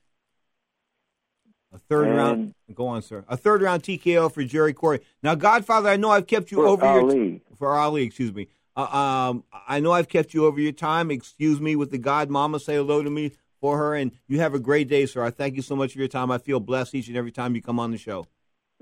A 1.73 1.79
third 1.79 2.09
And- 2.09 2.17
round. 2.17 2.55
Go 2.75 2.87
on, 2.87 3.03
sir. 3.03 3.25
A 3.29 3.37
third 3.37 3.61
round 3.61 3.83
TKO 3.83 4.33
for 4.33 4.43
Jerry 4.45 4.73
Quarry. 4.73 5.01
Now, 5.23 5.35
Godfather, 5.35 5.91
I 5.91 5.97
know 5.97 6.11
I've 6.11 6.27
kept 6.27 6.51
you 6.51 6.67
over 6.67 6.85
your 6.87 7.01
Ali. 7.03 7.43
for 7.59 7.75
Ali. 7.77 8.03
Excuse 8.05 8.33
me. 8.33 8.49
Uh, 8.77 9.31
um, 9.31 9.45
I 9.69 9.81
know 9.81 9.93
I've 9.93 10.09
kept 10.09 10.33
you 10.35 10.47
over 10.47 10.61
your 10.61 10.73
time. 10.73 11.11
Excuse 11.11 11.61
me 11.61 11.77
with 11.77 11.91
the 11.91 11.99
God 11.99 12.31
Mama. 12.31 12.61
Say 12.61 12.75
hello 12.75 13.03
to 13.03 13.11
me 13.11 13.33
for 13.61 13.77
her, 13.79 13.95
and 13.95 14.13
you 14.29 14.41
have 14.41 14.55
a 14.55 14.61
great 14.61 14.89
day, 14.89 15.07
sir. 15.07 15.23
I 15.23 15.31
thank 15.31 15.57
you 15.57 15.63
so 15.63 15.77
much 15.77 15.93
for 15.93 15.99
your 15.99 16.09
time. 16.09 16.31
I 16.31 16.39
feel 16.39 16.61
blessed 16.61 16.95
each 16.95 17.09
and 17.09 17.17
every 17.17 17.33
time 17.33 17.55
you 17.55 17.63
come 17.63 17.79
on 17.79 17.91
the 17.91 17.99
show. 17.99 18.27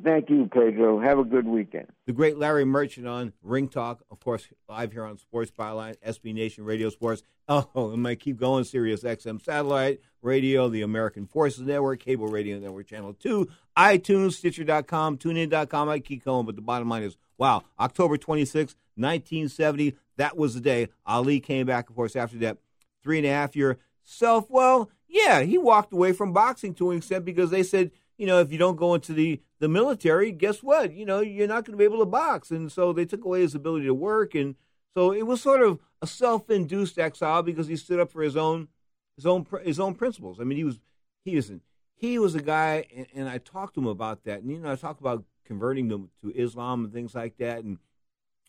Thank 0.02 0.30
you, 0.30 0.48
Pedro. 0.52 1.00
Have 1.00 1.18
a 1.18 1.24
good 1.24 1.46
weekend. 1.46 1.88
The 2.06 2.12
great 2.12 2.38
Larry 2.38 2.64
Merchant 2.64 3.08
on 3.08 3.32
Ring 3.42 3.68
Talk, 3.68 4.04
of 4.12 4.20
course, 4.20 4.46
live 4.68 4.92
here 4.92 5.04
on 5.04 5.18
Sports 5.18 5.50
Byline, 5.50 5.96
SB 6.06 6.34
Nation 6.34 6.64
Radio 6.64 6.88
Sports. 6.88 7.22
Oh, 7.48 7.68
and 7.74 8.06
I 8.06 8.14
keep 8.14 8.38
going, 8.38 8.62
Sirius 8.64 9.02
XM 9.02 9.42
Satellite 9.42 10.00
Radio, 10.22 10.68
the 10.68 10.82
American 10.82 11.26
Forces 11.26 11.66
Network, 11.66 12.00
Cable 12.00 12.28
Radio 12.28 12.58
Network 12.58 12.86
Channel 12.86 13.14
2, 13.14 13.48
iTunes, 13.76 14.34
Stitcher.com, 14.34 15.18
TuneIn.com. 15.18 15.88
I 15.88 15.98
keep 15.98 16.24
going, 16.24 16.46
but 16.46 16.56
the 16.56 16.62
bottom 16.62 16.88
line 16.88 17.02
is, 17.02 17.16
wow, 17.36 17.64
October 17.80 18.16
26, 18.16 18.76
1970, 18.96 19.96
that 20.16 20.36
was 20.36 20.54
the 20.54 20.60
day 20.60 20.88
Ali 21.06 21.40
came 21.40 21.66
back, 21.66 21.88
of 21.88 21.96
course, 21.96 22.14
after 22.14 22.36
that 22.38 22.58
three 23.02 23.18
and 23.18 23.26
a 23.26 23.30
half 23.30 23.56
year 23.56 23.78
self. 24.04 24.50
Well, 24.50 24.90
yeah, 25.08 25.40
he 25.40 25.58
walked 25.58 25.92
away 25.92 26.12
from 26.12 26.32
boxing 26.32 26.74
to 26.74 26.90
an 26.90 26.98
extent 26.98 27.24
because 27.24 27.50
they 27.50 27.62
said, 27.62 27.90
you 28.18 28.26
know, 28.26 28.40
if 28.40 28.52
you 28.52 28.58
don't 28.58 28.76
go 28.76 28.94
into 28.94 29.12
the, 29.12 29.40
the 29.60 29.68
military, 29.68 30.32
guess 30.32 30.62
what? 30.62 30.92
You 30.92 31.04
know, 31.04 31.20
you're 31.20 31.48
not 31.48 31.64
going 31.64 31.72
to 31.72 31.78
be 31.78 31.84
able 31.84 31.98
to 31.98 32.06
box. 32.06 32.50
And 32.50 32.70
so 32.70 32.92
they 32.92 33.04
took 33.04 33.24
away 33.24 33.40
his 33.40 33.54
ability 33.54 33.86
to 33.86 33.94
work. 33.94 34.34
And 34.34 34.54
So 34.94 35.12
it 35.12 35.26
was 35.26 35.40
sort 35.40 35.62
of 35.62 35.80
a 36.00 36.06
self-induced 36.06 36.98
exile 36.98 37.42
because 37.42 37.66
he 37.66 37.76
stood 37.76 38.00
up 38.00 38.10
for 38.10 38.22
his 38.22 38.36
own 38.36 38.68
his 39.16 39.26
own 39.26 39.46
his 39.64 39.80
own 39.80 39.94
principles. 39.94 40.38
I 40.40 40.44
mean, 40.44 40.58
he 40.58 40.64
was 40.64 40.78
he 41.24 41.36
was 41.36 41.50
he 41.94 42.18
was 42.18 42.34
a 42.34 42.42
guy, 42.42 42.86
and, 42.94 43.06
and 43.14 43.28
I 43.28 43.38
talked 43.38 43.74
to 43.74 43.80
him 43.80 43.86
about 43.88 44.24
that. 44.24 44.42
And 44.42 44.50
you 44.50 44.58
know, 44.58 44.72
I 44.72 44.76
talked 44.76 45.00
about 45.00 45.24
converting 45.44 45.88
them 45.88 46.10
to 46.22 46.30
Islam 46.30 46.84
and 46.84 46.92
things 46.92 47.14
like 47.14 47.36
that, 47.38 47.64
and 47.64 47.78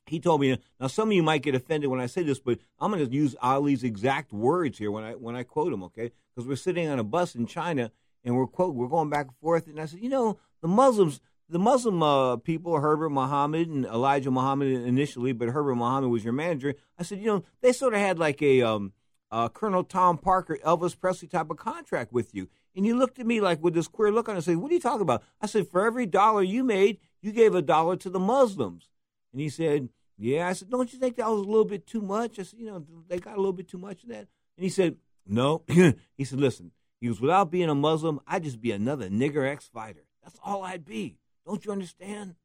he 0.05 0.19
told 0.19 0.41
me 0.41 0.57
now 0.79 0.87
some 0.87 1.09
of 1.09 1.13
you 1.13 1.23
might 1.23 1.41
get 1.41 1.55
offended 1.55 1.89
when 1.89 1.99
I 1.99 2.07
say 2.07 2.23
this, 2.23 2.39
but 2.39 2.59
I'm 2.79 2.91
going 2.91 3.05
to 3.05 3.11
use 3.11 3.35
Ali's 3.41 3.83
exact 3.83 4.33
words 4.33 4.77
here 4.77 4.91
when 4.91 5.03
I 5.03 5.13
when 5.13 5.35
I 5.35 5.43
quote 5.43 5.73
him, 5.73 5.83
okay? 5.83 6.11
Because 6.35 6.47
we're 6.47 6.55
sitting 6.55 6.87
on 6.87 6.99
a 6.99 7.03
bus 7.03 7.35
in 7.35 7.45
China 7.45 7.91
and 8.23 8.35
we're 8.35 8.47
quote 8.47 8.75
we're 8.75 8.87
going 8.87 9.09
back 9.09 9.27
and 9.27 9.37
forth, 9.37 9.67
and 9.67 9.79
I 9.79 9.85
said, 9.85 10.01
you 10.01 10.09
know, 10.09 10.37
the 10.61 10.67
Muslims, 10.67 11.19
the 11.49 11.59
Muslim 11.59 12.03
uh, 12.03 12.37
people, 12.37 12.79
Herbert 12.79 13.09
Muhammad 13.09 13.69
and 13.69 13.85
Elijah 13.85 14.31
Muhammad 14.31 14.67
initially, 14.67 15.33
but 15.33 15.49
Herbert 15.49 15.75
Muhammad 15.75 16.11
was 16.11 16.23
your 16.23 16.33
manager. 16.33 16.75
I 16.97 17.03
said, 17.03 17.19
you 17.19 17.25
know, 17.25 17.43
they 17.61 17.71
sort 17.71 17.93
of 17.93 17.99
had 17.99 18.19
like 18.19 18.41
a 18.41 18.61
um, 18.61 18.93
uh, 19.31 19.49
Colonel 19.49 19.83
Tom 19.83 20.17
Parker, 20.17 20.57
Elvis 20.65 20.99
Presley 20.99 21.27
type 21.27 21.49
of 21.49 21.57
contract 21.57 22.11
with 22.11 22.33
you. 22.33 22.49
And 22.75 22.85
he 22.85 22.93
looked 22.93 23.19
at 23.19 23.25
me 23.25 23.41
like 23.41 23.63
with 23.63 23.73
this 23.73 23.87
queer 23.87 24.11
look 24.11 24.29
on 24.29 24.35
and 24.35 24.43
said, 24.43 24.57
What 24.57 24.71
are 24.71 24.73
you 24.73 24.79
talking 24.79 25.01
about? 25.01 25.23
I 25.41 25.47
said, 25.47 25.67
For 25.67 25.85
every 25.85 26.05
dollar 26.05 26.43
you 26.43 26.63
made, 26.63 26.99
you 27.21 27.31
gave 27.31 27.55
a 27.55 27.61
dollar 27.61 27.95
to 27.97 28.09
the 28.09 28.19
Muslims. 28.19 28.89
And 29.31 29.41
he 29.41 29.49
said, 29.49 29.89
Yeah. 30.17 30.47
I 30.47 30.53
said, 30.53 30.69
Don't 30.69 30.91
you 30.93 30.99
think 30.99 31.17
that 31.17 31.27
was 31.27 31.41
a 31.41 31.49
little 31.49 31.65
bit 31.65 31.87
too 31.87 32.01
much? 32.01 32.39
I 32.39 32.43
said, 32.43 32.59
You 32.59 32.67
know, 32.67 32.85
they 33.07 33.19
got 33.19 33.35
a 33.35 33.37
little 33.37 33.53
bit 33.53 33.67
too 33.67 33.77
much 33.77 34.03
of 34.03 34.09
that. 34.09 34.27
And 34.57 34.63
he 34.63 34.69
said, 34.69 34.97
No. 35.25 35.63
he 35.67 36.23
said, 36.23 36.39
Listen, 36.39 36.71
he 37.01 37.09
was 37.09 37.19
without 37.19 37.51
being 37.51 37.69
a 37.69 37.75
Muslim, 37.75 38.19
I'd 38.27 38.43
just 38.43 38.61
be 38.61 38.71
another 38.71 39.09
nigger 39.09 39.49
ex 39.49 39.67
fighter. 39.67 40.05
That's 40.29 40.39
all 40.43 40.63
I'd 40.63 40.85
be. 40.85 41.17
Don't 41.43 41.65
you 41.65 41.71
understand? 41.71 42.35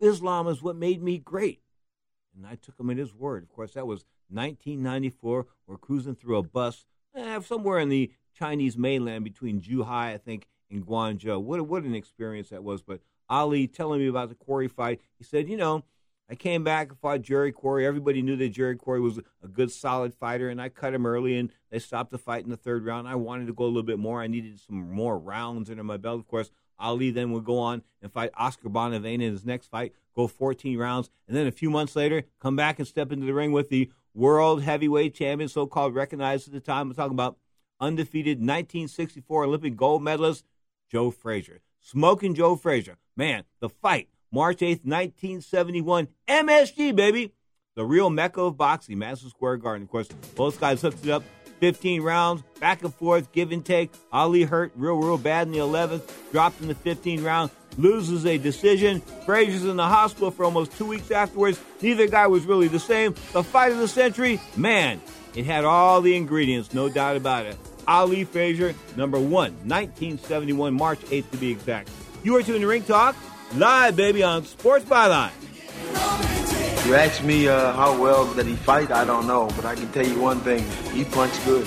Islam 0.00 0.48
is 0.48 0.60
what 0.60 0.74
made 0.74 1.00
me 1.00 1.18
great. 1.18 1.60
And 2.36 2.44
I 2.44 2.56
took 2.56 2.78
him 2.78 2.90
at 2.90 2.96
his 2.96 3.14
word. 3.14 3.44
Of 3.44 3.50
course, 3.50 3.74
that 3.74 3.86
was 3.86 4.04
1994. 4.30 5.46
We're 5.68 5.76
cruising 5.76 6.16
through 6.16 6.38
a 6.38 6.42
bus 6.42 6.86
eh, 7.14 7.38
somewhere 7.40 7.78
in 7.78 7.88
the 7.88 8.10
Chinese 8.36 8.76
mainland 8.76 9.22
between 9.22 9.60
Zhuhai, 9.60 10.12
I 10.12 10.18
think, 10.18 10.48
and 10.72 10.84
Guangzhou. 10.84 11.40
What, 11.40 11.60
what 11.68 11.84
an 11.84 11.94
experience 11.94 12.48
that 12.48 12.64
was. 12.64 12.82
But 12.82 13.00
Ali 13.28 13.68
telling 13.68 14.00
me 14.00 14.08
about 14.08 14.28
the 14.28 14.34
Quarry 14.34 14.66
fight, 14.66 15.00
he 15.18 15.22
said, 15.22 15.48
you 15.48 15.56
know, 15.56 15.84
I 16.28 16.34
came 16.34 16.64
back 16.64 16.88
and 16.88 16.98
fought 16.98 17.22
Jerry 17.22 17.52
Quarry. 17.52 17.86
Everybody 17.86 18.22
knew 18.22 18.36
that 18.36 18.48
Jerry 18.48 18.76
Quarry 18.76 19.00
was 19.00 19.18
a 19.42 19.48
good, 19.48 19.70
solid 19.70 20.14
fighter, 20.14 20.48
and 20.48 20.60
I 20.60 20.68
cut 20.68 20.92
him 20.92 21.06
early, 21.06 21.38
and 21.38 21.50
they 21.70 21.78
stopped 21.78 22.10
the 22.10 22.18
fight 22.18 22.44
in 22.44 22.50
the 22.50 22.56
third 22.56 22.84
round. 22.84 23.06
I 23.06 23.14
wanted 23.14 23.46
to 23.46 23.54
go 23.54 23.64
a 23.64 23.66
little 23.66 23.82
bit 23.82 23.98
more. 23.98 24.20
I 24.20 24.26
needed 24.26 24.60
some 24.60 24.90
more 24.90 25.16
rounds 25.16 25.70
under 25.70 25.84
my 25.84 25.96
belt. 25.96 26.20
Of 26.20 26.28
course, 26.28 26.50
Ali 26.78 27.10
then 27.10 27.32
would 27.32 27.44
go 27.44 27.58
on 27.58 27.82
and 28.02 28.12
fight 28.12 28.30
Oscar 28.36 28.68
Bonavena 28.68 29.14
in 29.14 29.32
his 29.32 29.44
next 29.44 29.68
fight, 29.68 29.92
go 30.14 30.26
14 30.26 30.78
rounds, 30.78 31.10
and 31.26 31.36
then 31.36 31.46
a 31.46 31.52
few 31.52 31.70
months 31.70 31.96
later, 31.96 32.24
come 32.40 32.56
back 32.56 32.78
and 32.78 32.86
step 32.86 33.12
into 33.12 33.26
the 33.26 33.34
ring 33.34 33.52
with 33.52 33.68
the 33.68 33.90
world 34.14 34.62
heavyweight 34.62 35.14
champion, 35.14 35.48
so 35.48 35.66
called 35.66 35.94
recognized 35.94 36.48
at 36.48 36.54
the 36.54 36.60
time. 36.60 36.88
I'm 36.88 36.94
talking 36.94 37.12
about 37.12 37.36
undefeated 37.80 38.38
1964 38.38 39.44
Olympic 39.44 39.76
gold 39.76 40.02
medalist 40.02 40.44
Joe 40.90 41.10
Frazier. 41.10 41.60
Smoking 41.80 42.34
Joe 42.34 42.56
Frazier. 42.56 42.96
Man, 43.16 43.44
the 43.60 43.68
fight, 43.68 44.08
March 44.32 44.58
8th, 44.58 44.84
1971, 44.84 46.08
MSG, 46.26 46.94
baby. 46.94 47.32
The 47.76 47.84
real 47.84 48.10
mecca 48.10 48.42
of 48.42 48.56
boxing, 48.56 48.98
Madison 48.98 49.30
Square 49.30 49.58
Garden. 49.58 49.84
Of 49.84 49.90
course, 49.90 50.08
both 50.34 50.58
guys 50.58 50.82
hooked 50.82 51.04
it 51.04 51.10
up 51.10 51.22
15 51.60 52.02
rounds, 52.02 52.42
back 52.60 52.82
and 52.82 52.94
forth, 52.94 53.32
give 53.32 53.52
and 53.52 53.64
take. 53.64 53.90
Ali 54.12 54.42
hurt 54.42 54.72
real, 54.76 54.96
real 54.96 55.18
bad 55.18 55.46
in 55.46 55.52
the 55.52 55.58
11th, 55.58 56.02
dropped 56.32 56.60
in 56.60 56.68
the 56.68 56.74
15th 56.74 57.24
round, 57.24 57.50
loses 57.76 58.26
a 58.26 58.38
decision. 58.38 59.00
Frazier's 59.24 59.64
in 59.64 59.76
the 59.76 59.86
hospital 59.86 60.30
for 60.30 60.44
almost 60.44 60.72
two 60.76 60.86
weeks 60.86 61.10
afterwards. 61.10 61.60
Neither 61.80 62.06
guy 62.06 62.26
was 62.26 62.44
really 62.44 62.68
the 62.68 62.80
same. 62.80 63.14
The 63.32 63.42
fight 63.42 63.72
of 63.72 63.78
the 63.78 63.88
century, 63.88 64.40
man, 64.56 65.00
it 65.34 65.44
had 65.44 65.64
all 65.64 66.00
the 66.00 66.16
ingredients, 66.16 66.74
no 66.74 66.88
doubt 66.88 67.16
about 67.16 67.46
it. 67.46 67.56
Ali 67.86 68.24
Frazier, 68.24 68.74
number 68.96 69.18
one, 69.18 69.52
1971, 69.66 70.74
March 70.74 71.00
8th 71.00 71.30
to 71.30 71.36
be 71.38 71.50
exact. 71.50 71.90
You 72.22 72.36
are 72.36 72.42
tuning 72.42 72.60
to 72.60 72.66
Ring 72.66 72.82
Talk, 72.82 73.16
live, 73.54 73.96
baby, 73.96 74.22
on 74.22 74.44
Sports 74.44 74.84
Byline. 74.84 76.27
You 76.88 76.94
ask 76.94 77.22
me 77.22 77.46
uh, 77.46 77.74
how 77.74 78.00
well 78.00 78.24
did 78.32 78.46
he 78.46 78.56
fight, 78.56 78.90
I 78.90 79.04
don't 79.04 79.26
know, 79.26 79.50
but 79.56 79.66
I 79.66 79.74
can 79.74 79.92
tell 79.92 80.06
you 80.06 80.18
one 80.18 80.40
thing: 80.40 80.64
he 80.94 81.04
punched 81.04 81.44
good. 81.44 81.66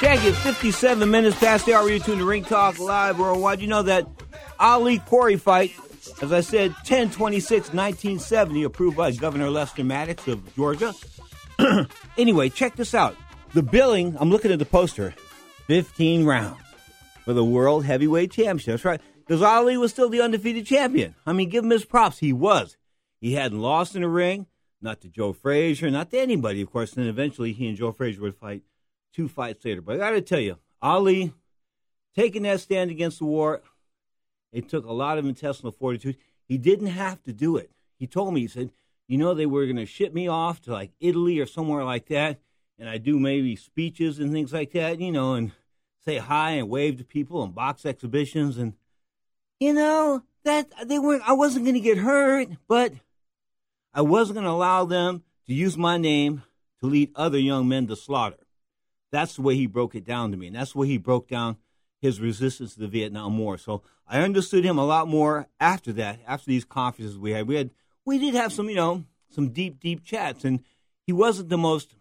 Can't 0.00 0.22
get 0.22 0.34
57 0.34 1.10
minutes 1.10 1.38
past 1.38 1.66
the 1.66 1.74
hour. 1.74 1.86
You're 1.86 1.98
tuned 1.98 2.20
to 2.20 2.24
Ring 2.24 2.42
Talk 2.42 2.78
Live 2.78 3.18
Worldwide. 3.18 3.60
You 3.60 3.66
know 3.66 3.82
that 3.82 4.06
Ali 4.58 4.98
Quarry 4.98 5.36
fight, 5.36 5.74
as 6.22 6.32
I 6.32 6.40
said, 6.40 6.74
10 6.86 7.10
26 7.10 7.74
1970, 7.74 8.62
approved 8.62 8.96
by 8.96 9.12
Governor 9.12 9.50
Lester 9.50 9.84
Maddox 9.84 10.26
of 10.26 10.56
Georgia. 10.56 10.94
anyway, 12.16 12.48
check 12.48 12.76
this 12.76 12.94
out. 12.94 13.14
The 13.52 13.62
billing, 13.62 14.16
I'm 14.18 14.30
looking 14.30 14.50
at 14.50 14.58
the 14.58 14.64
poster, 14.64 15.14
15 15.66 16.24
rounds 16.24 16.62
for 17.26 17.34
the 17.34 17.44
World 17.44 17.84
Heavyweight 17.84 18.30
Championship. 18.30 18.72
That's 18.72 18.84
right. 18.86 19.02
Because 19.18 19.42
Ali 19.42 19.76
was 19.76 19.90
still 19.90 20.08
the 20.08 20.22
undefeated 20.22 20.64
champion. 20.64 21.14
I 21.26 21.34
mean, 21.34 21.50
give 21.50 21.62
him 21.62 21.70
his 21.70 21.84
props. 21.84 22.20
He 22.20 22.32
was. 22.32 22.78
He 23.20 23.34
hadn't 23.34 23.60
lost 23.60 23.94
in 23.94 24.00
the 24.00 24.08
ring, 24.08 24.46
not 24.80 25.02
to 25.02 25.08
Joe 25.10 25.34
Frazier, 25.34 25.90
not 25.90 26.10
to 26.12 26.18
anybody, 26.18 26.62
of 26.62 26.72
course. 26.72 26.94
And 26.94 27.06
eventually 27.06 27.52
he 27.52 27.68
and 27.68 27.76
Joe 27.76 27.92
Frazier 27.92 28.22
would 28.22 28.36
fight 28.36 28.62
two 29.14 29.28
fights 29.28 29.64
later. 29.64 29.80
But 29.80 29.96
I 29.96 29.98
got 29.98 30.10
to 30.10 30.20
tell 30.20 30.40
you, 30.40 30.58
Ali 30.82 31.32
taking 32.14 32.42
that 32.42 32.60
stand 32.60 32.90
against 32.90 33.18
the 33.18 33.24
war, 33.24 33.62
it 34.52 34.68
took 34.68 34.84
a 34.84 34.92
lot 34.92 35.18
of 35.18 35.26
intestinal 35.26 35.72
fortitude. 35.72 36.16
He 36.46 36.58
didn't 36.58 36.88
have 36.88 37.22
to 37.24 37.32
do 37.32 37.56
it. 37.56 37.70
He 37.98 38.06
told 38.06 38.34
me, 38.34 38.40
he 38.40 38.48
said, 38.48 38.72
you 39.06 39.18
know, 39.18 39.34
they 39.34 39.46
were 39.46 39.64
going 39.64 39.76
to 39.76 39.86
ship 39.86 40.12
me 40.12 40.28
off 40.28 40.60
to 40.62 40.72
like 40.72 40.92
Italy 41.00 41.38
or 41.38 41.46
somewhere 41.46 41.84
like 41.84 42.06
that, 42.06 42.40
and 42.78 42.88
I 42.88 42.98
do 42.98 43.18
maybe 43.18 43.56
speeches 43.56 44.18
and 44.18 44.32
things 44.32 44.52
like 44.52 44.72
that, 44.72 45.00
you 45.00 45.12
know, 45.12 45.34
and 45.34 45.52
say 46.04 46.18
hi 46.18 46.52
and 46.52 46.68
wave 46.68 46.98
to 46.98 47.04
people 47.04 47.42
and 47.42 47.54
box 47.54 47.84
exhibitions 47.84 48.56
and 48.56 48.72
you 49.58 49.74
know 49.74 50.22
that 50.44 50.68
they 50.86 50.98
weren't 50.98 51.22
I 51.28 51.34
wasn't 51.34 51.66
going 51.66 51.74
to 51.74 51.80
get 51.80 51.98
hurt, 51.98 52.48
but 52.66 52.92
I 53.92 54.00
wasn't 54.00 54.36
going 54.36 54.46
to 54.46 54.50
allow 54.50 54.86
them 54.86 55.22
to 55.46 55.52
use 55.52 55.76
my 55.76 55.98
name 55.98 56.42
to 56.80 56.86
lead 56.86 57.10
other 57.14 57.38
young 57.38 57.68
men 57.68 57.86
to 57.88 57.96
slaughter. 57.96 58.38
That's 59.12 59.36
the 59.36 59.42
way 59.42 59.56
he 59.56 59.66
broke 59.66 59.94
it 59.94 60.04
down 60.04 60.30
to 60.30 60.36
me. 60.36 60.46
And 60.46 60.56
that's 60.56 60.72
the 60.72 60.78
way 60.78 60.86
he 60.86 60.98
broke 60.98 61.28
down 61.28 61.56
his 62.00 62.20
resistance 62.20 62.74
to 62.74 62.80
the 62.80 62.88
Vietnam 62.88 63.38
War. 63.38 63.58
So 63.58 63.82
I 64.06 64.20
understood 64.20 64.64
him 64.64 64.78
a 64.78 64.84
lot 64.84 65.08
more 65.08 65.48
after 65.58 65.92
that, 65.94 66.20
after 66.26 66.46
these 66.46 66.64
conferences 66.64 67.18
we 67.18 67.32
had. 67.32 67.46
We 67.46 67.56
had 67.56 67.70
we 68.06 68.18
did 68.18 68.34
have 68.34 68.52
some, 68.52 68.68
you 68.68 68.76
know, 68.76 69.04
some 69.30 69.50
deep, 69.50 69.80
deep 69.80 70.04
chats. 70.04 70.44
And 70.44 70.62
he 71.06 71.12
wasn't 71.12 71.48
the 71.48 71.58
most 71.58 71.94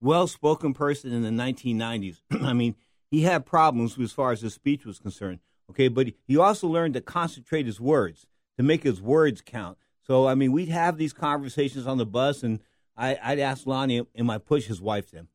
well 0.00 0.26
spoken 0.26 0.74
person 0.74 1.12
in 1.12 1.22
the 1.22 1.42
1990s. 1.42 2.20
I 2.42 2.52
mean, 2.52 2.74
he 3.10 3.22
had 3.22 3.46
problems 3.46 3.98
as 3.98 4.12
far 4.12 4.32
as 4.32 4.42
his 4.42 4.54
speech 4.54 4.84
was 4.84 4.98
concerned. 4.98 5.40
Okay, 5.70 5.88
but 5.88 6.08
he 6.26 6.36
also 6.36 6.66
learned 6.66 6.94
to 6.94 7.00
concentrate 7.00 7.66
his 7.66 7.80
words, 7.80 8.26
to 8.56 8.62
make 8.62 8.84
his 8.84 9.02
words 9.02 9.42
count. 9.44 9.76
So, 10.06 10.26
I 10.26 10.34
mean, 10.34 10.52
we'd 10.52 10.70
have 10.70 10.96
these 10.96 11.12
conversations 11.12 11.86
on 11.86 11.98
the 11.98 12.06
bus, 12.06 12.42
and 12.42 12.60
I, 12.96 13.18
would 13.28 13.38
ask 13.38 13.66
Lonnie, 13.66 14.06
am 14.16 14.30
I 14.30 14.38
push 14.38 14.66
his 14.66 14.80
wife 14.80 15.10
then? 15.10 15.28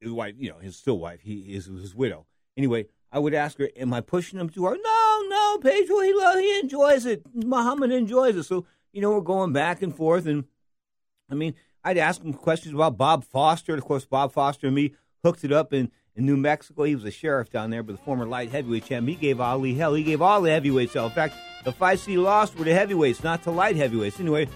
His 0.00 0.12
wife, 0.12 0.34
you 0.38 0.50
know, 0.50 0.58
his 0.58 0.76
still 0.76 0.98
wife, 0.98 1.20
he 1.22 1.54
is 1.54 1.66
his 1.66 1.94
widow. 1.94 2.26
Anyway, 2.56 2.86
I 3.12 3.18
would 3.18 3.34
ask 3.34 3.58
her, 3.58 3.68
"Am 3.76 3.92
I 3.92 4.00
pushing 4.00 4.38
him 4.38 4.48
too 4.48 4.64
hard?" 4.64 4.78
No, 4.82 5.22
no, 5.28 5.58
Pedro, 5.58 6.00
he 6.00 6.14
loves, 6.14 6.40
he 6.40 6.60
enjoys 6.60 7.06
it. 7.06 7.22
Muhammad 7.34 7.92
enjoys 7.92 8.36
it. 8.36 8.44
So 8.44 8.66
you 8.92 9.00
know, 9.00 9.10
we're 9.10 9.20
going 9.20 9.52
back 9.52 9.82
and 9.82 9.94
forth, 9.94 10.26
and 10.26 10.44
I 11.30 11.34
mean, 11.34 11.54
I'd 11.84 11.98
ask 11.98 12.22
him 12.22 12.32
questions 12.32 12.74
about 12.74 12.96
Bob 12.96 13.24
Foster. 13.24 13.74
Of 13.74 13.84
course, 13.84 14.04
Bob 14.04 14.32
Foster 14.32 14.66
and 14.66 14.76
me 14.76 14.94
hooked 15.24 15.44
it 15.44 15.52
up 15.52 15.72
in, 15.72 15.90
in 16.16 16.26
New 16.26 16.36
Mexico. 16.36 16.84
He 16.84 16.94
was 16.94 17.04
a 17.04 17.10
sheriff 17.10 17.50
down 17.50 17.70
there, 17.70 17.82
but 17.82 17.96
the 17.96 18.02
former 18.02 18.26
light 18.26 18.50
heavyweight 18.50 18.84
champ. 18.86 19.08
He 19.08 19.14
gave 19.14 19.40
Ali 19.40 19.74
hell. 19.74 19.94
He 19.94 20.02
gave 20.02 20.20
all 20.22 20.42
the 20.42 20.50
heavyweights 20.50 20.94
hell. 20.94 21.06
In 21.06 21.12
fact, 21.12 21.34
the 21.64 21.72
fights 21.72 22.04
he 22.04 22.16
lost 22.16 22.58
were 22.58 22.64
the 22.64 22.74
heavyweights, 22.74 23.22
not 23.22 23.42
to 23.44 23.50
light 23.50 23.76
heavyweights. 23.76 24.18
Anyway, 24.20 24.48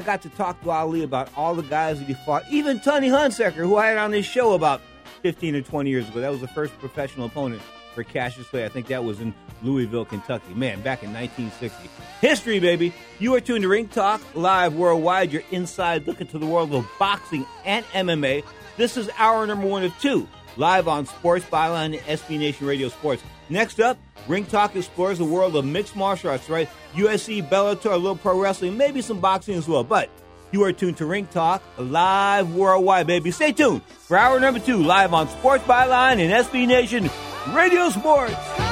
I 0.00 0.02
got 0.02 0.22
to 0.22 0.30
talk 0.30 0.58
to 0.62 0.70
Ali 0.70 1.02
about 1.02 1.28
all 1.36 1.54
the 1.54 1.62
guys 1.62 1.98
that 1.98 2.06
he 2.06 2.14
fought, 2.14 2.44
even 2.48 2.80
Tony 2.80 3.10
Hunsaker, 3.10 3.52
who 3.52 3.76
I 3.76 3.88
had 3.88 3.98
on 3.98 4.12
this 4.12 4.24
show 4.24 4.54
about 4.54 4.80
15 5.20 5.56
or 5.56 5.60
20 5.60 5.90
years 5.90 6.08
ago. 6.08 6.20
That 6.20 6.30
was 6.30 6.40
the 6.40 6.48
first 6.48 6.72
professional 6.78 7.26
opponent 7.26 7.60
for 7.94 8.02
Cassius 8.02 8.46
Clay. 8.48 8.64
I 8.64 8.70
think 8.70 8.86
that 8.86 9.04
was 9.04 9.20
in 9.20 9.34
Louisville, 9.62 10.06
Kentucky. 10.06 10.54
Man, 10.54 10.80
back 10.80 11.02
in 11.02 11.12
1960. 11.12 11.90
History, 12.22 12.60
baby. 12.60 12.94
You 13.18 13.34
are 13.34 13.42
tuned 13.42 13.60
to 13.60 13.68
Ring 13.68 13.88
Talk 13.88 14.22
live 14.34 14.74
worldwide. 14.74 15.32
You're 15.32 15.42
inside 15.50 16.06
looking 16.06 16.28
to 16.28 16.38
the 16.38 16.46
world 16.46 16.72
of 16.72 16.86
boxing 16.98 17.44
and 17.66 17.84
MMA. 17.88 18.42
This 18.78 18.96
is 18.96 19.10
hour 19.18 19.46
number 19.46 19.66
one 19.66 19.84
of 19.84 19.92
two, 20.00 20.26
live 20.56 20.88
on 20.88 21.04
Sports 21.04 21.44
Byline 21.44 21.98
and 21.98 22.20
SB 22.20 22.38
Nation 22.38 22.66
Radio 22.66 22.88
Sports. 22.88 23.22
Next 23.50 23.80
up, 23.80 23.98
Ring 24.28 24.44
Talk 24.46 24.76
explores 24.76 25.18
the 25.18 25.24
world 25.24 25.56
of 25.56 25.64
mixed 25.64 25.96
martial 25.96 26.30
arts, 26.30 26.48
right? 26.48 26.68
UFC, 26.94 27.46
Bellator, 27.46 27.92
a 27.92 27.96
little 27.96 28.16
pro 28.16 28.40
wrestling, 28.40 28.76
maybe 28.76 29.02
some 29.02 29.18
boxing 29.20 29.56
as 29.56 29.66
well. 29.66 29.82
But 29.82 30.08
you 30.52 30.62
are 30.62 30.72
tuned 30.72 30.96
to 30.98 31.06
Ring 31.06 31.26
Talk 31.26 31.60
live 31.76 32.54
worldwide, 32.54 33.08
baby. 33.08 33.32
Stay 33.32 33.50
tuned 33.50 33.82
for 33.82 34.16
hour 34.16 34.38
number 34.38 34.60
two, 34.60 34.82
live 34.82 35.12
on 35.12 35.28
Sports 35.28 35.64
Byline 35.64 36.20
and 36.20 36.46
SB 36.46 36.68
Nation 36.68 37.10
Radio 37.52 37.90
Sports. 37.90 38.69